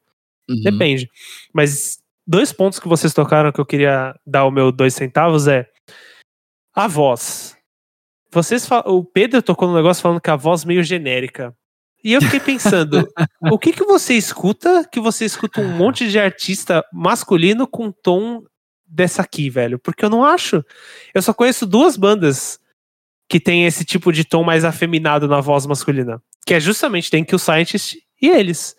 Uhum. 0.50 0.60
Depende. 0.64 1.10
Mas 1.54 2.00
dois 2.28 2.52
pontos 2.52 2.78
que 2.80 2.88
vocês 2.88 3.14
tocaram 3.14 3.54
que 3.54 3.62
eu 3.62 3.66
queria 3.66 4.14
dar 4.28 4.44
o 4.44 4.52
meu 4.52 4.70
dois 4.74 4.94
centavos 4.94 5.48
é 5.48 5.66
a 6.76 6.86
voz. 6.88 7.56
Vocês 8.30 8.66
fa- 8.66 8.84
o 8.86 9.06
Pedro 9.06 9.42
tocou 9.42 9.70
no 9.70 9.76
negócio 9.76 10.02
falando 10.02 10.20
que 10.20 10.30
a 10.30 10.36
voz 10.36 10.66
meio 10.66 10.84
genérica. 10.84 11.56
E 12.04 12.12
eu 12.12 12.22
fiquei 12.22 12.40
pensando, 12.42 13.08
o 13.54 13.58
que 13.58 13.72
que 13.72 13.86
você 13.86 14.16
escuta 14.16 14.84
que 14.92 15.00
você 15.00 15.24
escuta 15.24 15.62
um 15.62 15.70
monte 15.78 16.10
de 16.10 16.20
artista 16.20 16.84
masculino 16.92 17.66
com 17.66 17.90
tom 17.90 18.44
dessa 18.86 19.22
aqui, 19.22 19.50
velho? 19.50 19.80
Porque 19.80 20.04
eu 20.04 20.10
não 20.10 20.26
acho. 20.26 20.66
Eu 21.14 21.22
só 21.22 21.34
conheço 21.34 21.66
duas 21.66 21.96
bandas 21.96 22.60
que 23.32 23.40
tem 23.40 23.66
esse 23.66 23.86
tipo 23.86 24.12
de 24.12 24.26
tom 24.26 24.44
mais 24.44 24.66
afeminado 24.66 25.26
na 25.26 25.40
voz 25.40 25.66
masculina, 25.66 26.22
que 26.46 26.54
é 26.54 26.60
justamente 26.60 27.10
Thank 27.10 27.32
You 27.32 27.40
Scientist 27.40 27.96
e 28.22 28.28
eles. 28.28 28.76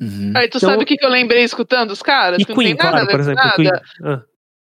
Uhum. 0.00 0.32
Aí, 0.34 0.48
tu 0.48 0.56
Então- 0.58 0.70
sabe 0.70 0.82
o 0.82 0.86
que, 0.86 0.96
que 0.96 1.06
eu 1.06 1.08
lembrei 1.08 1.44
escutando 1.44 1.92
os 1.92 2.02
caras? 2.02 2.40
E 2.40 2.44
que 2.44 2.50
não 2.50 2.56
tem 2.58 2.74
Queen, 2.74 2.76
nada 2.76 2.88
a 2.88 2.90
claro, 2.90 3.06
ver 3.06 3.12
por 3.12 3.16
com 3.18 3.22
exemplo, 3.22 3.44
nada. 3.44 3.54
Queen. 3.56 3.70
Ah. 4.04 4.22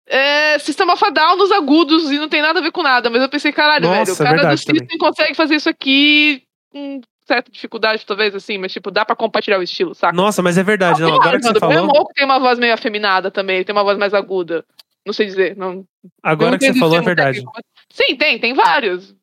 É 0.10 0.60
Sistema 0.60 0.98
Fadal 0.98 1.38
nos 1.38 1.54
agudos 1.54 2.12
e 2.12 2.20
não 2.20 2.28
tem 2.28 2.42
nada 2.42 2.60
a 2.60 2.62
ver 2.62 2.72
com 2.74 2.84
nada. 2.84 3.10
Mas 3.10 3.22
eu 3.22 3.30
pensei, 3.30 3.54
caralho, 3.54 3.86
Nossa, 3.88 4.04
velho, 4.04 4.14
o 4.14 4.18
cara 4.18 4.30
do 4.36 4.40
verdade 4.42 4.66
também. 4.66 4.82
System 4.82 4.98
consegue 4.98 5.34
fazer 5.36 5.56
isso 5.56 5.70
aqui 5.70 6.44
com 6.70 7.00
certa 7.26 7.50
dificuldade, 7.50 8.06
talvez, 8.06 8.36
assim, 8.36 8.58
mas 8.58 8.74
tipo, 8.74 8.92
dá 8.92 9.06
pra 9.06 9.16
compartilhar 9.16 9.58
o 9.60 9.64
estilo, 9.64 9.96
saca? 9.96 10.16
Nossa, 10.16 10.42
mas 10.42 10.58
é 10.58 10.64
verdade, 10.64 11.02
não. 11.02 11.14
Agora 11.16 11.38
que 11.40 11.44
você 11.46 11.58
o 11.58 11.60
falou, 11.62 11.86
Moco 11.88 12.12
tem 12.14 12.26
uma 12.26 12.40
voz 12.40 12.60
meio 12.60 12.74
afeminada 12.74 13.32
também, 13.32 13.56
ele 13.58 13.66
tem 13.66 13.74
uma 13.76 13.84
voz 13.86 13.98
mais 13.98 14.14
aguda. 14.14 14.66
Não 15.08 15.14
sei 15.14 15.26
dizer. 15.26 15.56
Não, 15.56 15.86
agora 16.22 16.52
não 16.52 16.58
que 16.60 16.66
você 16.74 16.78
falou 16.78 16.96
é 16.98 17.02
termo 17.02 17.06
verdade. 17.16 17.38
técnico, 17.38 17.60
Sim, 17.94 18.16
tem, 18.18 18.38
tem 18.38 18.54
vários. 18.54 19.16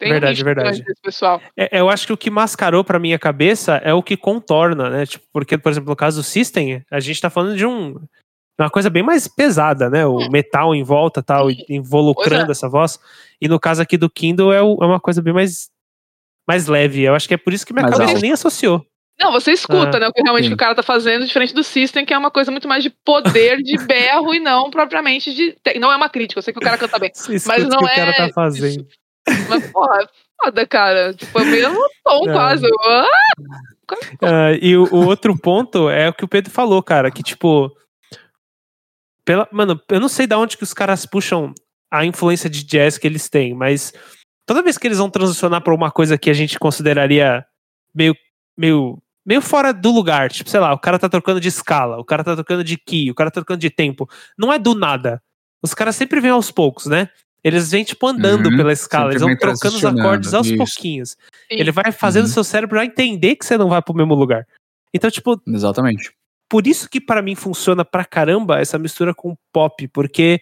Tem 0.00 0.10
Verdade, 0.10 0.44
verdade. 0.44 0.84
pessoal. 1.02 1.40
É, 1.56 1.80
eu 1.80 1.88
acho 1.88 2.06
que 2.06 2.12
o 2.12 2.16
que 2.16 2.30
mascarou 2.30 2.84
pra 2.84 2.98
minha 3.00 3.18
cabeça 3.18 3.76
é 3.84 3.92
o 3.94 4.02
que 4.02 4.16
contorna, 4.16 4.88
né? 4.90 5.06
Tipo, 5.06 5.24
porque, 5.32 5.56
por 5.58 5.70
exemplo, 5.72 5.90
no 5.90 5.96
caso 5.96 6.20
do 6.20 6.24
System, 6.24 6.84
a 6.90 7.00
gente 7.00 7.20
tá 7.20 7.30
falando 7.30 7.56
de 7.56 7.64
um 7.66 7.96
uma 8.60 8.68
coisa 8.70 8.90
bem 8.90 9.02
mais 9.04 9.28
pesada, 9.28 9.88
né? 9.88 10.04
O 10.04 10.28
metal 10.30 10.74
em 10.74 10.82
volta, 10.82 11.22
tal, 11.22 11.48
Sim. 11.50 11.64
involucrando 11.68 12.46
Pois 12.46 12.58
essa 12.58 12.68
voz. 12.68 12.98
E 13.40 13.46
no 13.48 13.58
caso 13.60 13.80
aqui 13.82 13.96
do 13.96 14.10
Kindle 14.10 14.52
é, 14.52 14.60
o- 14.60 14.78
é 14.82 14.86
uma 14.86 14.98
coisa 15.00 15.22
bem 15.22 15.32
mais 15.32 15.68
mais 16.48 16.66
leve. 16.66 17.02
Eu 17.02 17.14
acho 17.14 17.28
que 17.28 17.34
é 17.34 17.36
por 17.36 17.52
isso 17.52 17.64
que 17.66 17.72
minha 17.72 17.82
Mais 17.84 17.94
cabeça 17.94 18.14
alto. 18.14 18.22
nem 18.22 18.32
associou. 18.32 18.84
Não, 19.20 19.32
você 19.32 19.52
escuta, 19.52 19.96
Ah, 19.96 20.00
né? 20.00 20.08
O 20.08 20.12
que 20.12 20.22
realmente 20.22 20.46
sim. 20.48 20.54
o 20.54 20.56
cara 20.56 20.74
tá 20.74 20.82
fazendo, 20.82 21.26
diferente 21.26 21.52
do 21.52 21.64
System, 21.64 22.04
que 22.04 22.14
é 22.14 22.18
uma 22.18 22.30
coisa 22.30 22.50
muito 22.52 22.68
mais 22.68 22.82
de 22.84 22.90
poder, 22.90 23.58
de 23.62 23.76
berro 23.86 24.32
e 24.34 24.38
não 24.38 24.70
propriamente 24.70 25.34
de. 25.34 25.56
Não 25.80 25.90
é 25.90 25.96
uma 25.96 26.08
crítica, 26.08 26.38
eu 26.38 26.42
sei 26.42 26.52
que 26.52 26.58
o 26.58 26.62
cara 26.62 26.78
canta 26.78 26.98
bem. 26.98 27.10
Você 27.14 27.48
Mas 27.48 27.64
não 27.66 27.78
que 27.78 27.84
o 27.84 27.88
cara 27.88 28.10
é 28.10 28.14
tá 28.16 28.28
fazendo. 28.32 28.86
Mas, 29.48 29.70
porra, 29.72 30.02
é 30.02 30.06
foda, 30.44 30.66
cara. 30.66 31.12
Tipo, 31.14 31.40
é 31.40 31.44
mesmo 31.44 31.78
tom 32.04 32.24
Não. 32.26 32.32
quase. 32.32 32.64
Eu, 32.64 32.76
ah, 32.84 33.06
Ah, 34.22 34.52
e 34.62 34.76
o, 34.76 34.84
o 34.94 35.06
outro 35.06 35.36
ponto 35.36 35.90
é 35.90 36.08
o 36.08 36.12
que 36.14 36.24
o 36.24 36.28
Pedro 36.28 36.50
falou, 36.50 36.82
cara, 36.82 37.10
que 37.10 37.22
tipo. 37.22 37.74
Pela, 39.24 39.46
mano, 39.52 39.78
eu 39.90 40.00
não 40.00 40.08
sei 40.08 40.26
de 40.26 40.34
onde 40.34 40.56
que 40.56 40.62
os 40.62 40.72
caras 40.72 41.04
puxam 41.04 41.52
a 41.90 42.04
influência 42.04 42.48
de 42.48 42.64
jazz 42.64 42.96
que 42.96 43.06
eles 43.06 43.28
têm, 43.28 43.54
mas 43.54 43.92
toda 44.46 44.62
vez 44.62 44.78
que 44.78 44.86
eles 44.86 44.98
vão 44.98 45.10
transicionar 45.10 45.60
pra 45.62 45.74
uma 45.74 45.90
coisa 45.90 46.16
que 46.16 46.30
a 46.30 46.34
gente 46.34 46.58
consideraria 46.58 47.44
meio, 47.94 48.14
meio, 48.56 48.98
meio 49.28 49.42
fora 49.42 49.72
do 49.74 49.90
lugar, 49.92 50.30
tipo, 50.30 50.48
sei 50.48 50.58
lá, 50.58 50.72
o 50.72 50.78
cara 50.78 50.98
tá 50.98 51.06
trocando 51.08 51.38
de 51.38 51.48
escala, 51.48 51.98
o 51.98 52.04
cara 52.04 52.24
tá 52.24 52.34
trocando 52.34 52.64
de 52.64 52.78
key, 52.78 53.10
o 53.10 53.14
cara 53.14 53.30
tá 53.30 53.34
trocando 53.42 53.60
de 53.60 53.68
tempo, 53.68 54.08
não 54.38 54.50
é 54.50 54.58
do 54.58 54.74
nada. 54.74 55.22
Os 55.62 55.74
caras 55.74 55.94
sempre 55.96 56.18
vêm 56.20 56.30
aos 56.30 56.50
poucos, 56.50 56.86
né? 56.86 57.10
Eles 57.44 57.70
vêm, 57.70 57.84
tipo, 57.84 58.06
andando 58.06 58.48
Uhum, 58.48 58.56
pela 58.56 58.72
escala, 58.72 59.10
eles 59.10 59.20
vão 59.22 59.36
trocando 59.36 59.76
os 59.76 59.84
acordes 59.84 60.32
aos 60.32 60.46
isso. 60.46 60.56
pouquinhos. 60.56 61.10
sim. 61.10 61.16
Ele 61.50 61.70
vai 61.70 61.92
fazendo 61.92 62.24
Uhum. 62.24 62.30
seu 62.32 62.42
cérebro 62.42 62.78
já 62.78 62.84
entender 62.86 63.36
que 63.36 63.44
você 63.44 63.58
não 63.58 63.68
vai 63.68 63.82
pro 63.82 63.94
mesmo 63.94 64.14
lugar. 64.14 64.46
Então, 64.94 65.10
tipo, 65.10 65.40
Exatamente. 65.46 66.10
por 66.48 66.66
isso 66.66 66.88
que 66.88 67.00
pra 67.00 67.20
mim 67.22 67.34
funciona 67.34 67.84
pra 67.84 68.04
caramba 68.06 68.58
essa 68.58 68.78
mistura 68.78 69.14
com 69.14 69.36
pop, 69.52 69.86
porque 69.88 70.40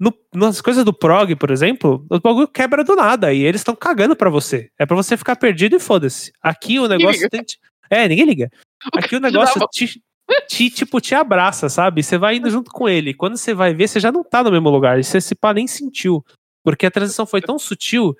no- 0.00 0.14
nas 0.34 0.60
coisas 0.62 0.82
do 0.84 0.92
prog, 0.94 1.36
por 1.36 1.50
exemplo, 1.50 2.06
o 2.10 2.18
bagulho 2.18 2.48
quebra 2.48 2.82
do 2.82 2.96
nada 2.96 3.32
e 3.34 3.42
eles 3.42 3.60
estão 3.60 3.76
cagando 3.76 4.16
pra 4.16 4.30
você. 4.30 4.70
É 4.78 4.86
pra 4.86 4.96
você 4.96 5.16
ficar 5.16 5.36
perdido 5.36 5.76
e 5.76 5.80
foda-se. 5.80 6.32
Aqui 6.42 6.78
o 6.78 6.88
negócio 6.88 7.28
tem. 7.28 7.44
É, 7.90 8.06
ninguém 8.08 8.24
liga. 8.24 8.50
Aqui 8.94 9.16
o 9.16 9.20
negócio 9.20 9.60
te, 9.72 10.00
te, 10.48 10.70
tipo, 10.70 11.00
te 11.00 11.14
abraça, 11.14 11.68
sabe? 11.68 12.02
Você 12.02 12.16
vai 12.16 12.36
indo 12.36 12.48
junto 12.50 12.70
com 12.70 12.88
ele. 12.88 13.12
Quando 13.12 13.36
você 13.36 13.52
vai 13.52 13.74
ver, 13.74 13.88
você 13.88 13.98
já 14.00 14.12
não 14.12 14.22
tá 14.24 14.42
no 14.42 14.50
mesmo 14.50 14.70
lugar. 14.70 14.98
E 14.98 15.04
você 15.04 15.20
se 15.20 15.34
pá 15.34 15.52
nem 15.52 15.66
sentiu. 15.66 16.24
Porque 16.64 16.86
a 16.86 16.90
transição 16.90 17.26
foi 17.26 17.40
tão 17.40 17.58
sutil. 17.58 18.14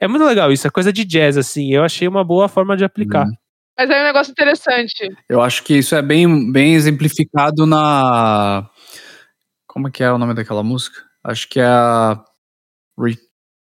É 0.00 0.06
muito 0.06 0.24
legal 0.24 0.52
isso, 0.52 0.66
é 0.66 0.70
coisa 0.70 0.92
de 0.92 1.04
jazz, 1.04 1.36
assim. 1.36 1.72
Eu 1.72 1.82
achei 1.84 2.06
uma 2.08 2.22
boa 2.24 2.48
forma 2.48 2.76
de 2.76 2.84
aplicar. 2.84 3.26
Uhum. 3.26 3.34
Mas 3.76 3.90
é 3.90 4.00
um 4.00 4.04
negócio 4.04 4.30
interessante. 4.30 5.16
Eu 5.28 5.42
acho 5.42 5.64
que 5.64 5.74
isso 5.76 5.96
é 5.96 6.00
bem, 6.02 6.52
bem 6.52 6.74
exemplificado 6.74 7.66
na. 7.66 8.70
Como 9.66 9.88
é 9.88 9.90
que 9.90 10.04
é 10.04 10.12
o 10.12 10.18
nome 10.18 10.32
daquela 10.32 10.62
música? 10.62 11.02
Acho 11.24 11.48
que 11.48 11.58
é 11.58 11.66
a. 11.66 12.24
Re- 12.96 13.18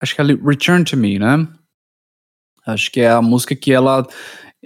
Acho 0.01 0.15
que 0.15 0.21
é 0.21 0.25
Return 0.25 0.85
to 0.85 0.97
Me, 0.97 1.19
né? 1.19 1.49
Acho 2.65 2.91
que 2.93 3.01
é 3.01 3.09
a 3.11 3.23
música 3.23 3.57
que 3.57 3.73
ela 3.73 4.07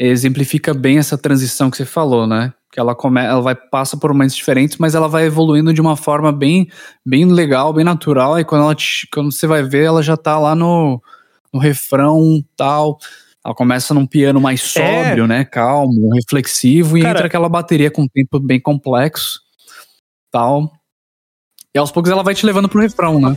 exemplifica 0.09 0.73
bem 0.73 0.99
essa 0.99 1.19
transição 1.19 1.71
que 1.71 1.77
você 1.77 1.85
falou, 1.85 2.27
né? 2.27 2.53
Que 2.73 2.79
ela, 2.81 2.95
come... 2.95 3.21
ela 3.21 3.41
vai 3.43 3.55
passa 3.55 3.97
por 3.97 4.13
momentos 4.13 4.37
diferentes, 4.37 4.79
mas 4.79 4.95
ela 4.95 5.09
vai 5.09 5.25
evoluindo 5.27 5.75
de 5.75 5.81
uma 5.81 5.97
forma 5.97 6.31
bem, 6.33 6.69
bem 7.05 7.25
legal, 7.27 7.73
bem 7.73 7.85
natural. 7.85 8.39
E 8.39 8.45
quando, 8.45 8.63
ela 8.63 8.75
te- 8.75 9.09
quando 9.13 9.33
você 9.33 9.47
vai 9.47 9.63
ver, 9.63 9.85
ela 9.85 10.03
já 10.03 10.17
tá 10.17 10.39
lá 10.39 10.55
no, 10.55 11.03
no 11.53 11.59
refrão 11.59 12.43
tal. 12.57 12.99
Ela 13.45 13.55
começa 13.55 13.93
num 13.93 14.07
piano 14.07 14.41
mais 14.41 14.77
É. 14.77 15.05
sóbrio, 15.05 15.27
né? 15.27 15.45
Calmo, 15.45 16.15
reflexivo, 16.15 16.97
e 16.97 17.03
Cara- 17.03 17.13
entra 17.19 17.27
aquela 17.27 17.49
bateria 17.49 17.91
com 17.91 18.03
um 18.03 18.09
tempo 18.09 18.39
bem 18.39 18.61
complexo, 18.61 19.41
tal. 20.31 20.71
E 21.75 21.79
aos 21.79 21.91
poucos 21.91 22.11
ela 22.11 22.23
vai 22.23 22.35
te 22.35 22.45
levando 22.47 22.69
pro 22.69 22.81
refrão, 22.81 23.21
né? 23.21 23.37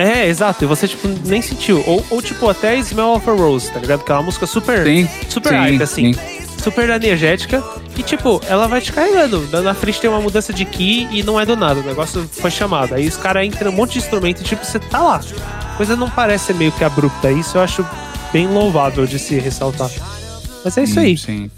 É, 0.00 0.26
exato. 0.26 0.64
E 0.64 0.66
você, 0.66 0.88
tipo, 0.88 1.06
nem 1.26 1.42
sentiu. 1.42 1.82
Ou, 1.86 2.04
ou 2.10 2.22
tipo, 2.22 2.48
até 2.48 2.76
Smell 2.78 3.08
of 3.14 3.28
a 3.28 3.32
Rose, 3.32 3.70
tá 3.70 3.78
ligado? 3.80 4.02
Que 4.04 4.10
é 4.10 4.14
uma 4.14 4.22
música 4.22 4.46
super, 4.46 4.84
Sim, 4.84 5.08
super 5.28 5.50
sim, 5.50 5.56
hype, 5.56 5.82
assim. 5.82 6.12
sim. 6.14 6.20
Super 6.62 6.88
energética. 6.90 7.62
E, 7.96 8.02
tipo, 8.02 8.40
ela 8.48 8.66
vai 8.68 8.80
te 8.80 8.92
carregando. 8.92 9.46
Na- 9.62 9.74
frente 9.74 10.00
tem 10.00 10.08
uma 10.10 10.20
mudança 10.20 10.52
de 10.52 10.64
key 10.64 11.08
e 11.10 11.22
não 11.22 11.38
é 11.40 11.44
do 11.46 11.56
nada. 11.56 11.80
O 11.80 11.82
negócio 11.82 12.28
foi 12.32 12.50
chamado. 12.50 12.94
Aí 12.94 13.06
os 13.08 13.16
caras 13.16 13.46
entram 13.46 13.70
um 13.70 13.74
monte 13.74 13.92
de 13.94 13.98
instrumento 13.98 14.40
e, 14.40 14.44
tipo, 14.44 14.64
você 14.64 14.78
tá 14.78 15.00
lá. 15.00 15.20
A 15.72 15.76
coisa 15.76 15.96
não 15.96 16.08
parece 16.10 16.46
ser 16.46 16.54
meio 16.54 16.72
que 16.72 16.84
abrupta. 16.84 17.30
Isso 17.32 17.56
eu 17.58 17.62
acho 17.62 17.84
bem 18.32 18.46
louvável 18.46 19.06
de 19.06 19.18
se 19.18 19.38
ressaltar. 19.38 19.90
Mas 20.64 20.76
é 20.78 20.84
isso 20.84 21.00
aí. 21.00 21.16
Sim. 21.16 21.50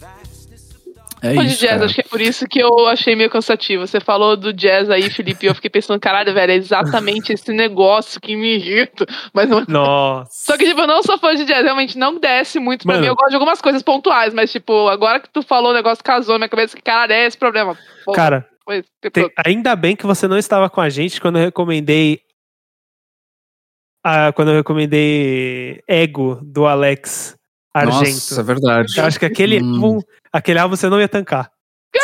É 1.22 1.34
Fã 1.34 1.44
de 1.44 1.52
isso, 1.52 1.60
jazz, 1.60 1.70
cara. 1.74 1.84
acho 1.84 1.94
que 1.94 2.00
é 2.00 2.04
por 2.04 2.20
isso 2.20 2.46
que 2.48 2.58
eu 2.60 2.86
achei 2.88 3.14
meio 3.14 3.30
cansativo. 3.30 3.86
Você 3.86 4.00
falou 4.00 4.36
do 4.36 4.52
jazz 4.52 4.90
aí, 4.90 5.08
Felipe, 5.08 5.46
e 5.46 5.48
eu 5.48 5.54
fiquei 5.54 5.70
pensando, 5.70 6.00
caralho, 6.00 6.34
velho, 6.34 6.50
é 6.50 6.56
exatamente 6.56 7.32
esse 7.32 7.52
negócio 7.52 8.20
que 8.20 8.34
me 8.34 8.56
irrita. 8.56 9.06
Mas 9.32 9.48
não 9.48 9.60
é 9.60 9.64
Nossa. 9.68 10.30
Só 10.32 10.58
que, 10.58 10.64
tipo, 10.66 10.80
eu 10.80 10.86
não 10.88 11.00
sou 11.02 11.16
fã 11.18 11.34
de 11.36 11.44
jazz, 11.44 11.62
realmente 11.62 11.96
não 11.96 12.18
desce 12.18 12.58
muito 12.58 12.84
pra 12.84 12.94
Mano. 12.94 13.02
mim. 13.04 13.08
Eu 13.08 13.14
gosto 13.14 13.30
de 13.30 13.36
algumas 13.36 13.60
coisas 13.62 13.82
pontuais, 13.82 14.34
mas, 14.34 14.50
tipo, 14.50 14.88
agora 14.88 15.20
que 15.20 15.28
tu 15.30 15.42
falou 15.42 15.70
o 15.70 15.74
negócio 15.74 16.02
casou 16.02 16.34
na 16.34 16.40
minha 16.40 16.48
cabeça, 16.48 16.74
que, 16.76 16.82
caralho, 16.82 17.12
é 17.12 17.26
esse 17.26 17.38
problema. 17.38 17.78
Pô, 18.04 18.12
Cara, 18.12 18.44
foi- 18.64 18.82
Tem- 19.12 19.30
ainda 19.46 19.76
bem 19.76 19.94
que 19.94 20.04
você 20.06 20.26
não 20.26 20.36
estava 20.36 20.68
com 20.68 20.80
a 20.80 20.88
gente 20.88 21.20
quando 21.20 21.38
eu 21.38 21.44
recomendei. 21.44 22.20
ah, 24.04 24.32
quando 24.32 24.48
eu 24.50 24.56
recomendei 24.56 25.80
Ego 25.86 26.40
do 26.42 26.66
Alex 26.66 27.36
Argento. 27.74 28.04
Nossa, 28.04 28.40
é 28.40 28.44
verdade. 28.44 28.92
eu 28.98 29.04
acho 29.04 29.18
que 29.18 29.26
aquele, 29.26 29.62
Hum. 29.62 29.74
álbum, 29.74 30.00
aquele 30.32 30.58
álbum 30.58 30.76
você 30.76 30.88
não 30.88 31.00
ia 31.00 31.08
tancar. 31.08 31.50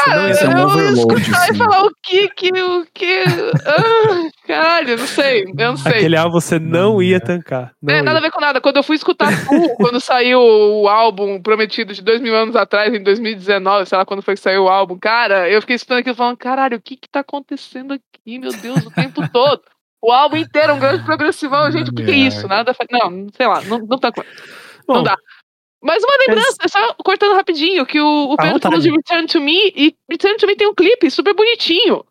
Não 0.06 0.28
ia 0.28 0.32
é 0.32 0.34
um 0.34 0.36
tancar. 0.36 0.52
eu 0.52 0.58
ia 0.58 0.66
overload, 0.66 0.98
escutar 1.22 1.42
assim. 1.42 1.52
e 1.54 1.56
falar 1.56 1.82
o 1.82 1.90
que, 2.02 2.28
que, 2.28 2.62
o 2.62 2.86
que. 2.92 3.24
Ah, 3.66 4.28
caralho, 4.46 4.90
eu 4.90 4.98
não 4.98 5.06
sei, 5.06 5.44
eu 5.44 5.54
não 5.70 5.76
sei. 5.78 5.92
Aquele 5.92 6.16
álbum 6.16 6.32
você 6.40 6.58
não 6.58 6.92
Não 6.94 7.02
ia 7.02 7.12
ia. 7.12 7.20
tancar. 7.20 7.72
Não 7.82 7.94
É, 7.94 8.02
nada 8.02 8.18
a 8.18 8.20
ia. 8.20 8.26
ver 8.26 8.30
com 8.30 8.40
nada. 8.40 8.60
Quando 8.60 8.76
eu 8.76 8.82
fui 8.82 8.96
escutar 8.96 9.28
quando 9.78 9.98
saiu 10.00 10.40
o 10.40 10.88
álbum 10.88 11.40
prometido 11.40 11.92
de 11.94 12.02
dois 12.02 12.20
mil 12.20 12.34
anos 12.36 12.54
atrás, 12.54 12.92
em 12.94 13.02
2019, 13.02 13.86
sei 13.86 13.96
lá 13.98 14.04
quando 14.04 14.22
foi 14.22 14.34
que 14.34 14.40
saiu 14.40 14.64
o 14.64 14.68
álbum, 14.68 14.98
cara, 14.98 15.48
eu 15.48 15.60
fiquei 15.62 15.76
escutando 15.76 15.98
aquilo 16.00 16.14
falando, 16.16 16.36
caralho, 16.36 16.76
o 16.76 16.82
que 16.82 16.96
que 16.96 17.08
tá 17.08 17.20
acontecendo 17.20 17.94
aqui, 17.94 18.38
meu 18.38 18.52
Deus, 18.52 18.84
o 18.86 18.90
tempo 18.90 19.22
todo? 19.32 19.62
O 20.02 20.12
álbum 20.12 20.36
inteiro, 20.36 20.74
um 20.74 20.78
grande 20.78 21.02
progressivão, 21.04 21.70
gente, 21.72 21.90
o 21.90 21.94
que, 21.94 22.04
que 22.04 22.10
é 22.10 22.14
isso? 22.14 22.46
Nada. 22.46 22.74
Não, 22.90 23.26
sei 23.34 23.46
lá, 23.46 23.60
não, 23.62 23.78
não 23.78 23.98
tá. 23.98 24.12
Não 24.86 24.96
Bom, 24.96 25.02
dá. 25.02 25.16
Mas 25.82 26.02
uma 26.02 26.16
lembrança, 26.26 26.56
só 26.68 26.94
cortando 26.94 27.36
rapidinho, 27.36 27.86
que 27.86 28.00
o, 28.00 28.30
o 28.30 28.32
À 28.34 28.36
Pedro 28.42 28.60
falou 28.60 28.80
de 28.80 28.90
Return 28.90 29.28
to 29.28 29.40
Me, 29.40 29.72
e 29.76 29.96
Return 30.10 30.36
to 30.36 30.46
Me 30.46 30.56
tem 30.56 30.66
um 30.66 30.74
clipe 30.74 31.10
super 31.10 31.34
bonitinho. 31.34 32.04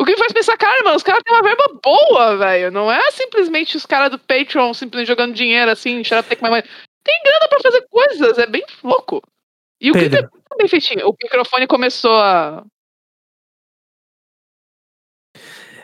O 0.00 0.04
que 0.04 0.12
me 0.12 0.18
faz 0.18 0.32
pensar, 0.32 0.56
cara, 0.56 0.82
mano, 0.82 0.96
os 0.96 1.02
caras 1.02 1.22
têm 1.22 1.34
uma 1.34 1.42
verba 1.42 1.78
boa, 1.84 2.38
velho. 2.38 2.70
Não 2.70 2.90
é 2.90 3.10
simplesmente 3.10 3.76
os 3.76 3.84
caras 3.84 4.10
do 4.10 4.18
Patreon 4.18 4.72
simplesmente 4.72 5.08
jogando 5.08 5.34
dinheiro 5.34 5.70
assim, 5.70 6.00
up, 6.00 6.28
take 6.28 6.42
my 6.42 6.48
money. 6.48 6.64
Tem 7.04 7.22
grana 7.22 7.48
pra 7.48 7.60
fazer 7.60 7.86
coisas, 7.90 8.38
é 8.38 8.46
bem 8.46 8.64
louco. 8.82 9.22
E 9.78 9.90
o 9.90 9.94
clipe 9.94 10.14
é 10.14 10.22
Pedro. 10.22 10.30
muito 10.32 10.56
bem 10.56 10.68
feitinho. 10.68 11.06
O 11.06 11.14
microfone 11.22 11.66
começou 11.66 12.18
a. 12.18 12.64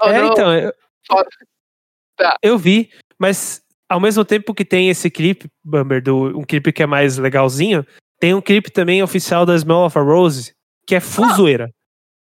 Oh, 0.00 0.08
é, 0.08 0.22
não. 0.22 0.32
então, 0.32 0.58
eu, 0.58 0.72
Tá. 2.16 2.36
eu 2.42 2.56
vi, 2.56 2.90
mas 3.18 3.62
ao 3.88 4.00
mesmo 4.00 4.24
tempo 4.24 4.54
que 4.54 4.64
tem 4.64 4.88
esse 4.88 5.10
clipe, 5.10 5.48
Bumber, 5.64 6.02
do, 6.02 6.38
um 6.38 6.42
clipe 6.44 6.72
que 6.72 6.82
é 6.82 6.86
mais 6.86 7.18
legalzinho, 7.18 7.86
tem 8.18 8.34
um 8.34 8.40
clipe 8.40 8.70
também 8.70 9.02
oficial 9.02 9.44
da 9.46 9.54
Smell 9.54 9.84
of 9.84 9.98
a 9.98 10.02
Rose, 10.02 10.52
que 10.86 10.94
é 10.94 11.00
full 11.00 11.24
Ah. 11.26 11.68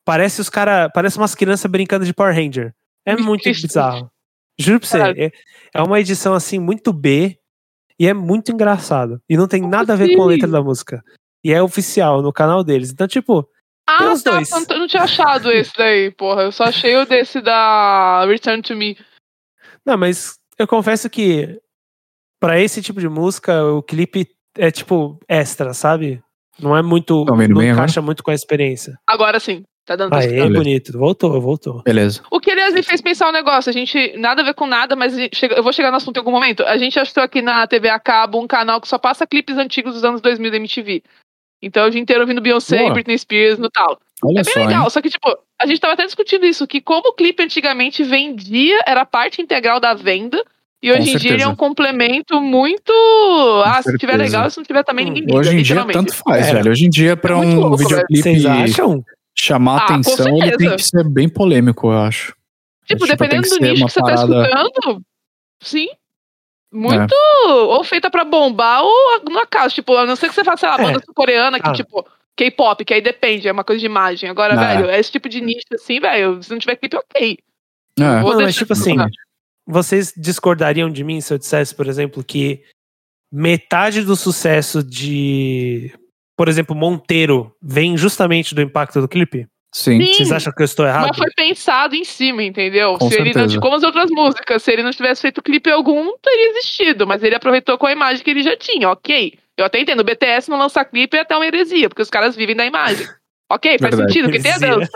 Parece 0.06 0.42
os 0.42 0.50
cara, 0.50 0.90
parece 0.90 1.18
umas 1.18 1.36
crianças 1.36 1.70
brincando 1.70 2.06
de 2.06 2.14
Power 2.14 2.34
Ranger. 2.36 2.74
É 3.06 3.16
muito 3.16 3.44
bizarro. 3.44 4.10
Juro 4.60 4.80
pra 4.80 4.90
você, 4.90 5.00
é, 5.02 5.32
é 5.74 5.82
uma 5.82 6.00
edição 6.00 6.34
assim 6.34 6.60
muito 6.60 6.92
B 6.92 7.38
e 8.00 8.08
é 8.08 8.14
muito 8.14 8.52
engraçado. 8.52 9.22
E 9.30 9.38
não 9.38 9.48
tem 9.48 9.62
nada 9.62 9.94
a 9.94 9.96
ver 9.96 10.16
com 10.16 10.22
a 10.24 10.26
assim? 10.26 10.34
letra 10.34 10.48
da 10.48 10.62
música. 10.62 11.04
E 11.44 11.52
é 11.54 11.62
oficial 11.62 12.22
no 12.22 12.32
canal 12.34 12.64
deles. 12.64 12.92
Então, 12.92 13.08
tipo, 13.08 13.48
Ah, 13.88 13.98
tá. 13.98 14.32
dois. 14.32 14.52
Eu 14.52 14.60
não- 14.60 14.66
eu 14.70 14.80
não 14.80 14.88
tinha 14.88 15.04
achado 15.04 15.52
esse 15.52 15.74
daí, 15.78 16.12
porra. 16.12 16.44
Eu 16.44 16.52
só 16.52 16.66
achei 16.66 16.96
o 16.96 17.06
desse 17.06 17.42
da 17.42 18.26
Return 18.26 18.62
to 18.62 18.76
Me. 18.76 18.98
Não, 19.86 19.98
mas 19.98 20.36
eu 20.58 20.68
confesso 20.68 21.10
que 21.10 21.60
pra 22.40 22.60
esse 22.60 22.82
tipo 22.82 23.00
de 23.00 23.08
música, 23.10 23.64
o 23.66 23.82
clipe 23.84 24.28
é 24.58 24.70
tipo 24.72 25.20
extra, 25.28 25.74
sabe? 25.74 26.22
Não 26.60 26.76
é 26.76 26.82
muito. 26.82 27.26
Tá 27.26 27.32
não 27.32 27.38
bem 27.38 27.48
agora? 27.52 27.68
encaixa 27.68 28.02
muito 28.02 28.24
com 28.24 28.32
a 28.32 28.34
experiência. 28.36 28.98
Agora 29.08 29.40
sim. 29.40 29.64
Tá 29.86 29.96
dando 29.96 30.10
pra 30.12 30.20
Aê, 30.20 30.28
escutar. 30.38 30.54
bonito. 30.54 30.98
Voltou, 30.98 31.42
voltou. 31.42 31.82
Beleza. 31.84 32.22
O 32.30 32.40
que, 32.40 32.52
aliás, 32.52 32.74
me 32.74 32.84
fez 32.84 33.02
pensar 33.02 33.28
um 33.28 33.32
negócio. 33.32 33.68
A 33.70 33.74
gente, 33.74 34.16
nada 34.16 34.42
a 34.44 34.46
ver 34.46 34.54
com 34.54 34.68
nada, 34.68 34.96
mas 34.96 35.14
chega- 35.34 35.56
eu 35.56 35.64
vou 35.64 35.74
chegar 35.74 35.90
no 35.90 35.98
assunto 35.98 36.18
em 36.18 36.20
algum 36.20 36.32
momento. 36.32 36.62
A 36.64 36.78
gente 36.78 37.00
achou 37.00 37.24
aqui 37.24 37.42
na 37.42 37.66
TV 37.66 37.90
a 37.90 38.00
cabo 38.00 38.40
um 38.40 38.46
canal 38.46 38.80
que 38.80 38.88
só 38.88 39.00
passa 39.00 39.26
clipes 39.26 39.58
antigos 39.58 39.96
dos 39.96 40.04
anos 40.04 40.22
2000 40.22 40.52
da 40.52 40.58
MTV. 40.58 41.02
Então, 41.64 41.88
o 41.88 41.90
dia 41.90 42.00
inteiro 42.00 42.22
ouvindo 42.22 42.42
Beyoncé, 42.42 42.78
Boa. 42.78 42.94
Britney 42.94 43.18
Spears 43.18 43.58
no 43.58 43.70
tal. 43.72 44.00
Olha 44.24 44.40
é 44.40 44.44
bem 44.44 44.54
só, 44.54 44.60
legal, 44.60 44.84
hein? 44.84 44.90
só 44.90 45.02
que, 45.02 45.10
tipo, 45.10 45.38
a 45.60 45.66
gente 45.66 45.80
tava 45.80 45.94
até 45.94 46.06
discutindo 46.06 46.46
isso, 46.46 46.68
que 46.68 46.80
como 46.82 47.10
o 47.10 47.14
clipe 47.14 47.44
antigamente 47.44 48.04
vendia, 48.04 48.80
era 48.86 49.06
parte 49.06 49.42
integral 49.42 49.80
da 49.80 49.94
venda, 49.94 50.44
e 50.82 50.90
Com 50.92 50.98
hoje 51.00 51.12
em 51.12 51.18
dia 51.18 51.30
ele 51.32 51.36
é 51.36 51.46
certeza. 51.46 51.50
um 51.50 51.56
complemento 51.56 52.42
muito. 52.42 52.92
ah, 53.66 53.82
se 53.82 53.98
tiver 53.98 54.14
certeza. 54.14 54.18
legal, 54.18 54.50
se 54.50 54.58
não 54.58 54.64
tiver 54.66 54.84
também, 54.84 55.06
ninguém 55.06 55.24
liga, 55.26 55.38
Hoje 55.38 55.56
em 55.58 55.62
dia 55.62 55.86
tanto 55.86 56.14
faz, 56.16 56.48
É. 56.48 56.54
velho. 56.54 56.72
Hoje 56.72 56.86
em 56.86 56.90
dia, 56.90 57.16
pra 57.18 57.34
É 57.34 57.38
um 57.38 57.60
louco, 57.60 57.78
videoclipe 57.78 58.22
Vocês 58.24 58.46
acham? 58.46 59.04
chamar 59.36 59.78
Ah, 59.78 59.88
com 59.88 59.94
atenção, 59.94 60.28
ele 60.28 60.40
tem 60.40 60.50
certeza. 60.50 60.76
que 60.76 60.84
ser 60.84 61.04
bem 61.10 61.30
polêmico, 61.30 61.88
eu 61.92 62.00
acho. 62.02 62.36
Tipo, 62.86 63.06
Tipo, 63.06 63.08
dependendo 63.08 63.48
do 63.48 63.60
nicho 63.62 63.86
que 63.86 63.92
você 63.92 64.00
parada- 64.02 64.28
tá 64.50 64.64
escutando, 64.64 65.02
sim. 65.62 65.88
Muito. 66.74 67.14
É. 67.14 67.48
Ou 67.52 67.84
feita 67.84 68.10
pra 68.10 68.24
bombar, 68.24 68.82
ou 68.84 68.94
no 69.30 69.40
acaso. 69.40 69.76
Tipo, 69.76 69.96
a 69.98 70.06
não 70.06 70.16
ser 70.16 70.30
que 70.30 70.36
você 70.36 70.44
faça, 70.44 70.58
sei 70.62 70.70
lá, 70.70 70.76
É. 70.76 70.84
banda 70.94 71.06
sul-coreana 71.06 71.60
que, 71.60 71.68
Ah. 71.70 71.74
tipo, 71.74 72.06
K-pop, 72.42 72.84
que 72.84 72.94
aí 72.94 73.02
depende, 73.02 73.48
é 73.48 73.52
uma 73.52 73.64
coisa 73.64 73.80
de 73.80 73.86
imagem. 73.86 74.28
Agora, 74.28 74.56
É. 74.56 74.58
velho, 74.58 74.90
é 74.90 75.00
esse 75.00 75.12
tipo 75.12 75.30
de 75.30 75.40
nicho 75.40 75.68
assim, 75.74 76.00
velho. 76.00 76.42
Se 76.42 76.50
não 76.50 76.58
tiver 76.58 76.76
clipe, 76.76 76.98
ok. 76.98 77.38
É. 78.00 78.04
Vou 78.04 78.30
Mano, 78.30 78.36
mas 78.38 78.38
deixar 78.46 78.60
tipo 78.62 78.74
assim, 78.74 78.96
vocês 79.68 80.12
discordariam 80.18 80.90
de 80.90 81.04
mim 81.04 81.22
se 81.22 81.32
eu 81.32 81.38
dissesse, 81.38 81.76
por 81.76 81.88
exemplo, 81.88 82.24
que 82.24 82.64
metade 83.32 84.02
do 84.02 84.16
sucesso 84.16 84.84
de, 84.84 85.94
por 86.36 86.50
exemplo, 86.50 86.76
Monteiro 86.76 87.56
vem 87.62 87.96
justamente 87.96 88.56
do 88.56 88.62
impacto 88.62 89.00
do 89.00 89.08
clipe? 89.08 89.46
Sim. 89.74 90.02
Sim. 90.02 90.14
Vocês 90.14 90.32
acham 90.32 90.52
que 90.52 90.62
eu 90.62 90.66
estou 90.66 90.86
errado? 90.86 91.08
Mas 91.10 91.18
foi 91.18 91.30
pensado 91.36 91.96
em 91.96 92.04
cima, 92.04 92.44
entendeu? 92.44 92.98
Com 92.98 93.10
se 93.10 93.22
ele 93.22 93.34
não, 93.34 93.48
como 93.62 93.76
as 93.76 93.84
outras 93.84 94.10
músicas, 94.10 94.64
se 94.64 94.72
ele 94.72 94.84
não 94.84 94.92
tivesse 94.92 95.22
feito 95.22 95.42
clipe 95.42 95.70
algum, 95.70 96.18
teria 96.18 96.50
existido. 96.50 97.06
Mas 97.08 97.24
ele 97.24 97.36
aproveitou 97.36 97.78
com 97.78 97.86
a 97.86 97.92
imagem 97.92 98.24
que 98.24 98.32
ele 98.32 98.44
já 98.44 98.58
tinha, 98.58 98.90
ok. 98.90 99.38
Eu 99.62 99.68
até 99.68 99.80
entendo, 99.80 100.00
o 100.02 100.04
BTS 100.04 100.50
não 100.50 100.58
lançar 100.58 100.86
clipe 100.86 101.16
é 101.18 101.22
até 101.22 101.36
uma 101.36 101.46
heresia, 101.46 101.88
porque 101.90 102.02
os 102.02 102.10
caras 102.10 102.36
vivem 102.36 102.56
da 102.56 102.66
imagem. 102.66 103.08
Ok, 103.52 103.78
faz 103.80 103.96
Verdade. 103.96 104.14
sentido, 104.14 104.30
porque 104.30 104.42
tem 104.42 104.52
a 104.54 104.58
dança. 104.58 104.92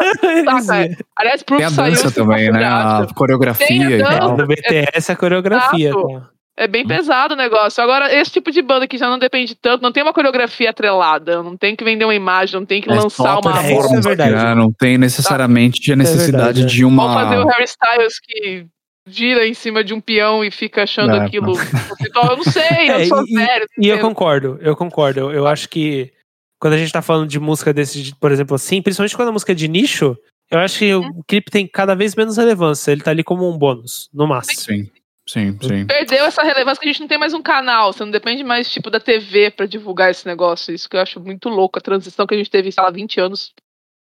Tá, 0.45 0.51
Heresia. 0.53 0.97
Aliás, 1.17 1.43
Proof 1.43 1.57
Tem 1.57 1.67
a 1.67 1.69
saiu 1.71 1.91
dança 1.91 2.11
também, 2.11 2.49
né? 2.51 2.63
A 2.65 3.05
coreografia 3.13 3.67
Tem 3.67 3.85
a 3.85 3.91
e 3.91 3.97
dança. 3.97 4.17
tal. 4.17 4.37
No 4.37 4.47
BTS 4.47 5.11
a 5.11 5.15
coreografia, 5.15 5.91
tá? 5.91 6.29
É 6.57 6.65
bem 6.67 6.87
pesado 6.87 7.33
o 7.33 7.37
negócio. 7.37 7.83
Agora, 7.83 8.15
esse 8.15 8.31
tipo 8.31 8.49
de 8.49 8.61
banda 8.61 8.87
que 8.87 8.97
já 8.97 9.09
não 9.09 9.19
depende 9.19 9.55
tanto, 9.55 9.81
não 9.81 9.91
tem 9.91 10.01
uma 10.01 10.13
coreografia 10.13 10.69
atrelada, 10.69 11.43
não 11.43 11.57
tem 11.57 11.75
que 11.75 11.83
vender 11.83 12.05
uma 12.05 12.15
imagem, 12.15 12.57
não 12.57 12.65
tem 12.65 12.81
que 12.81 12.89
É 12.89 12.93
lançar 12.93 13.39
uma 13.39 13.61
isso 13.61 13.93
é 13.93 13.99
verdade. 13.99 14.31
né? 14.35 14.55
Não 14.55 14.71
tem 14.71 14.97
necessariamente 14.97 15.91
a 15.91 15.97
necessidade 15.97 16.31
verdade, 16.31 16.61
é. 16.63 16.65
de 16.65 16.85
uma. 16.85 17.13
fazer 17.13 17.37
o 17.39 17.47
Harry 17.47 17.65
Styles 17.65 18.13
que 18.23 18.65
gira 19.07 19.45
em 19.47 19.53
cima 19.53 19.83
de 19.83 19.93
um 19.93 20.01
peão 20.01 20.43
e 20.43 20.49
fica 20.51 20.83
achando 20.83 21.15
É, 21.15 21.19
aquilo. 21.25 21.53
Então, 22.01 22.23
eu 22.23 22.37
não 22.37 22.43
sei, 22.43 22.89
eu 22.89 22.95
É, 23.01 23.05
sou 23.05 23.23
e- 23.23 23.33
sério. 23.33 23.67
E 23.79 23.87
eu 23.87 23.99
concordo, 23.99 24.57
eu 24.61 24.75
concordo. 24.75 25.19
Eu, 25.19 25.31
eu 25.31 25.47
acho 25.47 25.69
que 25.69 26.11
quando 26.59 26.73
a 26.73 26.77
gente 26.77 26.91
tá 26.91 27.01
falando 27.01 27.29
de 27.29 27.39
música 27.39 27.73
desse, 27.73 28.15
por 28.15 28.31
exemplo, 28.31 28.55
assim, 28.55 28.81
principalmente 28.81 29.15
quando 29.15 29.29
a 29.29 29.31
música 29.31 29.51
é 29.51 29.55
de 29.55 29.67
nicho, 29.67 30.17
eu 30.49 30.59
acho 30.59 30.79
que 30.79 30.93
o 30.93 31.23
clipe 31.27 31.51
tem 31.51 31.67
cada 31.67 31.93
vez 31.95 32.15
menos 32.15 32.37
relevância. 32.37 32.91
Ele 32.91 33.01
tá 33.01 33.11
ali 33.11 33.23
como 33.23 33.49
um 33.49 33.57
bônus, 33.57 34.09
no 34.13 34.25
máximo. 34.27 34.59
Sim, 34.59 34.91
sim, 35.27 35.57
sim. 35.61 35.85
Perdeu 35.85 36.25
essa 36.25 36.43
relevância 36.43 36.81
que 36.81 36.87
a 36.87 36.91
gente 36.91 37.01
não 37.01 37.07
tem 37.07 37.17
mais 37.19 37.33
um 37.33 37.41
canal, 37.41 37.93
você 37.93 38.03
não 38.03 38.11
depende 38.11 38.43
mais 38.43 38.69
tipo 38.71 38.89
da 38.89 38.99
TV 38.99 39.51
pra 39.51 39.65
divulgar 39.65 40.09
esse 40.11 40.25
negócio. 40.25 40.73
Isso 40.73 40.89
que 40.89 40.95
eu 40.95 41.01
acho 41.01 41.19
muito 41.19 41.49
louco, 41.49 41.77
a 41.77 41.81
transição 41.81 42.25
que 42.25 42.33
a 42.33 42.37
gente 42.37 42.49
teve, 42.49 42.71
sei 42.71 42.83
lá, 42.83 42.89
20 42.89 43.19
anos 43.19 43.53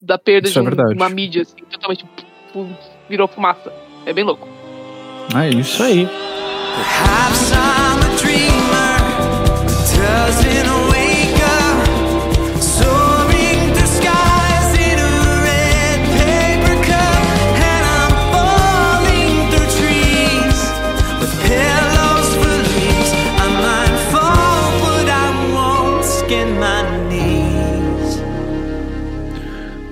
da 0.02 0.18
perda 0.18 0.48
Isso 0.50 0.62
de 0.62 0.68
é 0.68 0.72
um- 0.86 0.94
uma 0.94 1.10
mídia, 1.10 1.42
assim, 1.44 1.56
totalmente 1.70 2.06
virou 3.10 3.28
fumaça. 3.28 3.72
É 4.06 4.14
bem 4.14 4.24
louco. 4.24 4.48
É 5.36 5.50
isso. 5.50 5.84
Aí. 5.84 6.08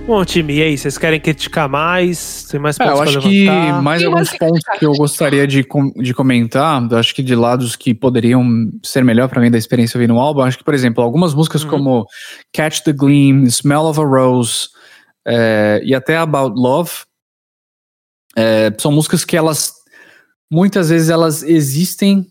Bom, 0.08 0.24
time, 0.24 0.54
e 0.56 0.62
aí? 0.64 0.78
Vocês 0.78 0.98
querem 0.98 1.20
criticar 1.20 1.68
mais? 1.68 2.46
Tem 2.46 2.58
mais 2.58 2.80
É, 2.80 2.84
pontos 2.86 2.98
eu 2.98 3.04
pra 3.04 3.10
acho 3.10 3.20
que 3.20 3.44
levantar? 3.44 3.82
mais 3.84 4.00
Sim, 4.00 4.08
alguns 4.08 4.38
pontos 4.38 4.64
que 4.80 4.86
eu 4.86 4.92
gostaria 4.94 5.46
de, 5.46 5.64
com- 5.66 5.92
de 5.92 6.14
comentar, 6.14 6.82
eu 6.90 6.98
acho 6.98 7.14
que 7.14 7.22
de 7.22 7.36
lados 7.36 7.76
que 7.76 7.94
poderiam 7.94 8.72
ser 8.82 9.04
melhor 9.04 9.28
pra 9.28 9.42
mim 9.42 9.52
da 9.52 9.58
experiência 9.58 9.98
ouvindo 9.98 10.16
o 10.16 10.20
álbum, 10.20 10.42
acho 10.44 10.58
que, 10.58 10.64
por 10.64 10.74
exemplo, 10.74 11.04
algumas 11.04 11.34
músicas 11.34 11.64
Uhum. 11.64 11.70
como 11.70 12.06
Catch 12.54 12.80
the 12.86 12.94
Gleam, 12.94 13.44
Smell 13.48 13.82
of 13.82 14.00
a 14.00 14.04
Rose 14.06 14.70
é, 15.28 15.82
e 15.84 15.94
até 15.94 16.16
About 16.16 16.56
Love, 16.58 16.92
é, 18.38 18.72
são 18.80 18.94
músicas 18.94 19.26
que 19.26 19.36
elas, 19.36 19.74
muitas 20.50 20.88
vezes 20.88 21.10
elas 21.10 21.44
existem 21.44 22.26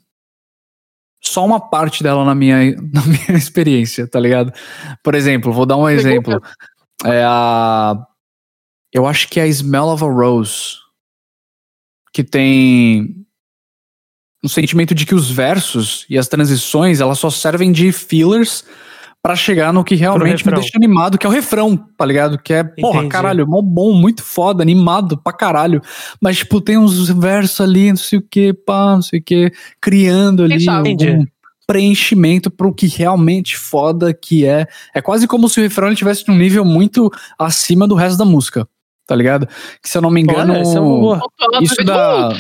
só 1.23 1.45
uma 1.45 1.61
parte 1.61 2.03
dela 2.03 2.25
na 2.25 2.35
minha, 2.35 2.57
na 2.91 3.03
minha 3.03 3.37
experiência, 3.37 4.09
tá 4.09 4.19
ligado? 4.19 4.51
Por 5.05 5.15
exemplo, 5.15 5.53
vou 5.53 5.67
dar 5.67 5.77
um 5.77 5.87
exemplo. 5.87 6.41
É 7.05 7.23
a. 7.25 7.97
Eu 8.93 9.07
acho 9.07 9.29
que 9.29 9.39
é 9.39 9.43
a 9.43 9.47
Smell 9.47 9.89
of 9.89 10.05
a 10.05 10.07
Rose. 10.07 10.77
Que 12.13 12.25
tem. 12.25 13.27
Um 14.45 14.49
sentimento 14.49 14.95
de 14.95 15.05
que 15.05 15.15
os 15.15 15.31
versos 15.31 16.07
e 16.09 16.17
as 16.17 16.29
transições 16.29 17.01
elas 17.01 17.19
só 17.19 17.31
servem 17.31 17.73
de 17.73 17.91
fillers 17.91 18.65
pra 19.27 19.35
chegar 19.35 19.73
no 19.73 19.83
que 19.83 19.97
realmente 19.97 20.47
me 20.47 20.55
deixa 20.55 20.71
animado, 20.77 21.19
que 21.19 21.27
é 21.27 21.29
o 21.29 21.33
refrão, 21.33 21.77
tá 21.77 22.07
ligado? 22.07 22.39
Que 22.39 22.53
é, 22.53 22.63
porra, 22.63 22.99
Entendi. 22.99 23.09
caralho, 23.09 23.45
mó 23.45 23.61
bom, 23.61 23.93
muito 23.93 24.23
foda, 24.23 24.63
animado 24.63 25.21
pra 25.21 25.33
caralho. 25.33 25.83
Mas, 26.21 26.37
tipo, 26.37 26.61
tem 26.61 26.79
uns 26.79 27.09
versos 27.09 27.61
ali, 27.61 27.89
não 27.89 27.97
sei 27.97 28.21
o 28.21 28.23
que, 28.23 28.55
pá, 28.55 28.95
não 28.95 29.03
sei 29.03 29.19
o 29.19 29.23
que, 29.25 29.51
criando 29.81 30.45
ali 30.45 30.69
algum 30.69 31.27
Preenchimento 31.67 32.51
pro 32.51 32.75
que 32.75 32.87
realmente 32.87 33.57
foda 33.57 34.15
que 34.15 34.47
é. 34.47 34.67
É 34.95 35.03
quase 35.03 35.27
como 35.27 35.49
se 35.49 35.61
o 35.61 35.63
refrão 35.63 35.89
ele 35.89 35.97
tivesse 35.97 36.27
num 36.29 36.37
nível 36.37 36.65
muito 36.65 37.11
acima 37.39 37.89
do 37.89 37.95
resto 37.95 38.19
da 38.19 38.25
música, 38.25 38.69
tá 39.07 39.15
ligado? 39.17 39.47
Que 39.83 39.89
se 39.89 39.99
eu 39.99 40.03
não 40.03 40.11
me 40.11 40.21
engano, 40.21 40.53
Olha, 40.53 40.61
essa 40.61 40.79
é 40.79 40.81
boa. 40.81 41.21
isso 41.61 41.85
da 41.85 42.31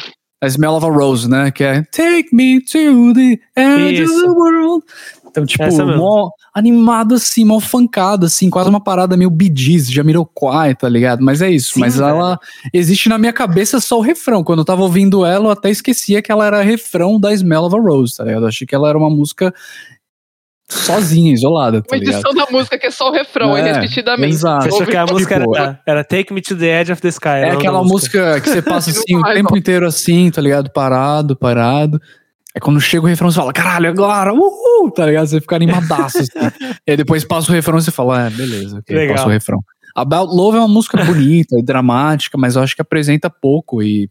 a 0.43 0.47
Smell 0.49 0.75
of 0.75 0.87
a 0.87 0.91
Rose, 0.91 1.29
né? 1.29 1.51
Que 1.51 1.65
é 1.65 1.83
Take 1.85 2.29
me 2.33 2.61
to 2.61 3.15
the 3.15 3.39
edge 3.57 4.03
of 4.03 4.13
Isso. 4.13 4.23
the 4.23 4.31
world. 4.31 4.85
Então, 5.37 5.45
tipo, 5.47 5.63
Essa 5.65 5.85
mó 5.85 6.31
animado 6.55 7.15
assim, 7.15 7.45
mó 7.45 7.61
funkado, 7.61 8.25
assim, 8.25 8.49
quase 8.49 8.71
uma 8.71 8.81
parada 8.81 9.17
meio 9.19 9.31
Gees, 9.55 9.91
Jamiroquai, 9.93 10.75
tá 10.75 10.89
ligado? 10.89 11.23
Mas 11.23 11.43
é 11.43 11.51
isso, 11.51 11.75
Sim, 11.75 11.81
mas 11.81 11.97
velho. 11.97 12.09
ela 12.09 12.39
existe 12.73 13.09
na 13.11 13.19
minha 13.19 13.35
cabeça 13.35 13.79
só 13.81 13.99
o 13.99 14.01
refrão. 14.01 14.43
Quando 14.43 14.61
eu 14.61 14.65
tava 14.65 14.81
ouvindo 14.83 15.27
ela, 15.27 15.45
eu 15.47 15.51
até 15.51 15.69
esquecia 15.69 16.23
que 16.23 16.33
ela 16.33 16.47
era 16.47 16.63
refrão 16.63 17.21
da 17.21 17.35
Smell 17.35 17.65
of 17.65 17.77
a 17.77 17.79
Rose, 17.81 18.17
tá 18.17 18.25
ligado? 18.25 18.43
Eu 18.45 18.49
achei 18.49 18.67
que 18.67 18.75
ela 18.75 18.89
era 18.89 18.97
uma 18.97 19.11
música 19.11 19.53
sozinha, 20.69 21.33
isolada, 21.33 21.81
tá 21.81 21.95
Uma 21.95 21.99
ligado? 22.01 22.15
edição 22.21 22.35
da 22.35 22.51
música 22.51 22.77
que 22.79 22.87
é 22.87 22.91
só 22.91 23.09
o 23.09 23.13
refrão, 23.13 23.57
É, 23.57 23.73
repetidamente. 23.73 24.35
exato. 24.35 24.65
Você 24.65 24.69
achou 24.75 24.87
que 24.87 24.97
a 24.97 25.03
Ouvi- 25.03 25.13
música 25.13 25.39
Tipo, 25.39 25.57
era, 25.57 25.81
era 25.87 26.05
Take 26.05 26.33
Me 26.33 26.41
to 26.43 26.57
the 26.57 26.81
Edge 26.81 26.93
of 26.93 27.01
the 27.01 27.09
Sky? 27.09 27.29
É 27.29 27.51
aquela 27.51 27.85
música 27.85 28.41
que 28.41 28.49
você 28.49 28.61
passa 28.63 28.91
assim 28.91 29.17
o 29.17 29.23
tempo 29.23 29.51
não. 29.53 29.59
inteiro 29.59 29.87
assim, 29.87 30.29
tá 30.31 30.41
ligado? 30.43 30.71
Parado, 30.71 31.37
parado. 31.37 32.01
É 32.53 32.59
quando 32.59 32.81
chega 32.81 33.05
o 33.05 33.07
refrão, 33.07 33.31
você 33.31 33.37
fala, 33.39 33.53
caralho, 33.53 33.89
agora, 33.89 34.33
uhul, 34.81 34.91
tá 34.91 35.07
ligado? 35.07 35.27
Você 35.27 35.41
fica 35.41 35.57
animadaço, 35.57 36.19
assim. 36.19 36.31
e 36.87 36.91
aí 36.91 36.97
depois 36.97 37.25
passa 37.25 37.51
o 37.51 37.55
refrão 37.55 37.79
e 37.79 37.83
você 37.83 37.91
fala, 37.91 38.27
é, 38.27 38.31
beleza, 38.31 38.79
ok, 38.79 38.95
Legal. 38.97 39.17
passa 39.17 39.29
o 39.29 39.31
refrão. 39.33 39.63
About 39.95 40.35
Love 40.35 40.57
é 40.59 40.61
uma 40.61 40.69
música 40.69 41.03
bonita 41.05 41.59
e 41.59 41.63
dramática, 41.63 42.37
mas 42.37 42.55
eu 42.57 42.63
acho 42.63 42.75
que 42.77 42.83
apresenta 42.83 43.31
pouco 43.31 43.83
e, 43.83 44.11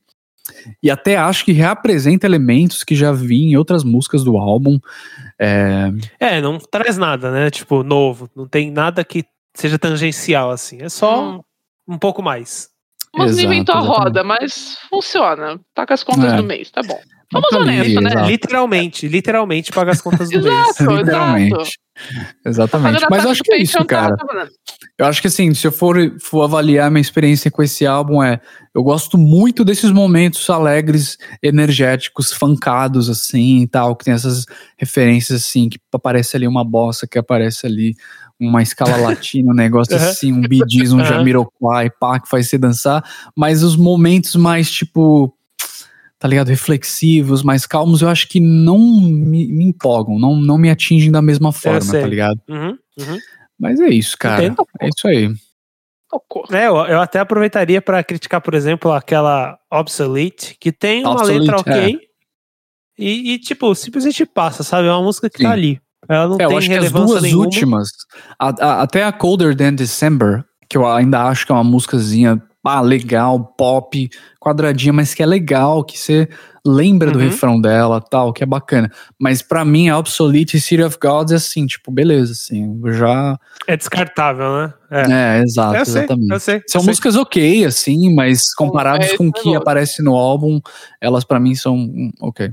e 0.82 0.90
até 0.90 1.16
acho 1.16 1.46
que 1.46 1.52
reapresenta 1.52 2.26
elementos 2.26 2.84
que 2.84 2.96
já 2.96 3.12
vi 3.12 3.44
em 3.44 3.56
outras 3.56 3.84
músicas 3.84 4.24
do 4.24 4.36
álbum. 4.38 4.80
É, 5.40 5.92
É, 6.20 6.42
não 6.42 6.58
traz 6.58 6.98
nada, 6.98 7.30
né? 7.32 7.50
Tipo, 7.52 7.84
novo. 7.84 8.28
Não 8.36 8.48
tem 8.48 8.72
nada 8.72 9.04
que 9.04 9.24
seja 9.54 9.78
tangencial, 9.78 10.50
assim. 10.50 10.82
É 10.82 10.90
só 10.90 11.36
Hum. 11.38 11.42
um 11.88 11.98
pouco 12.00 12.22
mais. 12.24 12.70
Mas 13.16 13.32
não 13.32 13.40
Exato, 13.40 13.46
inventou 13.54 13.76
a 13.76 13.78
exatamente. 13.80 14.04
roda, 14.04 14.24
mas 14.24 14.78
funciona. 14.90 15.60
Tá 15.74 15.86
com 15.86 15.94
as 15.94 16.04
contas 16.04 16.34
É. 16.34 16.36
do 16.38 16.44
mês, 16.44 16.70
tá 16.72 16.82
bom. 16.82 17.00
Vamos 17.42 17.54
honestos, 17.54 18.04
né? 18.04 18.10
exato. 18.10 18.30
Literalmente, 18.30 19.08
literalmente 19.08 19.72
paga 19.72 19.92
as 19.92 20.02
contas 20.02 20.30
do 20.30 20.42
mês. 20.42 20.46
Exato, 20.46 20.92
literalmente. 20.92 21.56
exato. 21.56 21.86
Exatamente. 22.46 23.06
Mas 23.10 23.24
eu 23.24 23.32
acho 23.32 23.42
que 23.42 23.54
é 23.54 23.62
isso, 23.62 23.84
cara. 23.86 24.16
Eu 24.98 25.06
acho 25.06 25.22
que 25.22 25.28
assim, 25.28 25.54
se 25.54 25.66
eu 25.66 25.72
for, 25.72 25.96
for 26.20 26.44
avaliar 26.44 26.92
minha 26.92 27.02
experiência 27.02 27.50
com 27.50 27.64
esse 27.64 27.86
álbum, 27.86 28.22
é. 28.22 28.40
Eu 28.74 28.84
gosto 28.84 29.18
muito 29.18 29.64
desses 29.64 29.90
momentos 29.92 30.50
alegres, 30.50 31.18
energéticos, 31.42 32.34
funkados, 32.34 33.10
assim 33.10 33.62
e 33.62 33.68
tal, 33.68 33.96
que 33.96 34.04
tem 34.04 34.14
essas 34.14 34.46
referências, 34.78 35.42
assim, 35.42 35.70
que 35.70 35.80
aparece 35.94 36.36
ali 36.36 36.46
uma 36.46 36.64
bossa, 36.64 37.08
que 37.08 37.18
aparece 37.18 37.66
ali 37.66 37.96
uma 38.40 38.62
escala 38.62 38.98
latina, 38.98 39.52
um 39.52 39.56
negócio 39.56 39.96
assim, 39.96 40.34
um 40.34 40.42
Bee 40.42 40.62
Gees, 40.68 40.92
um. 40.92 41.04
Jamiroquai, 41.04 41.90
pá, 41.90 42.20
que 42.20 42.30
faz 42.30 42.50
você 42.50 42.58
dançar. 42.58 43.04
Mas 43.36 43.64
os 43.64 43.76
momentos 43.76 44.36
mais, 44.36 44.70
tipo. 44.70 45.35
Tá 46.26 46.30
ligado? 46.30 46.48
Reflexivos, 46.48 47.44
mais 47.44 47.68
calmos, 47.68 48.02
eu 48.02 48.10
acho 48.10 48.28
que 48.28 48.40
não 48.40 48.80
me, 48.80 49.48
me 49.48 49.66
empolgam, 49.66 50.18
não, 50.18 50.36
não 50.36 50.58
me 50.58 50.72
atingem 50.72 51.12
da 51.12 51.22
mesma 51.22 51.52
forma, 51.52 51.82
sei. 51.82 52.02
tá 52.02 52.08
ligado? 52.08 52.42
Uhum, 52.50 52.76
uhum. 52.98 53.20
Mas 53.60 53.80
é 53.80 53.90
isso, 53.90 54.18
cara. 54.18 54.44
Entendo. 54.44 54.68
É 54.82 54.88
isso 54.90 55.08
aí. 55.08 55.32
É, 56.52 56.66
eu, 56.68 56.78
eu 56.78 57.00
até 57.00 57.20
aproveitaria 57.20 57.80
pra 57.80 58.04
criticar, 58.04 58.42
por 58.42 58.56
exemplo, 58.56 58.92
aquela 58.92 59.56
Obsolete, 59.72 60.58
que 60.60 60.72
tem 60.72 61.04
uma 61.04 61.12
Obsolete, 61.12 61.42
letra 61.42 61.58
ok. 61.60 62.00
E, 62.98 63.34
e, 63.34 63.38
tipo, 63.38 63.76
simplesmente 63.76 64.26
passa, 64.26 64.64
sabe? 64.64 64.88
É 64.88 64.92
uma 64.92 65.04
música 65.04 65.30
que 65.30 65.38
Sim. 65.38 65.44
tá 65.44 65.52
ali. 65.52 65.80
Ela 66.10 66.28
não 66.28 66.38
É, 66.40 66.46
eu 66.46 66.48
tem 66.50 66.58
acho 66.58 66.68
que 66.68 66.74
as 66.74 66.80
relevância 66.80 67.06
duas 67.08 67.22
nenhuma. 67.22 67.44
últimas, 67.46 67.88
a- 68.40 68.66
a- 68.66 68.82
até 68.82 69.04
a 69.04 69.12
Colder 69.12 69.56
Than 69.56 69.76
December, 69.76 70.44
que 70.68 70.76
eu 70.76 70.88
ainda 70.88 71.22
acho 71.26 71.46
que 71.46 71.52
é 71.52 71.56
uma 71.56 71.64
músicazinha 71.64 72.42
ah, 72.66 72.82
legal, 72.82 73.54
pop, 73.58 74.10
quadradinha, 74.40 74.92
mas 74.94 75.14
que 75.14 75.22
é 75.24 75.26
legal, 75.26 75.84
que 75.84 75.98
você 76.00 76.28
lembra 76.66 77.12
do 77.12 77.20
Uhum. 77.20 77.26
refrão 77.26 77.62
dela 77.62 78.02
tal, 78.02 78.34
que 78.34 78.42
é 78.44 78.46
bacana. 78.46 78.92
Mas 79.20 79.42
pra 79.44 79.64
mim, 79.64 79.88
a 79.88 79.98
Obsolete 80.00 80.58
e 80.58 80.60
City 80.60 80.82
of 80.82 80.98
Gods 81.00 81.32
é 81.32 81.36
assim, 81.36 81.66
tipo, 81.68 81.92
beleza, 81.92 82.32
assim, 82.34 82.80
eu 82.84 82.94
já. 82.94 83.38
É 83.68 83.78
descartável, 83.78 84.52
né? 84.58 84.74
É. 84.90 85.12
É, 85.40 85.42
exato, 85.44 85.76
eu 85.78 85.86
sei, 85.86 85.98
exatamente. 86.00 86.32
eu 86.32 86.40
sei. 86.40 86.62
São 86.68 86.80
eu 86.80 86.84
sei. 86.84 86.90
músicas 86.92 87.16
ok, 87.16 87.66
assim, 87.66 88.14
mas 88.16 88.54
comparadas 88.56 89.12
é 89.12 89.18
com 89.18 89.26
o 89.26 89.28
esse 89.28 89.34
que 89.34 89.50
negócio. 89.50 89.62
aparece 89.62 90.02
no 90.04 90.16
álbum, 90.16 90.60
elas 91.00 91.24
pra 91.24 91.40
mim 91.40 91.54
são 91.54 91.76
hum, 91.76 92.12
ok. 92.20 92.52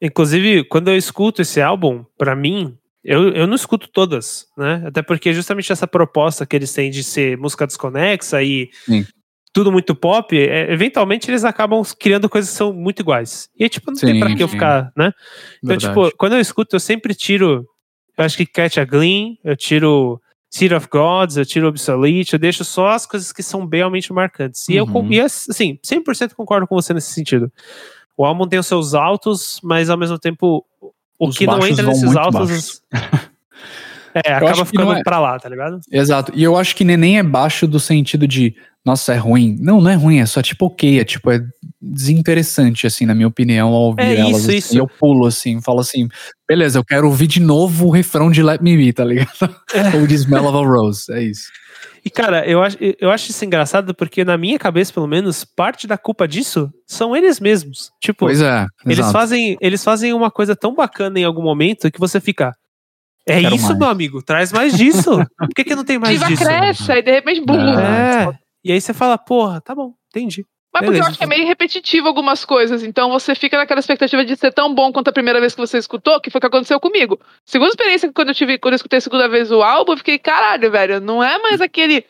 Inclusive, 0.00 0.62
quando 0.64 0.88
eu 0.88 0.96
escuto 0.96 1.42
esse 1.42 1.60
álbum, 1.60 2.04
pra 2.16 2.36
mim, 2.36 2.77
eu, 3.04 3.30
eu 3.30 3.46
não 3.46 3.54
escuto 3.54 3.88
todas, 3.92 4.46
né? 4.56 4.82
Até 4.86 5.02
porque 5.02 5.32
justamente 5.32 5.70
essa 5.72 5.86
proposta 5.86 6.44
que 6.46 6.56
eles 6.56 6.72
têm 6.72 6.90
de 6.90 7.02
ser 7.04 7.36
música 7.38 7.66
desconexa 7.66 8.42
e 8.42 8.70
Sim. 8.84 9.06
tudo 9.52 9.70
muito 9.72 9.94
pop, 9.94 10.36
é, 10.36 10.72
eventualmente 10.72 11.30
eles 11.30 11.44
acabam 11.44 11.82
criando 11.98 12.28
coisas 12.28 12.50
que 12.50 12.56
são 12.56 12.72
muito 12.72 13.00
iguais. 13.00 13.48
E 13.58 13.68
tipo, 13.68 13.90
não 13.90 13.98
tem 13.98 14.14
Sim, 14.14 14.20
pra 14.20 14.34
que 14.34 14.42
eu 14.42 14.48
ficar, 14.48 14.92
né? 14.96 15.12
Então, 15.62 15.76
Verdade. 15.78 15.88
tipo, 15.88 16.16
quando 16.16 16.34
eu 16.34 16.40
escuto, 16.40 16.76
eu 16.76 16.80
sempre 16.80 17.14
tiro. 17.14 17.64
Eu 18.16 18.24
acho 18.24 18.36
que 18.36 18.44
Catch 18.46 18.78
a 18.78 18.84
Gleam, 18.84 19.36
eu 19.44 19.56
tiro 19.56 20.20
City 20.50 20.74
of 20.74 20.88
Gods, 20.90 21.36
eu 21.36 21.46
tiro 21.46 21.68
Obsolete, 21.68 22.32
eu 22.32 22.38
deixo 22.38 22.64
só 22.64 22.88
as 22.88 23.06
coisas 23.06 23.32
que 23.32 23.42
são 23.44 23.64
realmente 23.66 24.12
marcantes. 24.12 24.68
E 24.68 24.74
eu, 24.74 24.84
Uhum. 24.84 25.12
e 25.12 25.20
assim, 25.20 25.78
100% 25.84 26.34
concordo 26.34 26.66
com 26.66 26.74
você 26.74 26.92
nesse 26.92 27.12
sentido. 27.12 27.52
O 28.16 28.24
álbum 28.24 28.48
tem 28.48 28.58
os 28.58 28.66
seus 28.66 28.94
altos, 28.94 29.60
mas 29.62 29.88
ao 29.88 29.96
mesmo 29.96 30.18
tempo, 30.18 30.66
o 31.18 31.28
Os 31.28 31.36
que 31.36 31.46
não 31.46 31.66
entra 31.66 31.84
vão 31.84 31.92
nesses 31.92 32.16
altos. 32.16 32.82
é, 34.24 34.32
acaba 34.34 34.64
ficando 34.64 34.92
é- 34.92 35.02
pra 35.02 35.18
lá, 35.18 35.38
tá 35.38 35.48
ligado? 35.48 35.80
Exato. 35.90 36.32
E 36.34 36.42
eu 36.42 36.56
acho 36.56 36.74
que 36.76 36.84
nem 36.84 37.18
é 37.18 37.22
baixo 37.22 37.66
do 37.66 37.78
sentido 37.80 38.26
de, 38.26 38.54
nossa, 38.84 39.12
é 39.14 39.16
ruim. 39.16 39.56
Não, 39.60 39.80
não 39.80 39.90
é 39.90 39.94
ruim, 39.94 40.18
é 40.18 40.26
só 40.26 40.40
tipo 40.42 40.66
ok, 40.66 41.00
é 41.00 41.04
tipo, 41.04 41.30
é 41.30 41.40
desinteressante, 41.80 42.86
assim, 42.86 43.06
na 43.06 43.14
minha 43.14 43.28
opinião, 43.28 43.68
ao 43.68 43.82
ouvir 43.82 44.02
É 44.02 44.20
elas. 44.20 44.30
isso, 44.40 44.48
assim. 44.48 44.56
isso. 44.56 44.78
Eu 44.78 44.86
pulo, 44.88 45.26
assim, 45.26 45.60
falo 45.60 45.80
assim, 45.80 46.08
beleza, 46.48 46.78
eu 46.78 46.84
quero 46.84 47.06
ouvir 47.06 47.26
de 47.26 47.40
novo 47.40 47.86
o 47.86 47.90
refrão 47.90 48.30
de 48.30 48.42
Let 48.42 48.60
Me 48.62 48.76
Be, 48.76 48.92
tá 48.92 49.04
ligado? 49.04 49.28
Ou 49.94 50.06
de 50.06 50.14
Smell 50.14 50.44
of 50.46 50.56
a 50.56 50.66
Rose, 50.66 51.12
é 51.12 51.22
isso. 51.22 51.48
E, 52.08 52.10
cara, 52.10 52.48
eu 52.48 52.62
acho, 52.62 52.78
eu 52.80 53.10
acho 53.10 53.30
isso 53.30 53.44
engraçado 53.44 53.94
porque, 53.94 54.24
na 54.24 54.38
minha 54.38 54.58
cabeça, 54.58 54.90
pelo 54.94 55.06
menos, 55.06 55.44
parte 55.44 55.86
da 55.86 55.98
culpa 55.98 56.26
disso 56.26 56.72
são 56.86 57.14
eles 57.14 57.38
mesmos. 57.38 57.90
Tipo, 58.00 58.20
Pois 58.24 58.40
é, 58.40 58.64
Eles 58.86 59.00
exato. 59.00 59.12
fazem, 59.12 59.58
eles 59.60 59.84
fazem 59.84 60.14
uma 60.14 60.30
coisa 60.30 60.56
tão 60.56 60.74
bacana 60.74 61.20
em 61.20 61.24
algum 61.24 61.42
momento 61.42 61.90
que 61.90 62.00
você 62.00 62.18
fica. 62.18 62.54
É 63.26 63.42
Quero 63.42 63.54
isso, 63.56 63.66
mais." 63.66 63.78
meu 63.78 63.88
amigo, 63.88 64.22
traz 64.22 64.50
mais 64.52 64.72
disso. 64.74 65.18
Por 65.36 65.48
que, 65.54 65.64
que 65.64 65.74
não 65.76 65.84
tem 65.84 65.98
mais 65.98 66.14
Diva 66.18 66.28
disso? 66.28 66.42
cresce, 66.44 66.90
aí 66.90 67.02
de 67.02 67.10
repente, 67.12 67.42
bum. 67.44 67.78
É. 67.78 68.24
É. 68.24 68.38
E 68.64 68.72
aí 68.72 68.80
você 68.80 68.94
fala, 68.94 69.18
porra, 69.18 69.60
tá 69.60 69.74
bom, 69.74 69.92
entendi. 70.08 70.46
Mas 70.80 70.86
porque 70.86 70.98
eu 70.98 71.04
Beleza, 71.04 71.08
acho 71.10 71.18
que 71.18 71.24
é 71.24 71.26
meio 71.26 71.46
repetitivo 71.46 72.08
algumas 72.08 72.44
coisas, 72.44 72.82
então 72.82 73.10
você 73.10 73.34
fica 73.34 73.56
naquela 73.56 73.80
expectativa 73.80 74.24
de 74.24 74.36
ser 74.36 74.52
tão 74.52 74.74
bom 74.74 74.92
quanto 74.92 75.08
a 75.08 75.12
primeira 75.12 75.40
vez 75.40 75.54
que 75.54 75.60
você 75.60 75.78
escutou, 75.78 76.20
que 76.20 76.30
foi 76.30 76.38
o 76.38 76.40
que 76.40 76.46
aconteceu 76.46 76.78
comigo. 76.80 77.20
Segunda 77.44 77.70
experiência 77.70 78.08
que 78.08 78.14
quando 78.14 78.28
eu 78.28 78.34
tive, 78.34 78.58
quando 78.58 78.74
eu 78.74 78.76
escutei 78.76 78.98
a 78.98 79.00
segunda 79.00 79.28
vez 79.28 79.50
o 79.50 79.62
álbum, 79.62 79.92
eu 79.92 79.98
fiquei, 79.98 80.18
caralho, 80.18 80.70
velho, 80.70 81.00
não 81.00 81.22
é 81.22 81.38
mais 81.38 81.60
aquele. 81.60 82.04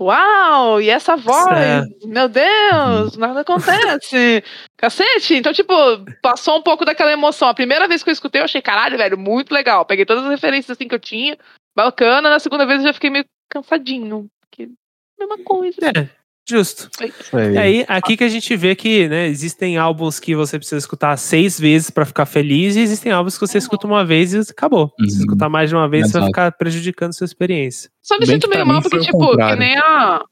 Uau, 0.00 0.80
e 0.80 0.90
essa 0.90 1.16
voz, 1.16 1.56
É. 1.56 1.82
meu 2.06 2.28
Deus, 2.28 3.16
nada 3.16 3.42
acontece. 3.42 4.42
Cacete. 4.76 5.34
Então, 5.36 5.52
tipo, 5.52 5.72
passou 6.20 6.58
um 6.58 6.62
pouco 6.62 6.84
daquela 6.84 7.12
emoção. 7.12 7.48
A 7.48 7.54
primeira 7.54 7.86
vez 7.86 8.02
que 8.02 8.10
eu 8.10 8.12
escutei, 8.12 8.40
eu 8.40 8.44
achei, 8.44 8.60
caralho, 8.60 8.98
velho, 8.98 9.16
muito 9.16 9.52
legal. 9.52 9.84
Peguei 9.84 10.04
todas 10.04 10.24
as 10.24 10.30
referências 10.30 10.76
assim 10.76 10.88
que 10.88 10.94
eu 10.94 10.98
tinha, 10.98 11.38
bacana. 11.76 12.28
Na 12.30 12.40
segunda 12.40 12.66
vez 12.66 12.80
eu 12.80 12.88
já 12.88 12.92
fiquei 12.92 13.10
meio 13.10 13.24
cansadinho. 13.48 14.26
que 14.50 14.68
mesma 15.18 15.38
coisa. 15.44 15.76
É, 15.80 16.08
justo. 16.48 16.88
E 17.52 17.58
aí, 17.58 17.84
aqui 17.88 18.16
que 18.16 18.24
a 18.24 18.28
gente 18.28 18.54
vê 18.56 18.74
que 18.74 19.08
né, 19.08 19.26
existem 19.28 19.76
álbuns 19.78 20.18
que 20.20 20.34
você 20.34 20.58
precisa 20.58 20.78
escutar 20.78 21.16
seis 21.16 21.58
vezes 21.58 21.90
pra 21.90 22.04
ficar 22.04 22.26
feliz, 22.26 22.76
e 22.76 22.80
existem 22.80 23.12
álbuns 23.12 23.38
que 23.38 23.46
você 23.46 23.58
escuta 23.58 23.86
uma 23.86 24.04
vez 24.04 24.32
e 24.34 24.38
acabou. 24.38 24.92
Se 24.98 25.14
Uhum. 25.16 25.20
escutar 25.20 25.48
mais 25.48 25.70
de 25.70 25.76
uma 25.76 25.88
vez, 25.88 26.06
você 26.06 26.12
vai 26.14 26.22
Exato. 26.22 26.32
ficar 26.32 26.52
prejudicando 26.52 27.14
sua 27.14 27.24
experiência. 27.24 27.90
Só 28.02 28.14
me 28.16 28.26
Bem 28.26 28.34
sinto 28.36 28.48
pra 28.48 28.56
meio 28.58 28.66
mal 28.66 28.82
porque, 28.82 28.98
tipo, 29.00 29.36
que 29.36 29.56
nem 29.56 29.76
a. 29.78 30.22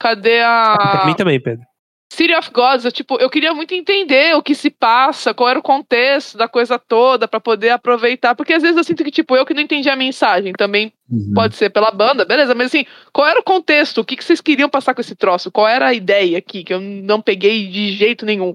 Cadê 0.00 0.38
pra 0.40 1.02
a. 1.02 1.06
mim 1.06 1.14
também, 1.14 1.40
Pedro. 1.40 1.64
City 2.12 2.32
of 2.34 2.50
Gods, 2.52 2.84
eu, 2.84 2.92
tipo, 2.92 3.16
eu 3.16 3.28
queria 3.28 3.52
muito 3.52 3.74
entender 3.74 4.36
o 4.36 4.42
que 4.42 4.54
se 4.54 4.70
passa, 4.70 5.34
qual 5.34 5.48
era 5.48 5.58
o 5.58 5.62
contexto 5.62 6.38
da 6.38 6.46
coisa 6.46 6.78
toda, 6.78 7.26
pra 7.26 7.40
poder 7.40 7.70
aproveitar. 7.70 8.34
Porque 8.36 8.52
às 8.52 8.62
vezes 8.62 8.76
eu 8.76 8.84
sinto 8.84 9.02
que, 9.02 9.10
tipo, 9.10 9.34
eu 9.34 9.44
que 9.44 9.52
não 9.54 9.62
entendi 9.62 9.88
a 9.90 9.96
mensagem, 9.96 10.52
também 10.52 10.92
Uhum. 11.10 11.32
pode 11.34 11.56
ser 11.56 11.70
pela 11.70 11.90
banda, 11.90 12.24
beleza, 12.24 12.54
mas 12.54 12.68
assim, 12.68 12.86
qual 13.12 13.26
era 13.26 13.40
o 13.40 13.44
contexto? 13.44 13.98
O 14.00 14.04
que, 14.04 14.16
que 14.16 14.24
vocês 14.24 14.40
queriam 14.40 14.68
passar 14.68 14.94
com 14.94 15.00
esse 15.00 15.16
troço? 15.16 15.50
Qual 15.50 15.66
era 15.66 15.86
a 15.88 15.94
ideia 15.94 16.38
aqui, 16.38 16.62
que 16.62 16.72
eu 16.72 16.80
não 16.80 17.20
peguei 17.20 17.66
de 17.66 17.92
jeito 17.92 18.24
nenhum? 18.24 18.54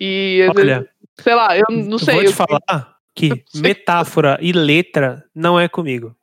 E, 0.00 0.48
Olha, 0.56 0.88
sei 1.20 1.34
lá, 1.34 1.56
eu 1.56 1.64
não 1.70 1.92
eu 1.92 1.98
sei. 1.98 2.14
vou 2.14 2.24
te 2.24 2.26
eu- 2.28 2.32
falar 2.32 2.96
que 3.14 3.44
metáfora 3.54 4.38
e 4.40 4.52
letra 4.52 5.22
não 5.34 5.60
é 5.60 5.68
comigo. 5.68 6.14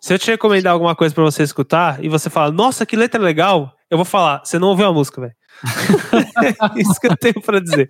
Se 0.00 0.12
eu 0.12 0.18
te 0.18 0.30
recomendar 0.30 0.72
alguma 0.74 0.94
coisa 0.94 1.14
pra 1.14 1.24
você 1.24 1.42
escutar 1.42 2.04
e 2.04 2.08
você 2.08 2.28
fala, 2.28 2.52
nossa, 2.52 2.84
que 2.84 2.94
letra 2.96 3.20
legal, 3.22 3.72
eu 3.90 3.96
vou 3.96 4.04
falar, 4.04 4.42
você 4.44 4.58
não 4.58 4.68
ouviu 4.68 4.86
a 4.86 4.92
música, 4.92 5.20
velho. 5.20 5.32
Isso 6.76 7.00
que 7.00 7.06
eu 7.06 7.16
tenho 7.16 7.40
pra 7.42 7.60
dizer. 7.60 7.88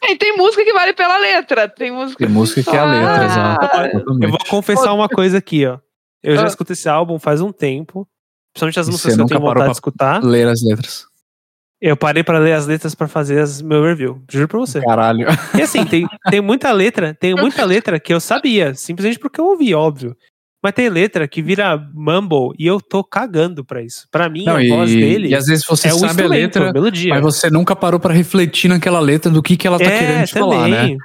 Tem, 0.00 0.16
tem 0.16 0.36
música 0.36 0.64
que 0.64 0.72
vale 0.72 0.92
pela 0.92 1.18
letra, 1.18 1.68
tem 1.68 1.90
música. 1.90 2.18
Tem 2.24 2.32
música 2.32 2.62
que 2.62 2.76
é 2.76 2.78
a 2.78 2.84
letra, 2.84 3.20
Ah, 3.20 3.24
exato. 3.86 3.98
Eu 4.22 4.30
vou 4.30 4.38
confessar 4.48 4.92
uma 4.92 5.08
coisa 5.08 5.38
aqui, 5.38 5.66
ó. 5.66 5.78
Eu 6.22 6.36
já 6.36 6.44
Ah. 6.44 6.48
escuto 6.48 6.72
esse 6.72 6.88
álbum 6.88 7.18
faz 7.18 7.40
um 7.40 7.52
tempo. 7.52 8.06
Principalmente 8.52 8.80
as 8.80 8.88
músicas 8.88 9.12
você 9.12 9.16
que 9.16 9.20
eu 9.20 9.24
nunca 9.24 9.34
tenho 9.34 9.40
parou 9.40 9.54
vontade 9.54 9.70
de 9.72 9.76
escutar. 9.76 10.22
Ler 10.24 10.48
as 10.48 10.62
letras. 10.64 11.04
Eu 11.80 11.96
parei 11.96 12.24
pra 12.24 12.38
ler 12.40 12.54
as 12.54 12.66
letras 12.66 12.94
pra 12.94 13.06
fazer 13.06 13.40
as, 13.40 13.62
meu 13.62 13.82
review. 13.84 14.20
Juro 14.28 14.48
pra 14.48 14.58
você. 14.58 14.80
Caralho. 14.80 15.26
E 15.56 15.62
assim, 15.62 15.84
tem, 15.84 16.08
tem 16.28 16.40
muita 16.40 16.72
letra, 16.72 17.14
tem 17.14 17.34
muita 17.36 17.64
letra 17.64 18.00
que 18.00 18.12
eu 18.12 18.18
sabia, 18.20 18.74
simplesmente 18.74 19.18
porque 19.20 19.40
eu 19.40 19.44
ouvi, 19.46 19.74
óbvio. 19.74 20.16
Mas 20.62 20.72
tem 20.72 20.88
letra 20.88 21.28
que 21.28 21.40
vira 21.40 21.78
mumble 21.94 22.52
e 22.58 22.66
eu 22.66 22.80
tô 22.80 23.04
cagando 23.04 23.64
pra 23.64 23.82
isso. 23.82 24.08
Pra 24.10 24.28
mim, 24.28 24.44
Não, 24.44 24.56
a 24.56 24.64
e, 24.64 24.68
voz 24.68 24.90
dele 24.90 25.28
e 25.28 25.34
às 25.34 25.46
vezes 25.46 25.64
você 25.68 25.88
é 25.88 25.92
sabe 25.92 26.22
a 26.22 26.28
letra, 26.28 26.70
a 26.70 26.72
melodia. 26.72 27.14
mas 27.14 27.22
você 27.22 27.48
nunca 27.48 27.76
parou 27.76 28.00
pra 28.00 28.12
refletir 28.12 28.68
naquela 28.68 28.98
letra 28.98 29.30
do 29.30 29.42
que, 29.42 29.56
que 29.56 29.66
ela 29.66 29.78
tá 29.78 29.84
é, 29.84 29.98
querendo 29.98 30.26
te 30.26 30.34
falar, 30.34 30.68
né? 30.68 30.96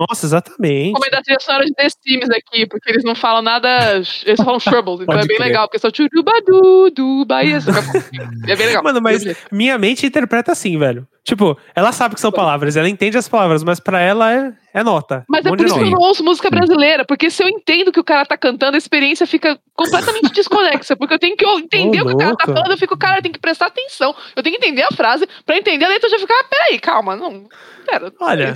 Nossa, 0.00 0.24
exatamente. 0.26 0.92
Como 0.92 1.04
é 1.04 1.10
da 1.10 1.20
trilha 1.22 1.38
sonora 1.40 1.64
de 1.64 1.72
The 1.74 1.88
Sims 1.88 2.30
aqui, 2.30 2.66
porque 2.66 2.90
eles 2.90 3.04
não 3.04 3.14
falam 3.14 3.42
nada. 3.42 3.68
Eles 3.96 4.40
falam 4.42 4.58
Troubles, 4.60 5.00
então 5.02 5.14
é 5.18 5.26
bem 5.26 5.36
crer. 5.36 5.48
legal, 5.48 5.66
porque 5.68 5.78
são 5.78 5.90
Churubadu, 5.94 6.90
Duba 6.90 7.42
e 7.44 7.52
isso. 7.52 7.68
É 8.48 8.56
bem 8.56 8.66
legal. 8.66 8.82
Mano, 8.82 9.00
mas 9.02 9.22
minha 9.50 9.76
mente 9.78 10.06
interpreta 10.06 10.52
assim, 10.52 10.78
velho. 10.78 11.06
Tipo, 11.24 11.56
ela 11.76 11.92
sabe 11.92 12.16
que 12.16 12.20
são 12.20 12.32
palavras, 12.32 12.76
ela 12.76 12.88
entende 12.88 13.16
as 13.16 13.28
palavras, 13.28 13.62
mas 13.62 13.78
pra 13.78 14.00
ela 14.00 14.32
é, 14.32 14.52
é 14.74 14.82
nota. 14.82 15.24
Mas 15.28 15.44
Um 15.44 15.50
é 15.50 15.56
por 15.56 15.64
isso 15.64 15.74
que 15.74 15.80
eu 15.80 15.84
nota. 15.84 15.96
não 15.96 16.08
ouço 16.08 16.24
música 16.24 16.50
brasileira, 16.50 17.04
porque 17.04 17.30
se 17.30 17.44
eu 17.44 17.48
entendo 17.48 17.88
o 17.88 17.92
que 17.92 18.00
o 18.00 18.04
cara 18.04 18.26
tá 18.26 18.36
cantando, 18.36 18.74
a 18.74 18.78
experiência 18.78 19.24
fica 19.24 19.56
completamente 19.72 20.32
desconexa, 20.34 20.96
porque 20.96 21.14
eu 21.14 21.18
tenho 21.20 21.36
que 21.36 21.46
entender 21.46 22.00
Ô, 22.00 22.04
o 22.04 22.06
que 22.08 22.14
o 22.14 22.18
cara 22.18 22.34
tá 22.36 22.46
falando, 22.46 22.72
eu 22.72 22.76
fico, 22.78 22.96
cara, 22.98 23.18
eu 23.18 23.22
tenho 23.22 23.34
que 23.34 23.38
prestar 23.40 23.66
atenção, 23.66 24.12
eu 24.34 24.42
tenho 24.42 24.58
que 24.58 24.66
entender 24.66 24.82
a 24.82 24.88
frase, 24.96 25.28
pra 25.46 25.56
entender 25.56 25.84
a 25.84 25.88
letra 25.88 26.08
eu 26.08 26.10
já 26.10 26.18
ficar, 26.18 26.34
ah, 26.40 26.44
peraí, 26.50 26.80
calma, 26.80 27.14
não, 27.14 27.44
pera, 27.86 28.12
Olha, 28.20 28.54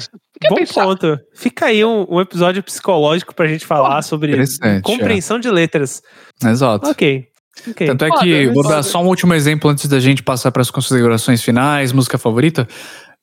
Bom 0.49 0.57
pensar. 0.57 0.85
ponto. 0.85 1.19
Fica 1.35 1.67
aí 1.67 1.85
um, 1.85 2.07
um 2.09 2.21
episódio 2.21 2.63
psicológico 2.63 3.35
pra 3.35 3.47
gente 3.47 3.65
falar 3.65 4.03
sobre 4.03 4.37
compreensão 4.83 5.39
de 5.39 5.51
letras. 5.51 6.03
Exato. 6.45 6.89
Ok. 6.89 7.25
ok. 7.69 7.87
Tanto 7.87 8.05
é 8.05 8.11
que, 8.19 8.47
vou 8.49 8.63
dar 8.63 8.83
só 8.83 9.03
um 9.03 9.07
último 9.07 9.33
exemplo 9.35 9.71
antes 9.71 9.87
da 9.89 9.99
gente 10.01 10.23
passar 10.23 10.53
para 10.53 10.63
as 10.63 10.71
considerações 10.71 11.43
finais, 11.43 11.93
música 11.93 12.19
favorita. 12.19 12.69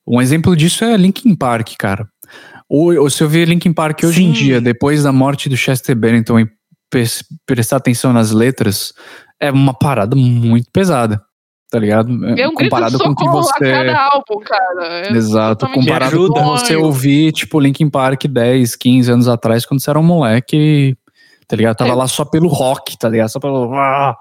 Um 0.08 0.22
exemplo 0.22 0.56
disso 0.56 0.84
é 0.84 0.98
Linkin 0.98 1.36
Park, 1.36 1.70
cara. 1.78 2.08
Ou, 2.68 2.96
ou 3.00 3.10
se 3.10 3.22
eu 3.24 3.30
ver 3.30 3.48
Linkin 3.48 3.72
Park 3.74 4.02
hoje 4.04 4.24
em 4.24 4.34
Sim. 4.34 4.44
dia, 4.44 4.62
depois 4.62 5.04
da 5.04 5.12
morte 5.12 5.48
do 5.48 5.56
Chester 5.56 5.96
Bennington 5.96 6.40
e 6.40 6.48
pres- 6.90 7.24
prestar 7.46 7.78
atenção 7.78 8.12
nas 8.12 8.32
letras, 8.32 8.92
é 9.40 9.52
uma 9.52 9.74
parada 9.74 10.16
muito 10.16 10.70
pesada, 10.74 11.22
tá 11.74 11.80
ligado? 11.80 12.08
É 12.08 12.48
um 12.48 12.54
grito 12.54 12.58
de 12.66 12.70
comparado 12.70 13.00
com 13.00 13.10
o 13.10 13.16
que 13.16 13.28
você. 13.30 13.72
cada 13.72 14.00
álbum, 14.00 14.40
cara. 14.46 15.08
É 15.08 15.12
Exato, 15.12 15.68
comparado 15.70 16.16
ajuda. 16.16 16.34
com 16.40 16.46
você 16.52 16.76
ouvir, 16.76 17.32
tipo, 17.32 17.60
Linkin 17.60 17.90
Park 17.90 18.26
10, 18.26 18.76
15 18.76 19.12
anos 19.12 19.28
atrás, 19.28 19.66
quando 19.66 19.82
você 19.82 19.90
era 19.90 19.98
um 20.00 20.04
moleque, 20.04 20.96
tá 21.48 21.56
ligado? 21.56 21.76
Tava 21.78 21.90
É. 21.90 21.96
lá 21.96 22.08
só 22.08 22.24
pelo 22.24 22.48
rock, 22.48 22.96
tá 22.96 23.10
ligado? 23.10 23.30
Só 23.30 23.40
pelo. 23.40 23.74
Ah! 23.74 24.16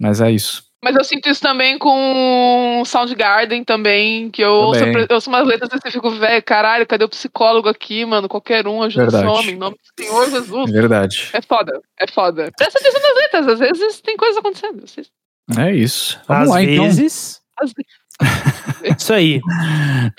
Mas 0.00 0.22
é 0.22 0.30
isso. 0.30 0.62
Mas 0.82 0.94
eu 0.96 1.04
sinto 1.04 1.28
isso 1.28 1.40
também 1.42 1.76
com 1.76 2.82
Soundgarden 2.86 3.62
também, 3.64 4.30
que 4.30 4.40
eu 4.40 4.52
ouço, 4.52 4.82
eu 4.84 5.06
ouço 5.10 5.28
umas 5.28 5.44
letras 5.46 5.68
e 5.84 5.90
fico, 5.90 6.08
velho, 6.12 6.42
caralho, 6.42 6.86
cadê 6.86 7.04
o 7.04 7.08
psicólogo 7.08 7.68
aqui, 7.68 8.04
mano? 8.06 8.26
Qualquer 8.28 8.66
um 8.66 8.80
ajuda 8.82 9.08
esse 9.08 9.16
Verdade. 9.16 9.38
homem, 9.40 9.54
em 9.54 9.58
nome 9.58 9.74
do 9.76 10.02
Senhor 10.04 10.30
Jesus. 10.30 10.70
verdade. 10.72 11.28
É 11.34 11.42
foda, 11.42 11.78
é 12.00 12.06
foda. 12.06 12.50
Presta 12.56 12.78
atenção 12.78 13.02
nas 13.02 13.14
letras, 13.16 13.48
às 13.48 13.58
vezes 13.58 14.00
tem 14.00 14.16
coisa 14.16 14.38
acontecendo. 14.38 14.80
Vocês- 14.86 15.10
É 15.56 15.72
isso. 15.74 16.18
Vamos 16.26 16.44
Às 16.44 16.48
lá, 16.50 16.62
então. 16.62 16.84
vezes. 16.84 17.40
às- 17.60 17.72
Isso 18.98 19.12
aí. 19.12 19.40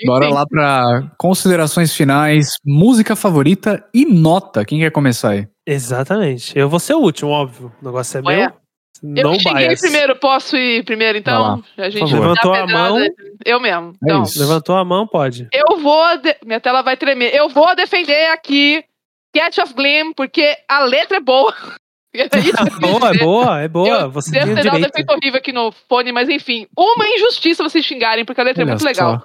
Bora 0.06 0.28
lá 0.28 0.46
pra 0.46 1.10
considerações 1.18 1.94
finais, 1.94 2.56
música 2.64 3.14
favorita 3.14 3.84
e 3.92 4.04
nota. 4.06 4.64
Quem 4.64 4.80
quer 4.80 4.90
começar 4.90 5.30
aí? 5.30 5.46
Exatamente. 5.66 6.58
Eu 6.58 6.68
vou 6.68 6.78
ser 6.80 6.94
o 6.94 7.00
último, 7.00 7.30
óbvio. 7.30 7.72
O 7.80 7.84
negócio 7.84 8.18
é 8.18 8.22
Ué, 8.22 8.36
meu. 8.36 8.52
Eu 9.16 9.38
cheguei 9.40 9.68
bias. 9.68 9.80
primeiro, 9.80 10.14
posso 10.16 10.56
ir 10.56 10.84
primeiro 10.84 11.16
então? 11.18 11.62
A 11.76 11.88
gente 11.90 12.10
dá 12.10 12.18
Levantou 12.20 12.54
a 12.54 12.66
mão. 12.66 12.98
Eu 13.46 13.60
mesmo. 13.60 13.92
É 13.92 13.96
Então, 14.04 14.22
isso. 14.22 14.38
Levantou 14.38 14.76
a 14.76 14.84
mão, 14.84 15.06
pode. 15.06 15.48
eu 15.52 15.78
vou. 15.78 16.16
de- 16.18 16.36
Minha 16.44 16.60
tela 16.60 16.82
vai 16.82 16.96
tremer. 16.96 17.34
Eu 17.34 17.48
vou 17.48 17.74
defender 17.76 18.30
aqui 18.30 18.84
Catch 19.34 19.58
of 19.58 19.72
Gleam, 19.74 20.12
porque 20.14 20.54
a 20.68 20.80
letra 20.84 21.16
é 21.18 21.20
boa. 21.20 21.54
É 22.12 22.28
queria 22.28 22.52
Boa, 22.80 23.10
é 23.10 23.18
boa, 23.18 23.60
é 23.62 23.68
boa. 23.68 23.88
Eu 24.00 24.10
Você 24.10 24.32
tem 24.32 24.42
o 24.42 24.46
ter 24.46 24.54
dado 24.56 24.66
um 24.68 24.70
direito. 24.72 24.86
defeito 24.92 25.10
horrível 25.12 25.38
aqui 25.38 25.52
no 25.52 25.70
fone, 25.88 26.10
mas 26.12 26.28
enfim, 26.28 26.66
uma 26.76 27.06
injustiça 27.08 27.62
vocês 27.62 27.84
xingarem, 27.84 28.24
porque 28.24 28.40
a 28.40 28.44
letra 28.44 28.62
é 28.62 28.64
Olha 28.64 28.70
muito 28.72 28.82
só. 28.82 28.88
legal. 28.88 29.24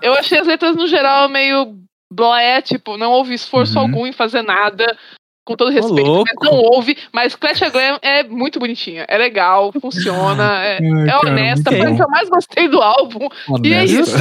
Eu 0.00 0.14
achei 0.14 0.38
as 0.38 0.46
letras 0.46 0.74
no 0.74 0.86
geral 0.86 1.28
meio 1.28 1.76
blé, 2.10 2.62
tipo, 2.62 2.96
não 2.96 3.10
houve 3.12 3.34
esforço 3.34 3.76
Uhum. 3.76 3.82
algum 3.84 4.06
em 4.06 4.12
fazer 4.12 4.42
nada. 4.42 4.96
Com 5.44 5.56
todo 5.56 5.72
respeito, 5.72 6.22
mas 6.24 6.50
não 6.50 6.56
houve. 6.56 6.96
Mas 7.12 7.34
Clash 7.34 7.60
of 7.62 7.72
Glam 7.72 7.98
é 8.00 8.22
muito 8.22 8.60
bonitinha. 8.60 9.04
É 9.08 9.18
legal, 9.18 9.72
funciona, 9.72 10.64
é, 10.64 10.78
Ai, 10.78 11.02
é 11.02 11.06
cara, 11.06 11.18
honesta. 11.28 11.70
muito 11.72 11.82
Foi 11.82 11.92
o 11.92 11.96
que 11.96 12.02
eu 12.04 12.08
mais 12.08 12.28
gostei 12.28 12.68
do 12.68 12.80
álbum. 12.80 13.28
E 13.64 13.74
é 13.74 13.78
Honesto. 13.82 14.00
isso. 14.02 14.16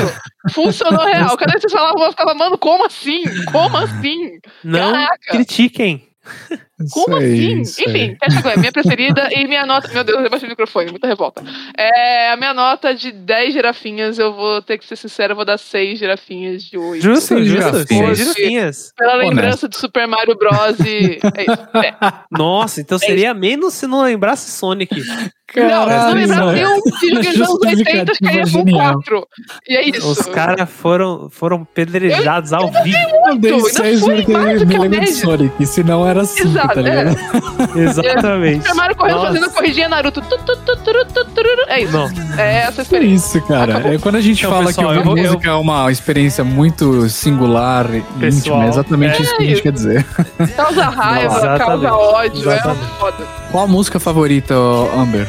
Funcionou 0.51 1.05
real. 1.05 1.37
Cada 1.37 1.51
vez 1.51 1.63
que 1.63 1.69
vocês 1.69 1.73
falavam, 1.79 2.05
eu 2.05 2.09
ficava, 2.11 2.33
mano, 2.33 2.57
como 2.57 2.83
assim? 2.87 3.21
Como 3.51 3.77
assim? 3.77 4.39
Não 4.63 4.93
Caraca. 4.93 5.17
critiquem. 5.29 6.07
Como 6.91 7.17
assim? 7.17 7.61
isso. 7.61 7.81
Enfim, 7.81 8.15
Cash 8.19 8.41
Glam, 8.41 8.57
minha 8.57 8.71
preferida 8.71 9.29
e 9.31 9.47
minha 9.47 9.65
nota. 9.65 9.87
Meu 9.93 10.03
Deus, 10.03 10.23
eu 10.23 10.29
baixei 10.29 10.47
o 10.47 10.49
microfone, 10.49 10.91
muita 10.91 11.07
revolta. 11.07 11.43
É, 11.77 12.31
a 12.31 12.37
minha 12.37 12.53
nota 12.53 12.93
de 12.93 13.11
10 13.11 13.53
girafinhas, 13.53 14.19
eu 14.19 14.33
vou 14.33 14.61
ter 14.61 14.77
que 14.77 14.85
ser 14.85 14.95
sincero, 14.95 15.31
eu 15.33 15.35
vou 15.35 15.45
dar 15.45 15.57
6 15.57 15.99
girafinhas 15.99 16.63
de 16.63 16.77
8. 16.77 17.01
Justo, 17.01 17.43
justo. 17.43 17.83
girafinhas. 17.85 18.93
Pela 18.97 19.13
Honesto. 19.15 19.29
lembrança 19.29 19.69
de 19.69 19.77
Super 19.77 20.07
Mario 20.07 20.35
Bros. 20.37 20.79
E. 20.79 21.19
É 21.35 21.41
isso. 21.43 21.77
É. 21.77 21.95
Nossa, 22.31 22.81
então 22.81 22.97
seria 22.97 23.33
menos 23.33 23.73
se 23.73 23.87
não 23.87 24.03
lembrasse 24.03 24.51
Sonic. 24.51 24.95
Não, 24.95 25.05
se 25.05 25.19
não 25.59 25.69
Caralho, 25.85 26.27
mano. 26.29 26.51
nenhum 26.53 26.79
videogame 27.01 27.37
dos 27.37 27.49
anos 27.49 27.79
80 27.79 28.15
ficaria 28.15 28.41
com 28.43 28.47
Genial. 28.47 28.93
4. 28.93 29.27
E 29.67 29.75
é 29.75 29.89
isso. 29.89 30.09
Os 30.09 30.19
caras 30.27 30.69
foram, 30.69 31.29
foram 31.29 31.65
pedrejados 31.65 32.53
ao 32.53 32.71
vivo. 32.83 32.97
Eu 33.31 33.37
dei 33.39 33.53
ainda 33.53 33.69
seis 33.69 33.99
fui 33.99 34.15
porque 34.17 34.31
mais 34.33 34.59
do 34.59 34.65
me 34.67 34.71
que 34.71 34.77
a 34.77 34.81
lembro 34.81 34.99
de 34.99 35.05
média. 35.05 35.15
Sonic, 35.21 35.65
se 35.65 35.83
não 35.83 36.07
era 36.07 36.25
cinco, 36.25 36.47
Exato, 36.49 36.73
tá 36.73 36.79
é. 36.79 36.83
ligado? 36.83 37.17
Exatamente. 37.79 38.61
Super 38.61 38.75
Mario 38.75 38.95
correndo 38.95 39.15
Nossa. 39.15 39.27
fazendo 39.27 39.45
a 39.45 39.49
corridinha 39.49 39.89
Naruto. 39.89 40.21
Tu, 40.21 40.37
tu, 40.39 40.55
tu. 40.57 40.81
É 41.67 41.81
isso. 41.81 41.93
Não. 41.93 42.09
É 42.37 42.63
essa 42.67 42.81
É 42.81 42.83
experiência. 42.83 43.37
isso, 43.37 43.47
cara. 43.47 43.73
Acabou. 43.77 43.93
É 43.93 43.97
quando 43.97 44.15
a 44.15 44.21
gente 44.21 44.39
Então, 44.39 44.51
fala 44.51 44.65
pessoal, 44.67 44.87
que 44.89 44.93
ouvir 44.97 45.03
vou- 45.07 45.17
eu- 45.17 45.23
música 45.33 45.49
é 45.49 45.53
uma 45.53 45.91
experiência 45.91 46.43
muito 46.43 47.09
singular 47.09 47.85
e 47.93 48.01
Pessoal, 48.19 48.31
íntima, 48.31 48.65
é 48.65 48.67
exatamente 48.69 49.17
é 49.17 49.21
isso 49.21 49.35
que 49.37 49.41
a 49.43 49.45
gente 49.45 49.53
isso. 49.53 49.63
quer 49.63 49.71
dizer. 49.71 50.05
Causa 50.55 50.83
raiva, 50.89 51.57
causa 51.57 51.93
ódio. 51.93 52.41
Exatamente. 52.41 52.83
É 52.83 52.99
foda. 52.99 53.17
Qual 53.51 53.63
a 53.63 53.67
música 53.67 53.99
favorita, 53.99 54.53
Amber? 54.95 55.27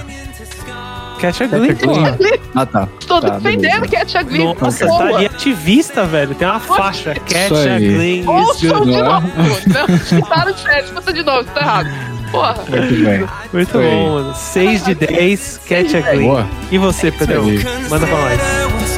Catch 1.23 1.41
a 1.43 1.47
Gleam, 1.47 1.75
porra. 1.77 2.19
Ah, 2.55 2.67
tá. 2.67 2.89
Estou 3.01 3.21
Tá, 3.21 3.29
defendendo 3.39 3.81
beleza. 3.81 3.97
Cat 3.97 4.19
a 4.19 4.23
Gleam. 4.25 4.57
Nossa, 4.61 4.87
boa. 4.87 4.99
tá 4.99 5.17
ali 5.17 5.27
ativista, 5.27 6.05
velho. 6.05 6.35
Tem 6.35 6.49
uma 6.49 6.59
faixa. 6.61 7.15
Catch 7.15 7.53
a 7.53 7.75
aí. 7.77 7.95
Gleam 7.95 8.21
is 8.21 8.27
Ouçam 8.27 8.85
de 8.85 8.91
não 8.91 9.05
novo. 9.05 9.29
Não, 9.67 9.95
escutaram 9.97 10.57
certo, 10.57 10.85
escuta 10.87 11.13
de 11.13 11.23
novo, 11.23 11.45
tá 11.55 11.61
errado. 11.61 11.89
Porra. 12.33 12.55
Muito 12.69 13.05
bem. 13.05 13.29
Muito 13.53 13.71
Foi. 13.73 13.85
bom, 13.91 14.15
mano. 14.15 14.35
6 14.35 14.85
de 14.85 14.95
10, 14.95 15.61
Catch 15.69 15.95
a 15.95 16.01
Gleam. 16.01 16.23
Boa. 16.29 16.47
E 16.71 16.79
você, 16.79 17.11
Pedrão? 17.13 17.45
aí. 17.45 17.65
Manda 17.89 18.07
pra 18.07 18.17
nós. 18.19 18.92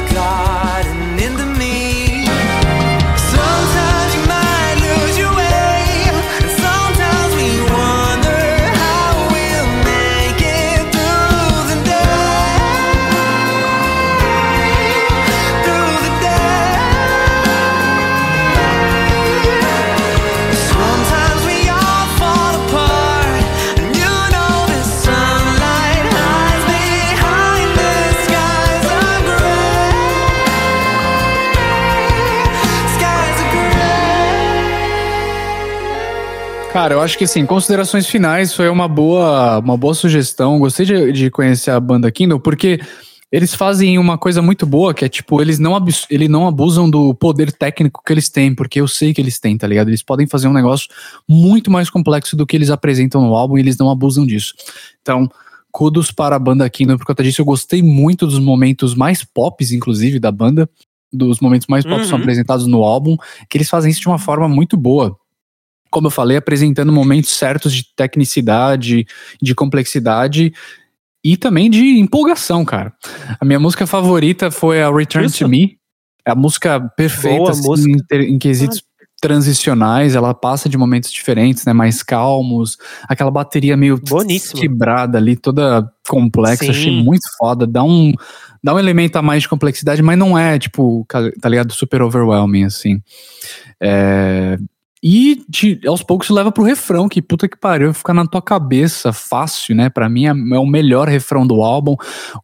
Cara, 36.75 36.93
eu 36.93 36.99
acho 36.99 37.17
que 37.17 37.23
assim, 37.23 37.45
considerações 37.45 38.05
finais 38.05 38.53
foi 38.53 38.67
uma 38.67 38.85
boa, 38.85 39.59
uma 39.59 39.77
boa 39.77 39.93
sugestão. 39.93 40.59
Gostei 40.59 40.85
de, 40.85 41.13
de 41.13 41.31
conhecer 41.31 41.71
a 41.71 41.79
banda 41.79 42.11
Kindle, 42.11 42.37
porque 42.37 42.81
eles 43.31 43.55
fazem 43.55 43.97
uma 43.97 44.17
coisa 44.17 44.41
muito 44.41 44.65
boa, 44.65 44.93
que 44.93 45.05
é 45.05 45.07
tipo, 45.07 45.41
eles 45.41 45.57
não, 45.57 45.81
eles 46.09 46.29
não 46.29 46.45
abusam 46.45 46.89
do 46.89 47.15
poder 47.15 47.49
técnico 47.53 48.01
que 48.05 48.11
eles 48.11 48.27
têm, 48.27 48.53
porque 48.53 48.81
eu 48.81 48.89
sei 48.89 49.13
que 49.13 49.21
eles 49.21 49.39
têm, 49.39 49.57
tá 49.57 49.65
ligado? 49.65 49.87
Eles 49.87 50.03
podem 50.03 50.27
fazer 50.27 50.49
um 50.49 50.53
negócio 50.53 50.89
muito 51.25 51.71
mais 51.71 51.89
complexo 51.89 52.35
do 52.35 52.45
que 52.45 52.57
eles 52.57 52.69
apresentam 52.69 53.21
no 53.21 53.33
álbum 53.33 53.57
e 53.57 53.61
eles 53.61 53.77
não 53.77 53.89
abusam 53.89 54.25
disso. 54.25 54.53
Então, 55.01 55.29
kudos 55.71 56.11
para 56.11 56.35
a 56.35 56.39
banda 56.39 56.69
Kindle 56.69 56.97
por 56.97 57.05
conta 57.05 57.23
disso. 57.23 57.39
Eu 57.39 57.45
gostei 57.45 57.81
muito 57.81 58.27
dos 58.27 58.37
momentos 58.37 58.93
mais 58.95 59.23
pops, 59.23 59.71
inclusive, 59.71 60.19
da 60.19 60.29
banda, 60.29 60.69
dos 61.09 61.39
momentos 61.39 61.67
mais 61.69 61.85
pop 61.85 62.01
que 62.01 62.07
são 62.07 62.17
Uhum. 62.17 62.23
apresentados 62.23 62.67
no 62.67 62.83
álbum, 62.83 63.15
que 63.49 63.55
eles 63.57 63.69
fazem 63.69 63.89
isso 63.89 64.01
de 64.01 64.09
uma 64.09 64.19
forma 64.19 64.49
muito 64.49 64.75
boa. 64.75 65.17
Como 65.95 66.07
eu 66.07 66.11
falei, 66.11 66.35
apresentando 66.35 66.91
momentos 66.91 67.29
certos 67.29 67.73
de 67.73 67.85
tecnicidade, 67.95 69.07
de 69.41 69.55
complexidade 69.55 70.51
e 71.23 71.37
também 71.37 71.69
de 71.69 71.97
empolgação, 71.97 72.65
cara. 72.65 72.91
A 73.39 73.45
minha 73.45 73.61
música 73.61 73.87
favorita 73.87 74.51
foi 74.51 74.83
a 74.83 74.91
Return 74.91 75.25
Isso. 75.27 75.45
to 75.45 75.47
Me. 75.47 75.77
É 76.27 76.31
a 76.31 76.35
música 76.35 76.81
perfeita 76.97 77.37
Boa 77.37 77.51
assim, 77.51 77.65
música. 77.65 77.89
Em, 77.91 78.05
ter- 78.07 78.29
em 78.29 78.37
quesitos 78.37 78.83
transicionais, 79.21 80.15
ela 80.15 80.33
passa 80.33 80.67
de 80.67 80.77
momentos 80.77 81.09
diferentes, 81.13 81.63
né, 81.63 81.71
mais 81.71 82.03
calmos, 82.03 82.77
aquela 83.07 83.31
bateria 83.31 83.77
meio 83.77 83.97
Boníssima. 83.97 84.59
quebrada 84.59 85.17
ali, 85.17 85.37
toda 85.37 85.89
complexa, 86.09 86.65
Sim. 86.65 86.69
achei 86.71 86.91
muito 86.91 87.23
foda, 87.39 87.65
dá 87.65 87.81
um 87.83 88.11
dá 88.61 88.73
um 88.73 88.79
elemento 88.79 89.15
a 89.15 89.21
mais 89.21 89.43
de 89.43 89.49
complexidade, 89.49 90.01
mas 90.03 90.17
não 90.17 90.37
é 90.37 90.59
tipo, 90.59 91.05
tá 91.39 91.47
ligado, 91.47 91.71
super 91.71 92.01
overwhelming 92.01 92.65
assim. 92.65 93.01
É, 93.79 94.57
e 95.07 95.35
te- 95.51 95.79
aos 95.85 96.01
poucos 96.01 96.31
leva 96.31 96.51
pro 96.51 96.63
refrão, 96.63 97.07
que 97.07 97.21
puta 97.21 97.47
que 97.47 97.55
pariu, 97.55 97.93
fica 97.93 98.11
na 98.11 98.25
tua 98.25 98.41
cabeça 98.41 99.13
fácil, 99.13 99.75
né? 99.75 99.87
Pra 99.87 100.09
mim 100.09 100.25
é, 100.25 100.29
é 100.29 100.59
o 100.59 100.65
melhor 100.65 101.07
refrão 101.07 101.45
do 101.45 101.61
álbum. 101.61 101.95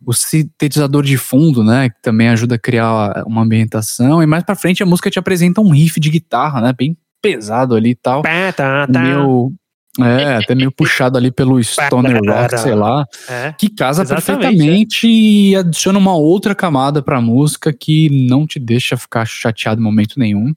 O 0.06 0.14
sintetizador 0.14 1.04
de 1.04 1.18
fundo, 1.18 1.64
né? 1.64 1.90
Que 1.90 2.00
também 2.04 2.30
ajuda 2.30 2.54
a 2.56 2.60
criar 2.60 3.24
uma 3.26 3.42
ambientação. 3.42 4.22
E 4.22 4.28
mais 4.28 4.44
pra 4.44 4.54
frente 4.54 4.84
a 4.84 4.86
música 4.86 5.10
te 5.10 5.18
apresenta 5.18 5.60
um 5.60 5.72
riff 5.72 6.00
de 6.00 6.12
guitarra, 6.12 6.62
né? 6.62 6.72
Bem 6.78 6.96
pesado 7.20 7.74
ali 7.76 7.90
e 7.90 7.96
tal. 7.96 8.22
Tá, 8.22 8.54
tá, 8.54 8.86
tá. 8.88 9.00
Meio. 9.02 9.52
É, 10.00 10.36
até 10.36 10.54
meio 10.56 10.72
puxado 10.72 11.18
ali 11.18 11.32
pelo 11.32 11.60
Stoner 11.66 12.18
Rock, 12.24 12.58
sei 12.60 12.76
lá 12.76 13.04
É. 13.28 13.54
que 13.58 13.70
casa 13.70 14.06
perfeitamente 14.06 15.08
e 15.08 15.56
adiciona 15.56 15.98
uma 16.00 16.16
outra 16.16 16.54
camada 16.56 17.02
pra 17.02 17.20
música 17.20 17.74
que 17.74 18.08
não 18.30 18.46
te 18.48 18.58
deixa 18.60 18.96
ficar 18.96 19.26
chateado 19.26 19.82
em 19.82 19.84
momento 19.84 20.14
nenhum. 20.18 20.54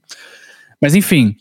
Mas 0.85 0.93
enfim, 0.93 1.35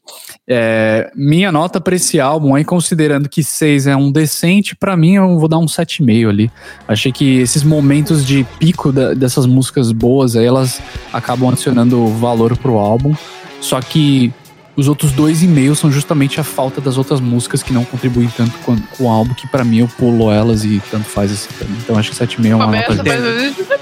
é, 0.49 1.11
minha 1.15 1.53
nota 1.53 1.79
pra 1.79 1.95
esse 1.95 2.19
álbum 2.19 2.55
aí, 2.55 2.65
considerando 2.65 3.29
que 3.29 3.45
6 3.45 3.87
é 3.87 3.95
um 3.95 4.11
decente, 4.11 4.75
pra 4.75 4.97
mim 4.97 5.17
eu 5.17 5.39
vou 5.39 5.49
dar 5.49 5.59
um 5.59 5.67
7,5 5.67 6.31
ali. 6.31 6.51
Achei 6.89 7.13
que 7.13 7.41
esses 7.41 7.63
momentos 7.63 8.25
de 8.27 8.43
pico 8.59 8.91
da- 8.91 9.13
dessas 9.13 9.45
músicas 9.45 9.93
boas 9.93 10.35
aí, 10.35 10.47
elas 10.47 10.81
acabam 11.13 11.51
adicionando 11.51 12.07
valor 12.07 12.57
pro 12.57 12.79
álbum. 12.79 13.15
Só 13.61 13.79
que 13.83 14.33
os 14.75 14.89
outros 14.89 15.13
dois 15.13 15.43
e 15.43 15.47
meio 15.47 15.77
são 15.77 15.93
justamente 15.93 16.41
a 16.41 16.43
falta 16.45 16.81
das 16.81 16.97
outras 16.97 17.21
músicas 17.21 17.63
que 17.63 17.71
não 17.71 17.85
contribuem 17.85 18.31
tanto 18.35 18.57
com, 18.61 18.79
com 18.97 19.05
o 19.05 19.09
álbum, 19.11 19.35
que 19.35 19.47
pra 19.47 19.63
mim 19.63 19.81
eu 19.81 19.89
pulo 19.99 20.33
elas 20.33 20.65
e 20.65 20.81
tanto 20.91 21.05
faz 21.05 21.31
assim. 21.31 21.51
Então 21.83 21.99
acho 21.99 22.11
que 22.13 22.17
7,5 22.17 22.47
é 22.51 22.55
uma 22.55 22.65
Começa, 22.65 22.95
nota 22.95 23.05
mas 23.05 23.75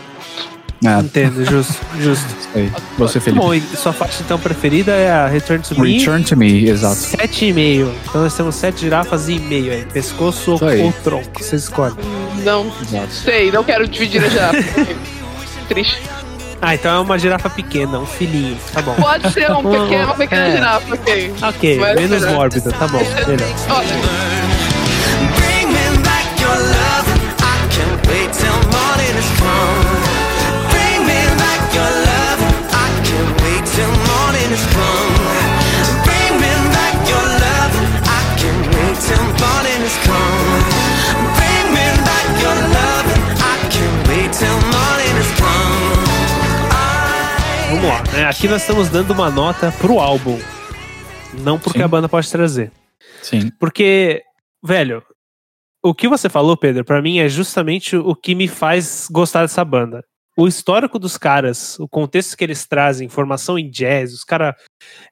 é, 0.84 1.00
Entendo, 1.00 1.44
justo, 1.44 1.74
justo. 2.00 2.26
aí. 2.54 2.70
Você, 2.98 3.20
Felipe. 3.20 3.40
Bom, 3.44 3.54
e 3.54 3.60
sua 3.60 3.92
faixa 3.92 4.22
então 4.22 4.38
preferida 4.38 4.92
é 4.92 5.10
a 5.10 5.26
Return 5.26 5.62
to 5.62 5.80
Me. 5.80 5.98
Return 5.98 6.24
to 6.24 6.36
Me, 6.36 6.68
exato. 6.68 6.96
7,5. 6.96 7.92
Então 8.08 8.22
nós 8.22 8.34
temos 8.36 8.54
7 8.56 8.80
girafas 8.80 9.28
e 9.28 9.38
meio 9.38 9.72
aí. 9.72 9.84
Pescoço 9.92 10.52
ou 10.52 10.92
tronco. 11.04 11.42
Você 11.42 11.56
escolhe. 11.56 11.94
não 12.44 12.66
Exato. 12.82 13.12
sei, 13.12 13.50
não 13.52 13.62
quero 13.64 13.86
dividir 13.88 14.28
já. 14.30 14.50
Triste. 15.68 16.02
Ah, 16.64 16.74
então 16.76 16.94
é 16.94 17.00
uma 17.00 17.18
girafa 17.18 17.50
pequena, 17.50 17.98
um 17.98 18.06
filhinho. 18.06 18.56
Tá 18.72 18.80
bom. 18.82 18.94
Pode 18.94 19.32
ser 19.32 19.50
um 19.50 19.62
pequeno, 19.64 20.04
uma 20.04 20.14
pequena 20.14 20.42
É. 20.46 20.52
girafa, 20.52 20.94
ok. 20.94 21.34
Ok, 21.42 21.78
Vai 21.78 21.94
menos 21.96 22.24
mórbida, 22.26 22.70
tá 22.70 22.86
bom. 22.86 22.98
Melhor. 22.98 23.78
Ótimo. 23.78 24.61
Aqui 48.32 48.48
nós 48.48 48.62
estamos 48.62 48.88
dando 48.88 49.12
uma 49.12 49.30
nota 49.30 49.70
pro 49.72 50.00
álbum. 50.00 50.38
Não 51.42 51.58
porque 51.58 51.80
Sim. 51.80 51.84
a 51.84 51.88
banda 51.88 52.08
pode 52.08 52.30
trazer. 52.30 52.72
Sim. 53.22 53.50
Porque, 53.60 54.22
velho, 54.64 55.02
o 55.82 55.94
que 55.94 56.08
você 56.08 56.30
falou, 56.30 56.56
Pedro, 56.56 56.82
pra 56.82 57.02
mim 57.02 57.18
é 57.18 57.28
justamente 57.28 57.94
o 57.94 58.16
que 58.16 58.34
me 58.34 58.48
faz 58.48 59.06
gostar 59.12 59.42
dessa 59.42 59.62
banda. 59.62 60.02
O 60.34 60.48
histórico 60.48 60.98
dos 60.98 61.18
caras, 61.18 61.78
o 61.78 61.86
contexto 61.86 62.34
que 62.34 62.42
eles 62.42 62.66
trazem, 62.66 63.06
formação 63.06 63.58
em 63.58 63.68
jazz, 63.68 64.14
os 64.14 64.24
caras 64.24 64.54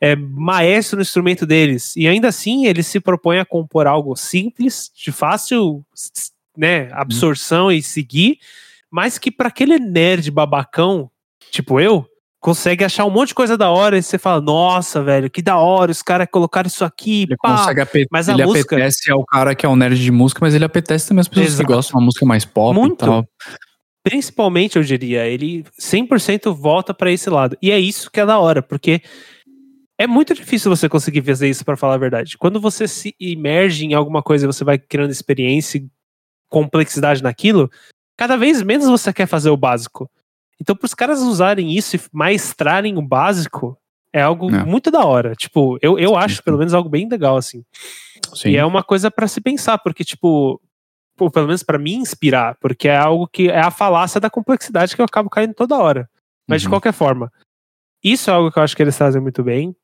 é 0.01 0.17
maestro 0.17 0.97
no 0.97 1.03
instrumento 1.03 1.45
deles, 1.45 1.95
e 1.97 2.09
ainda 2.09 2.29
assim 2.29 2.65
eles 2.65 2.87
se 2.87 3.01
propõem 3.01 3.39
a 3.39 3.45
compor 3.45 3.87
algo 3.87 4.17
simples, 4.17 4.91
de 4.97 5.13
fácil 5.13 5.85
né, 6.57 6.89
absorção 6.93 7.71
e 7.71 7.83
seguir, 7.83 8.39
mas 8.91 9.19
que 9.19 9.31
pra 9.31 9.49
aquele 9.49 9.79
nerd 9.79 10.31
babacão, 10.31 11.11
tipo 11.51 11.79
eu, 11.79 12.10
consegue 12.41 12.83
achar 12.85 13.05
um 13.05 13.11
monte 13.11 13.29
de 13.29 13.35
coisa 13.35 13.57
da 13.57 13.71
hora 13.71 13.99
e 13.99 14.03
você 14.03 14.19
fala, 14.19 14.41
nossa, 14.41 15.03
velho, 15.03 15.31
que 15.31 15.43
da 15.43 15.59
hora, 15.59 15.91
os 15.93 16.03
caras 16.03 16.27
colocaram 16.31 16.67
isso 16.67 16.85
aqui, 16.85 17.23
Ele 17.25 17.37
pá. 17.37 17.59
consegue 17.59 17.81
ape- 17.83 18.07
mas 18.11 18.29
a 18.29 18.33
ele 18.33 18.47
música- 18.47 18.77
apetece 18.77 19.13
ao 19.13 19.25
cara 19.27 19.55
que 19.55 19.67
é 19.67 19.69
o 19.69 19.77
nerd 19.77 20.03
de 20.03 20.11
música, 20.11 20.41
mas 20.43 20.55
ele 20.55 20.65
apetece 20.65 21.09
também 21.09 21.21
as 21.21 21.29
pessoas 21.29 21.49
Exato. 21.49 21.67
que 21.69 21.75
gostam 21.75 21.93
de 21.93 21.97
uma 21.99 22.07
música 22.07 22.25
mais 22.27 22.45
pop 22.45 22.75
Muito. 22.79 23.05
e 23.05 23.07
tal. 23.07 23.27
principalmente, 24.03 24.77
eu 24.77 24.83
diria, 24.83 25.27
ele 25.27 25.63
100% 25.79 26.55
volta 26.55 26.95
pra 26.95 27.13
esse 27.13 27.29
lado. 27.29 27.57
E 27.61 27.71
é 27.71 27.79
isso 27.79 28.11
que 28.11 28.19
é 28.19 28.25
da 28.25 28.39
hora, 28.39 28.63
porque 28.63 29.03
é 29.99 30.07
muito 30.07 30.33
difícil 30.35 30.75
você 30.75 30.89
conseguir 30.89 31.21
fazer 31.23 31.51
isso, 31.51 31.63
pra 31.67 31.77
falar 31.77 31.95
a 31.95 31.99
verdade. 31.99 32.39
Quando 32.39 32.59
você 32.59 32.89
se 32.89 33.15
imerge 33.21 33.85
em 33.85 33.93
alguma 33.93 34.23
coisa 34.23 34.47
e 34.47 34.47
você 34.47 34.65
vai 34.65 34.79
criando 34.79 35.11
experiência 35.11 35.77
e 35.77 35.87
complexidade 36.49 37.23
naquilo, 37.23 37.71
cada 38.17 38.39
vez 38.39 38.63
menos 38.63 38.87
você 38.89 39.13
quer 39.13 39.27
fazer 39.27 39.51
o 39.51 39.57
básico. 39.59 40.11
Então, 40.61 40.77
para 40.77 40.87
os 40.87 40.95
caras 40.95 41.21
usarem 41.21 41.73
isso 41.77 41.97
e 41.97 42.01
maestrarem 42.13 42.97
o 42.99 43.03
básico, 43.03 43.79
é 44.13 44.21
algo 44.21 44.51
É. 44.55 44.65
muito 44.65 44.91
da 44.91 45.05
hora. 45.05 45.35
Tipo, 45.35 45.79
eu, 45.81 45.99
eu 45.99 46.17
acho, 46.17 46.43
pelo 46.43 46.59
menos, 46.59 46.75
algo 46.75 46.89
bem 46.89 47.09
legal, 47.09 47.37
assim. 47.37 47.65
Sim. 48.35 48.51
E 48.51 48.57
é 48.57 48.65
uma 48.65 48.83
coisa 48.83 49.11
pra 49.11 49.27
se 49.27 49.41
pensar, 49.41 49.79
porque, 49.79 50.05
tipo, 50.05 50.61
pô, 51.17 51.31
pelo 51.31 51.47
menos 51.47 51.63
pra 51.63 51.79
me 51.79 51.95
inspirar, 51.95 52.57
porque 52.61 52.89
é 52.89 52.97
algo 52.97 53.27
que 53.27 53.49
é 53.49 53.61
a 53.61 53.71
falácia 53.71 54.21
da 54.21 54.29
complexidade 54.31 54.95
que 54.95 55.01
eu 55.01 55.05
acabo 55.07 55.31
caindo 55.31 55.55
toda 55.55 55.79
hora. 55.79 56.09
Mas 56.49 56.61
de 56.63 56.67
Uhum. 56.67 56.73
qualquer 56.73 56.93
forma, 56.93 57.33
isso 58.03 58.29
é 58.31 58.35
algo 58.35 58.51
que 58.53 58.59
eu 58.59 58.63
acho 58.63 58.77
que 58.77 58.83
eles 58.83 58.97
trazem 58.97 59.23
muito 59.23 59.43
bem. 59.43 59.75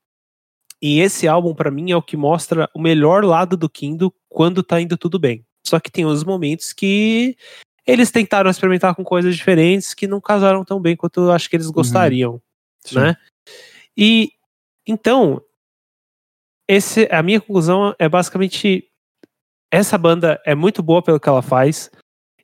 E 0.82 1.00
esse 1.00 1.26
álbum, 1.26 1.54
pra 1.54 1.70
mim, 1.70 1.90
é 1.90 1.96
o 1.96 2.02
que 2.02 2.16
mostra 2.18 2.68
o 2.74 2.80
melhor 2.80 3.24
lado 3.24 3.56
do 3.56 3.68
Kindle 3.70 4.12
quando 4.28 4.62
tá 4.62 4.78
indo 4.80 4.96
tudo 4.98 5.18
bem. 5.18 5.44
Só 5.66 5.80
que 5.80 5.90
tem 5.90 6.04
os 6.04 6.22
momentos 6.22 6.72
que 6.72 7.34
eles 7.86 8.10
tentaram 8.10 8.50
experimentar 8.50 8.94
com 8.94 9.04
coisas 9.04 9.36
diferentes 9.36 9.94
que 9.94 10.06
não 10.06 10.20
casaram 10.20 10.64
tão 10.64 10.80
bem 10.80 10.96
quanto 10.96 11.20
eu 11.20 11.32
acho 11.32 11.48
que 11.48 11.56
eles 11.56 11.70
gostariam 11.70 12.40
Sim. 12.84 12.98
né? 12.98 13.16
E 13.96 14.32
então, 14.86 15.42
esse, 16.68 17.08
a 17.10 17.22
minha 17.22 17.40
conclusão 17.40 17.94
é 17.98 18.08
basicamente 18.08 18.84
essa 19.70 19.98
banda 19.98 20.40
é 20.44 20.54
muito 20.54 20.82
boa 20.82 21.02
pelo 21.02 21.18
que 21.18 21.28
ela 21.28 21.42
faz. 21.42 21.90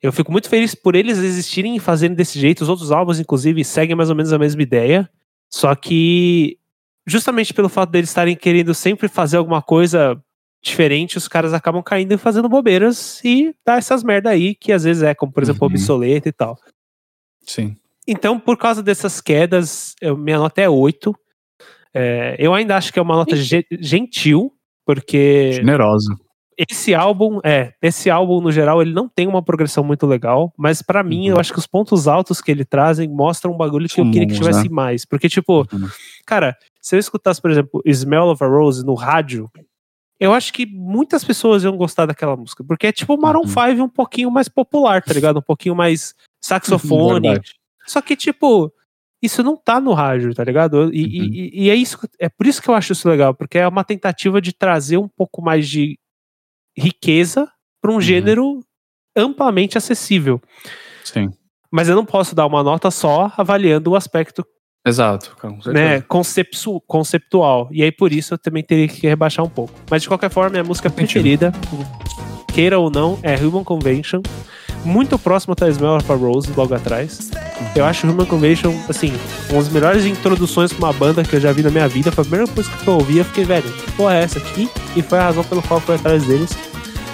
Eu 0.03 0.13
fico 0.13 0.33
muito 0.33 0.49
feliz 0.49 0.75
por 0.75 0.97
eles 0.97 1.19
existirem 1.19 1.77
e 1.77 1.81
fazerem 1.81 2.17
desse 2.17 2.39
jeito. 2.39 2.63
Os 2.63 2.69
outros 2.69 2.91
álbuns, 2.91 3.21
inclusive, 3.21 3.65
seguem 3.65 3.95
mais 3.95 4.11
ou 4.11 4.17
menos 4.17 4.33
a 4.33 4.39
mesma 4.39 4.63
ideia. 4.63 5.09
Só 5.49 5.75
que, 5.77 6.59
justamente 7.07 7.55
pelo 7.55 7.69
fato 7.69 7.91
deles 7.91 8.11
estarem 8.11 8.35
querendo 8.35 8.75
sempre 8.75 9.07
fazer 9.07 9.37
alguma 9.37 9.63
coisa 9.63 10.21
diferente, 10.63 11.19
os 11.19 11.27
caras 11.29 11.53
acabam 11.53 11.83
caindo 11.83 12.13
e 12.13 12.17
fazendo 12.19 12.49
bobeiras 12.49 13.21
e 13.25 13.55
dá 13.67 13.77
essas 13.77 14.05
merda 14.05 14.31
aí, 14.31 14.55
que 14.55 14.73
às 14.73 14.85
vezes 14.85 15.03
é, 15.03 15.15
como 15.15 15.33
por 15.33 15.43
exemplo, 15.43 15.67
Uhum. 15.67 15.73
obsoleta 15.75 16.29
e 16.29 16.33
tal. 16.33 16.57
Sim. 17.45 17.77
Então, 18.07 18.39
por 18.39 18.57
causa 18.57 18.83
dessas 18.83 19.21
quedas, 19.21 19.95
eu- 20.01 20.17
minha 20.17 20.39
nota 20.39 20.61
é 20.61 20.69
8. 20.69 21.15
É, 21.95 22.37
eu 22.39 22.55
ainda 22.55 22.77
acho 22.77 22.93
que 22.93 22.99
é 22.99 23.03
uma 23.03 23.17
nota 23.17 23.37
ge- 23.37 23.67
gentil, 23.73 24.53
porque 24.87 25.53
Generosa. 25.53 26.17
esse 26.57 26.95
álbum, 26.95 27.41
é, 27.45 27.73
esse 27.83 28.09
álbum 28.09 28.41
no 28.41 28.51
geral, 28.51 28.81
ele 28.81 28.93
não 28.93 29.09
tem 29.09 29.27
uma 29.27 29.43
progressão 29.43 29.85
muito 29.85 30.07
legal, 30.07 30.53
mas 30.57 30.81
pra 30.81 31.03
mim, 31.03 31.27
eu 31.29 31.35
Uhum. 31.35 31.41
acho 31.41 31.53
que 31.53 31.59
os 31.59 31.67
pontos 31.67 32.09
altos 32.09 32.41
que 32.41 32.51
ele 32.51 32.65
trazem 32.65 33.09
mostram 33.09 33.53
um 33.53 33.57
bagulho 33.57 33.89
que 33.89 34.01
eu 34.01 34.11
queria 34.11 34.27
que 34.27 34.35
tivesse 34.35 34.65
né? 34.69 34.75
mais. 34.75 35.05
Porque, 35.05 35.29
tipo, 35.29 35.67
Uhum. 35.73 35.89
cara, 36.27 36.57
se 36.81 36.97
eu 36.97 37.01
escutasse, 37.01 37.41
por 37.43 37.51
exemplo, 37.51 37.83
Smell 37.85 38.25
of 38.29 38.43
a 38.43 38.47
Rose 38.47 38.85
no 38.85 38.95
rádio, 38.95 39.51
eu 40.25 40.33
acho 40.33 40.53
que 40.53 40.65
muitas 40.67 41.25
pessoas 41.25 41.65
iam 41.65 41.77
gostar 41.77 42.07
daquela 42.07 42.37
música, 42.37 42.63
porque 42.65 42.87
é 42.87 42.93
tipo 42.93 43.15
o 43.15 43.21
Maroon 43.21 43.43
Uhum. 43.43 43.49
5 43.49 43.83
um 43.83 43.89
pouquinho 43.89 44.31
mais 44.31 44.49
popular, 44.49 45.03
tá 45.03 45.13
ligado? 45.13 45.39
Um 45.39 45.43
pouquinho 45.43 45.75
mais 45.75 46.15
saxofone. 46.43 47.21
Verdade. 47.29 47.55
Só 47.87 48.01
que, 48.01 48.15
tipo, 48.17 48.73
isso 49.21 49.43
não 49.43 49.57
tá 49.57 49.81
no 49.81 49.93
rádio, 49.93 50.35
tá 50.35 50.45
ligado? 50.45 50.93
E, 50.95 51.03
Uhum. 51.05 51.29
e- 51.33 51.51
e 51.65 51.71
é 51.71 51.75
isso, 51.75 51.99
é 52.19 52.29
por 52.29 52.47
isso 52.47 52.63
que 52.63 52.69
eu 52.71 52.75
acho 52.75 52.93
isso 52.93 53.09
legal, 53.09 53.35
porque 53.35 53.59
é 53.59 53.67
uma 53.67 53.85
tentativa 53.85 54.41
de 54.41 54.53
trazer 54.53 54.97
um 54.99 55.09
pouco 55.09 55.43
mais 55.43 55.69
de 55.69 55.99
riqueza 56.77 57.51
para 57.81 57.91
um 57.91 57.95
Uhum. 57.97 58.01
gênero 58.01 58.61
amplamente 59.17 59.77
acessível. 59.77 60.41
Sim. 61.05 61.31
Mas 61.71 61.89
eu 61.89 61.97
não 61.97 62.05
posso 62.05 62.35
dar 62.35 62.47
uma 62.47 62.63
nota 62.63 62.91
só 62.91 63.33
avaliando 63.37 63.91
o 63.91 63.97
aspecto 63.97 64.45
Exato. 64.85 65.31
né, 65.67 66.01
conceptu- 66.03 66.81
conceptual. 66.87 67.69
E 67.71 67.83
aí, 67.83 67.93
por 67.93 68.13
isso, 68.13 68.35
eu 68.35 68.39
também 68.39 68.63
teria 68.65 68.89
que 68.89 69.07
rebaixar 69.07 69.45
um 69.45 69.49
pouco. 69.49 69.73
Mas, 69.91 70.03
de 70.03 70.09
qualquer 70.09 70.31
forma, 70.31 70.51
minha 70.51 70.65
música 70.65 70.91
preferida, 70.91 71.53
queira 72.53 72.79
ou 72.79 72.91
não, 72.91 73.19
é 73.23 73.37
Human 73.37 73.63
Convention. 73.65 74.23
Muito 74.85 75.17
próximo 75.17 75.55
a 75.61 75.69
Smell 75.69 75.97
of 75.97 76.11
a 76.11 76.15
Rose, 76.17 76.51
logo 76.57 76.75
atrás. 76.75 77.31
Eu 77.77 77.85
acho 77.85 78.05
Human 78.09 78.27
Convention, 78.27 78.75
assim, 78.89 79.13
uma 79.49 79.63
das 79.63 79.73
melhores 79.73 80.05
introduções 80.05 80.73
pra 80.73 80.87
uma 80.89 80.93
banda 80.93 81.23
que 81.23 81.37
eu 81.37 81.41
já 81.41 81.53
vi 81.53 81.63
na 81.63 81.71
minha 81.71 81.87
vida. 81.87 82.11
Foi 82.11 82.23
a 82.23 82.25
primeira 82.27 82.53
coisa 82.53 82.69
que 82.69 82.89
eu 82.89 82.95
ouvi, 82.95 83.19
eu 83.19 83.25
fiquei, 83.25 83.45
velho, 83.45 83.63
que 83.71 83.93
porra 83.93 84.17
é 84.17 84.23
essa 84.25 84.41
aqui? 84.41 84.69
E 84.97 85.03
foi 85.03 85.19
a 85.21 85.27
razão 85.27 85.45
pelo 85.45 85.63
qual 85.63 85.79
eu 85.79 85.87
fui 85.87 85.95
atrás 85.95 86.25
deles. 86.27 86.51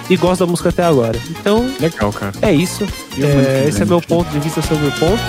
E 0.09 0.17
gosto 0.17 0.39
da 0.43 0.49
música 0.49 0.69
até 0.69 0.83
agora. 0.83 1.19
Então, 1.29 1.69
Legal, 1.79 2.11
cara. 2.11 2.33
é 2.41 2.51
isso. 2.51 2.83
É, 3.21 3.65
esse 3.69 3.83
é 3.83 3.85
meu 3.85 4.01
ponto 4.01 4.27
de 4.31 4.39
vista 4.39 4.59
sobre 4.63 4.87
o 4.87 4.91
ponto. 4.93 5.21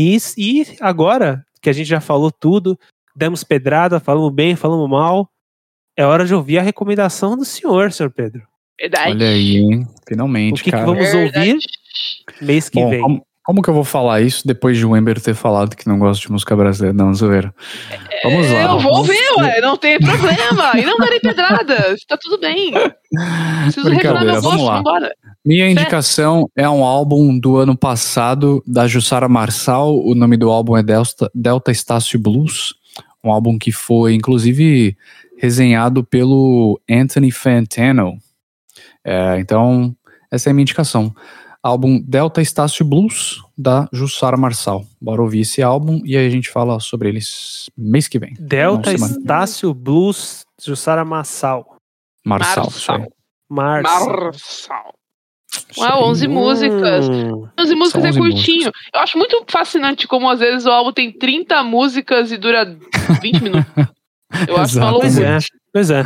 E, 0.00 0.16
e 0.38 0.66
agora 0.80 1.44
que 1.60 1.68
a 1.68 1.72
gente 1.74 1.86
já 1.86 2.00
falou 2.00 2.30
tudo, 2.30 2.78
demos 3.14 3.44
pedrada, 3.44 4.00
falamos 4.00 4.32
bem, 4.32 4.56
falamos 4.56 4.88
mal, 4.88 5.30
é 5.94 6.06
hora 6.06 6.24
de 6.24 6.34
ouvir 6.34 6.58
a 6.58 6.62
recomendação 6.62 7.36
do 7.36 7.44
senhor, 7.44 7.92
senhor 7.92 8.10
Pedro. 8.10 8.42
Verdade. 8.80 9.10
Olha 9.10 9.28
aí, 9.28 9.56
hein? 9.58 9.82
O 9.82 10.08
Finalmente, 10.08 10.62
que, 10.62 10.64
que 10.64 10.70
cara. 10.70 10.86
vamos 10.86 11.04
Verdade. 11.04 11.50
ouvir 11.50 11.58
mês 12.40 12.70
que 12.70 12.80
Bom, 12.80 12.88
vem? 12.88 13.02
como, 13.02 13.26
como 13.44 13.62
que 13.62 13.70
eu 13.70 13.74
vou 13.74 13.84
falar 13.84 14.20
isso 14.20 14.46
depois 14.46 14.76
de 14.76 14.84
o 14.84 14.96
Ember 14.96 15.20
ter 15.20 15.34
falado 15.34 15.74
que 15.74 15.88
não 15.88 15.98
gosta 15.98 16.22
de 16.22 16.30
música 16.30 16.54
brasileira? 16.54 16.96
Não, 16.96 17.12
zoeira. 17.14 17.54
Vamos 18.22 18.50
lá. 18.50 18.62
Eu 18.62 18.78
vou 18.78 19.02
ver, 19.02 19.32
ué, 19.38 19.60
não 19.60 19.76
tem 19.76 19.98
problema. 19.98 20.72
E 20.78 20.84
não 20.84 20.98
darei 20.98 21.18
pedradas, 21.20 22.04
tá 22.06 22.18
tudo 22.20 22.38
bem. 22.38 22.72
Preciso 23.62 23.88
Brincadeira, 23.88 24.32
meu 24.32 24.42
vamos 24.42 24.60
gosto, 24.60 24.66
lá. 24.66 24.76
vambora. 24.76 25.10
Minha 25.44 25.70
indicação 25.70 26.48
é 26.54 26.68
um 26.68 26.84
álbum 26.84 27.38
do 27.38 27.56
ano 27.56 27.76
passado 27.76 28.62
da 28.66 28.86
Jussara 28.86 29.28
Marçal. 29.28 29.98
O 29.98 30.14
nome 30.14 30.36
do 30.36 30.50
álbum 30.50 30.76
é 30.76 30.82
Delta, 30.82 31.30
Delta 31.34 31.70
Estácio 31.70 32.18
Blues. 32.18 32.74
Um 33.24 33.32
álbum 33.32 33.58
que 33.58 33.72
foi, 33.72 34.14
inclusive, 34.14 34.96
resenhado 35.38 36.04
pelo 36.04 36.78
Anthony 36.88 37.30
Fantano. 37.30 38.18
É, 39.02 39.38
então, 39.40 39.94
essa 40.30 40.48
é 40.48 40.50
a 40.50 40.54
minha 40.54 40.62
indicação. 40.62 41.14
Álbum 41.62 42.00
Delta 42.00 42.40
Estácio 42.40 42.84
Blues, 42.84 43.42
da 43.56 43.86
Jussara 43.92 44.36
Marçal. 44.36 44.84
Bora 45.00 45.20
ouvir 45.20 45.40
esse 45.40 45.62
álbum 45.62 46.00
e 46.04 46.16
aí 46.16 46.26
a 46.26 46.30
gente 46.30 46.48
fala 46.50 46.80
sobre 46.80 47.08
eles 47.10 47.68
mês 47.76 48.08
que 48.08 48.18
vem. 48.18 48.34
Delta 48.40 48.92
Estácio 48.92 49.74
Blues 49.74 50.44
Jussara. 50.62 51.04
Marçal. 51.04 51.60
isso. 51.60 51.76
Marçal. 52.24 53.06
Marçal. 53.48 54.06
Marçal. 54.08 54.94
Isso 55.70 55.84
aí. 55.84 55.92
11 56.02 56.28
músicas. 56.28 57.08
Hum, 57.08 57.46
11 57.58 57.74
músicas 57.74 58.04
é 58.04 58.08
11 58.08 58.18
curtinho. 58.18 58.70
Eu 58.94 59.00
acho 59.00 59.18
muito 59.18 59.44
fascinante 59.48 60.06
como 60.08 60.30
às 60.30 60.38
vezes 60.40 60.64
o 60.64 60.70
álbum 60.70 60.92
tem 60.92 61.12
30 61.12 61.62
músicas 61.64 62.30
e 62.32 62.38
dura 62.38 62.64
20 63.20 63.40
minutos. 63.42 63.66
Eu 64.48 64.56
acho 64.56 64.78
uma. 64.78 64.92
Pois 65.00 65.16
loucura. 65.16 65.36
é, 65.36 65.38
pois 65.72 65.90
é. 65.90 66.04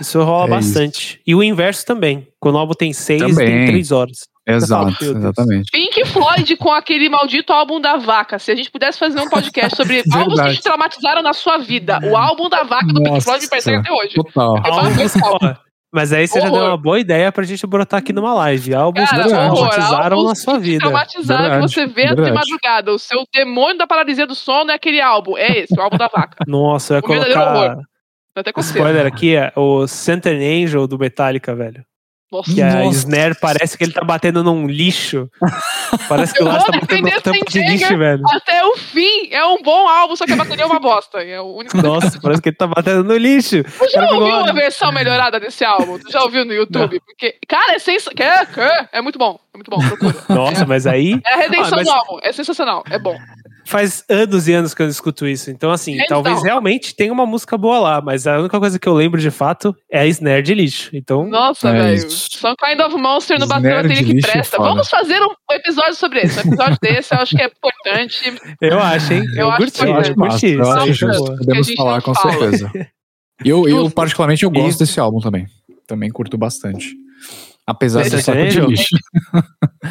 Isso 0.00 0.22
rola 0.22 0.54
É 0.56 0.58
isso. 0.60 0.68
bastante. 0.74 1.20
E 1.26 1.34
o 1.34 1.42
inverso 1.42 1.84
também. 1.86 2.28
Quando 2.38 2.56
o 2.56 2.58
álbum 2.58 2.74
tem 2.74 2.92
seis, 2.92 3.20
tem 3.22 3.30
Também. 3.34 3.66
três 3.66 3.90
horas. 3.90 4.28
Exato, 4.46 5.04
exatamente. 5.04 5.70
Pink 5.72 6.04
Floyd 6.06 6.56
com 6.56 6.70
aquele 6.72 7.08
maldito 7.08 7.52
álbum 7.52 7.80
da 7.80 7.96
vaca. 7.96 8.38
Se 8.38 8.52
a 8.52 8.54
gente 8.54 8.70
pudesse 8.70 8.98
fazer 8.98 9.20
um 9.20 9.28
podcast 9.28 9.76
sobre 9.76 10.02
álbuns 10.14 10.40
que 10.40 10.52
te 10.54 10.62
traumatizaram 10.62 11.22
na 11.22 11.32
sua 11.32 11.58
vida, 11.58 11.98
o 12.04 12.16
álbum 12.16 12.48
da 12.48 12.62
vaca 12.62 12.86
do 12.86 12.94
Pink 13.02 13.10
Nossa. 13.10 13.24
Floyd 13.24 13.44
me 13.44 13.50
persegue 13.50 13.76
até 13.78 13.90
hoje. 13.92 14.14
Total. 14.14 14.54
Ó, 14.54 15.54
mas 15.92 16.12
aí 16.12 16.28
você 16.28 16.40
já 16.40 16.48
Horror. 16.48 16.58
deu 16.60 16.68
uma 16.68 16.76
boa 16.76 17.00
ideia 17.00 17.32
pra 17.32 17.42
gente 17.44 17.66
brotar 17.66 18.00
aqui 18.00 18.12
numa 18.12 18.34
live. 18.34 18.74
Álbuns 18.74 19.08
Cara, 19.08 19.22
que 19.22 19.28
traumatizaram 19.30 20.24
na 20.24 20.34
sua 20.34 20.58
vida. 20.58 20.80
Traumatizaram 20.80 21.54
que 21.54 21.68
você 21.68 21.86
vê 21.86 22.02
de 22.08 22.14
verdade. 22.16 22.32
madrugada. 22.32 22.92
O 22.92 22.98
seu 22.98 23.24
demônio 23.32 23.78
da 23.78 23.86
paralisia 23.86 24.26
do 24.26 24.34
sono 24.34 24.70
é 24.70 24.74
aquele 24.74 25.00
álbum. 25.00 25.36
É 25.38 25.60
esse, 25.60 25.74
o 25.76 25.80
álbum 25.80 25.96
da 25.96 26.08
vaca. 26.08 26.44
Nossa, 26.46 26.94
eu 26.94 26.96
ia 26.96 27.00
O 27.00 27.02
colocar. 27.02 27.54
horror. 27.56 27.76
Tô 28.34 28.40
até 28.40 28.52
com 28.52 28.60
Spoiler 28.60 29.06
aqui, 29.06 29.34
é 29.34 29.50
o 29.56 29.86
Center 29.86 30.36
Angel 30.36 30.86
do 30.86 30.98
Metallica, 30.98 31.54
velho. 31.54 31.82
Nossa. 32.30 32.52
Que 32.52 32.60
a 32.60 32.74
Nossa. 32.84 32.98
snare 32.98 33.36
parece 33.40 33.78
que 33.78 33.84
ele 33.84 33.92
tá 33.92 34.02
batendo 34.04 34.42
num 34.42 34.66
lixo. 34.66 35.30
Parece 36.08 36.34
que 36.34 36.42
o 36.42 36.46
Lars 36.46 36.64
tá 36.64 36.72
batendo 36.72 37.02
numa 37.08 37.20
tampa 37.20 37.44
de 37.48 37.60
lixo, 37.60 37.96
velho. 37.96 38.22
Até 38.32 38.64
o 38.64 38.76
fim, 38.76 39.28
é 39.30 39.44
um 39.46 39.62
bom 39.62 39.88
álbum, 39.88 40.16
só 40.16 40.26
que 40.26 40.32
a 40.32 40.36
bateria 40.36 40.64
é 40.64 40.66
uma 40.66 40.80
bosta. 40.80 41.22
É 41.22 41.40
o 41.40 41.54
único. 41.54 41.76
Nossa, 41.80 42.18
parece 42.22 42.42
que 42.42 42.48
ele 42.48 42.56
tá 42.56 42.66
batendo 42.66 43.04
no 43.04 43.16
lixo. 43.16 43.62
Tu 43.62 43.90
já 43.92 44.02
ouviu 44.10 44.38
uma 44.38 44.52
versão 44.52 44.90
melhorada 44.90 45.38
desse 45.38 45.64
álbum? 45.64 45.98
Tu 46.00 46.10
já 46.10 46.22
ouviu 46.22 46.44
no 46.44 46.52
YouTube? 46.52 47.00
Porque, 47.06 47.36
cara, 47.46 47.74
é 47.74 47.78
sensacional. 47.78 48.46
É 48.92 49.00
muito 49.00 49.18
bom. 49.18 49.38
É 49.54 49.56
muito 49.56 49.70
bom, 49.70 49.78
procura. 49.78 50.14
Nossa, 50.28 50.66
mas 50.66 50.86
aí 50.86 51.20
É 51.24 51.32
a 51.34 51.36
redenção 51.36 51.66
Ah, 51.66 51.76
mas- 51.76 51.86
do 51.86 51.92
álbum. 51.92 52.18
É 52.22 52.32
sensacional. 52.32 52.82
É 52.90 52.98
bom. 52.98 53.16
Faz 53.66 54.04
anos 54.08 54.48
e 54.48 54.52
anos 54.54 54.72
que 54.72 54.80
eu 54.80 54.86
não 54.86 54.90
escuto 54.90 55.26
isso. 55.26 55.50
Então, 55.50 55.70
assim, 55.70 55.94
Então. 55.94 56.06
talvez 56.22 56.42
realmente 56.42 56.94
tenha 56.94 57.12
uma 57.12 57.26
música 57.26 57.58
boa 57.58 57.78
lá, 57.78 58.00
mas 58.00 58.26
a 58.26 58.38
única 58.38 58.58
coisa 58.58 58.78
que 58.78 58.88
eu 58.88 58.94
lembro 58.94 59.20
de 59.20 59.30
fato 59.30 59.76
é 59.90 60.00
a 60.00 60.06
snare 60.06 60.42
de 60.42 60.54
lixo. 60.54 60.90
Então, 60.94 61.26
Nossa, 61.28 61.68
É 61.68 61.72
velho. 61.72 61.96
isso. 61.96 62.28
Some 62.38 62.54
Kind 62.56 62.80
of 62.80 62.96
Monster 62.96 63.38
no 63.38 63.46
bateu 63.46 63.76
a 63.78 63.82
que 63.82 63.92
é 63.92 64.20
presta. 64.20 64.56
foda. 64.56 64.68
Vamos 64.70 64.88
fazer 64.88 65.20
um 65.20 65.34
episódio 65.54 65.94
sobre 65.94 66.20
esse. 66.20 66.38
Um 66.38 66.42
episódio 66.52 66.78
desse 66.80 67.14
eu 67.14 67.18
acho 67.20 67.36
que 67.36 67.42
é 67.42 67.46
importante. 67.46 68.34
eu 68.60 68.80
acho, 68.80 69.12
hein? 69.12 69.24
Eu 69.34 69.50
acho 69.50 69.58
curti, 69.62 69.78
que 69.78 69.84
Eu 69.84 69.96
acho 69.96 70.10
é. 70.12 70.14
massa, 70.16 70.30
curti. 70.40 70.46
eu 70.54 70.62
isso 70.62 70.70
acho 70.72 70.92
justo. 70.94 71.36
Podemos 71.36 71.72
falar 71.74 72.02
com 72.02 72.14
fala. 72.14 72.32
certeza. 72.32 72.70
Eu, 73.44 73.68
eu, 73.68 73.90
particularmente, 73.90 74.44
eu 74.44 74.50
gosto 74.50 74.76
E- 74.76 74.78
desse 74.78 74.98
álbum 74.98 75.20
também. 75.20 75.46
Também 75.86 76.08
curto 76.10 76.38
bastante. 76.38 76.94
Apesar 77.66 78.02
Esse 78.02 78.16
do 78.16 78.22
saco 78.22 78.46
de 78.46 78.60
lixo. 78.60 78.96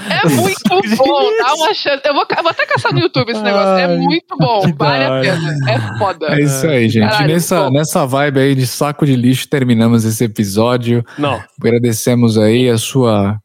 É 0.10 0.30
muito 0.30 0.62
bom. 0.96 1.22
Dá 1.40 1.54
uma 1.56 1.74
chance. 1.74 2.02
Eu 2.06 2.14
vou, 2.14 2.26
eu 2.30 2.44
vou 2.44 2.52
até 2.52 2.66
caçar 2.66 2.94
no 2.94 3.02
YouTube 3.02 3.30
esse 3.30 3.42
negócio. 3.42 3.68
É 3.68 3.84
Ai, 3.84 3.98
muito 3.98 4.38
bom. 4.38 4.62
Vale 4.78 5.04
a 5.04 5.22
pena. 5.22 5.56
É 5.70 5.98
foda. 5.98 6.28
É 6.28 6.42
isso 6.42 6.66
aí, 6.66 6.88
gente. 6.88 7.10
Caralho, 7.10 7.34
nessa, 7.34 7.64
bom. 7.64 7.72
nessa 7.72 8.06
vibe 8.06 8.40
aí 8.40 8.56
de 8.56 8.66
saco 8.66 9.06
de 9.06 9.18
lixo, 9.18 9.50
terminamos 9.50 10.06
esse 10.06 10.24
episódio. 10.24 11.04
Não, 11.18 11.44
Agradecemos 11.60 12.38
aí 12.38 12.70
a 12.70 12.78
sua, 12.78 13.38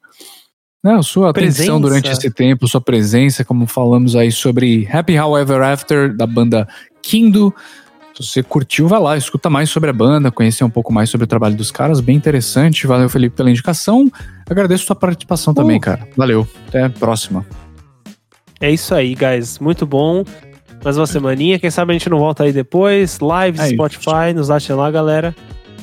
né, 0.85 0.95
a 0.95 1.03
sua 1.03 1.31
atenção 1.31 1.81
durante 1.81 2.09
esse 2.09 2.31
tempo, 2.31 2.69
sua 2.69 2.81
presença, 2.81 3.45
como 3.45 3.67
falamos 3.67 4.15
aí 4.15 4.31
sobre 4.31 4.89
Happy 4.93 5.19
However 5.19 5.61
After, 5.61 6.17
da 6.17 6.27
banda 6.27 6.69
Kindo. 7.03 7.53
Se 8.21 8.27
você 8.33 8.43
curtiu, 8.43 8.87
vai 8.87 9.01
lá, 9.01 9.17
escuta 9.17 9.49
mais 9.49 9.71
sobre 9.71 9.89
a 9.91 9.93
banda, 9.93 10.31
conhecer 10.31 10.63
um 10.65 10.71
pouco 10.71 10.93
mais 10.93 11.09
sobre 11.09 11.25
o 11.25 11.27
trabalho 11.27 11.55
dos 11.57 11.71
caras, 11.71 12.01
bem 12.01 12.17
interessante. 12.17 12.87
Valeu, 12.87 13.09
Felipe, 13.09 13.35
pela 13.37 13.51
indicação. 13.51 14.11
Agradeço 14.49 14.85
sua 14.85 14.97
participação 14.97 15.55
também, 15.55 15.79
Uh. 15.79 15.81
cara. 15.81 16.07
Valeu, 16.17 16.47
até 16.69 16.85
a 16.85 16.91
próxima. 16.91 17.47
é 18.61 18.71
isso 18.71 18.95
aí, 18.95 19.15
guys. 19.15 19.59
Muito 19.59 19.87
bom. 19.87 20.23
Mais 20.85 20.97
uma 20.99 21.07
semaninha. 21.07 21.59
Quem 21.59 21.71
sabe 21.71 21.93
a 21.93 21.95
gente 21.95 22.09
não 22.11 22.19
volta 22.19 22.45
aí 22.45 22.53
depois. 22.53 23.19
Lives, 23.21 23.61
É 23.61 23.65
isso. 23.67 23.75
Spotify, 23.75 24.35
nos 24.35 24.51
achem 24.51 24.75
lá, 24.77 24.91
galera. 24.91 25.35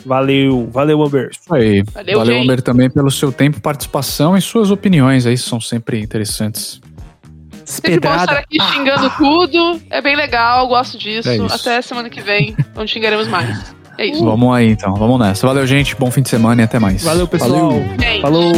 Valeu, 0.05 0.69
valeu, 0.71 1.01
Amber. 1.03 1.29
Isso 1.31 1.53
aí. 1.53 1.83
Valeu, 1.93 2.19
Valeu. 2.19 2.41
Amber, 2.41 2.61
também 2.61 2.89
pelo 2.89 3.11
seu 3.11 3.31
tempo, 3.31 3.59
participação 3.59 4.37
e 4.37 4.41
suas 4.41 4.71
opiniões 4.71 5.25
aí, 5.25 5.37
são 5.37 5.59
sempre 5.59 5.99
interessantes. 6.01 6.79
Sempre 7.67 7.99
bom 7.99 8.15
estar 8.15 8.37
aqui 8.37 8.57
xingando 8.71 9.09
tudo. 9.17 9.81
É 9.89 10.01
bem 10.01 10.15
legal, 10.15 10.67
gosto 10.69 10.97
disso. 10.97 11.29
É. 11.29 11.37
Até 11.53 11.81
semana 11.81 12.09
que 12.09 12.21
vem, 12.21 12.55
onde 12.75 12.89
xingaremos 12.89 13.27
mais. 13.27 13.75
É 13.97 14.05
isso. 14.05 14.23
Vamos 14.23 14.55
aí, 14.55 14.69
então. 14.69 14.93
Vamos 14.93 15.19
nessa. 15.19 15.45
Valeu, 15.45 15.67
gente. 15.67 15.95
Bom 15.95 16.09
fim 16.09 16.21
de 16.21 16.29
semana 16.29 16.61
e 16.61 16.65
até 16.65 16.79
mais. 16.79 17.03
Valeu, 17.03 17.27
pessoal. 17.27 17.73
Gente, 17.99 18.21
Falou. 18.21 18.53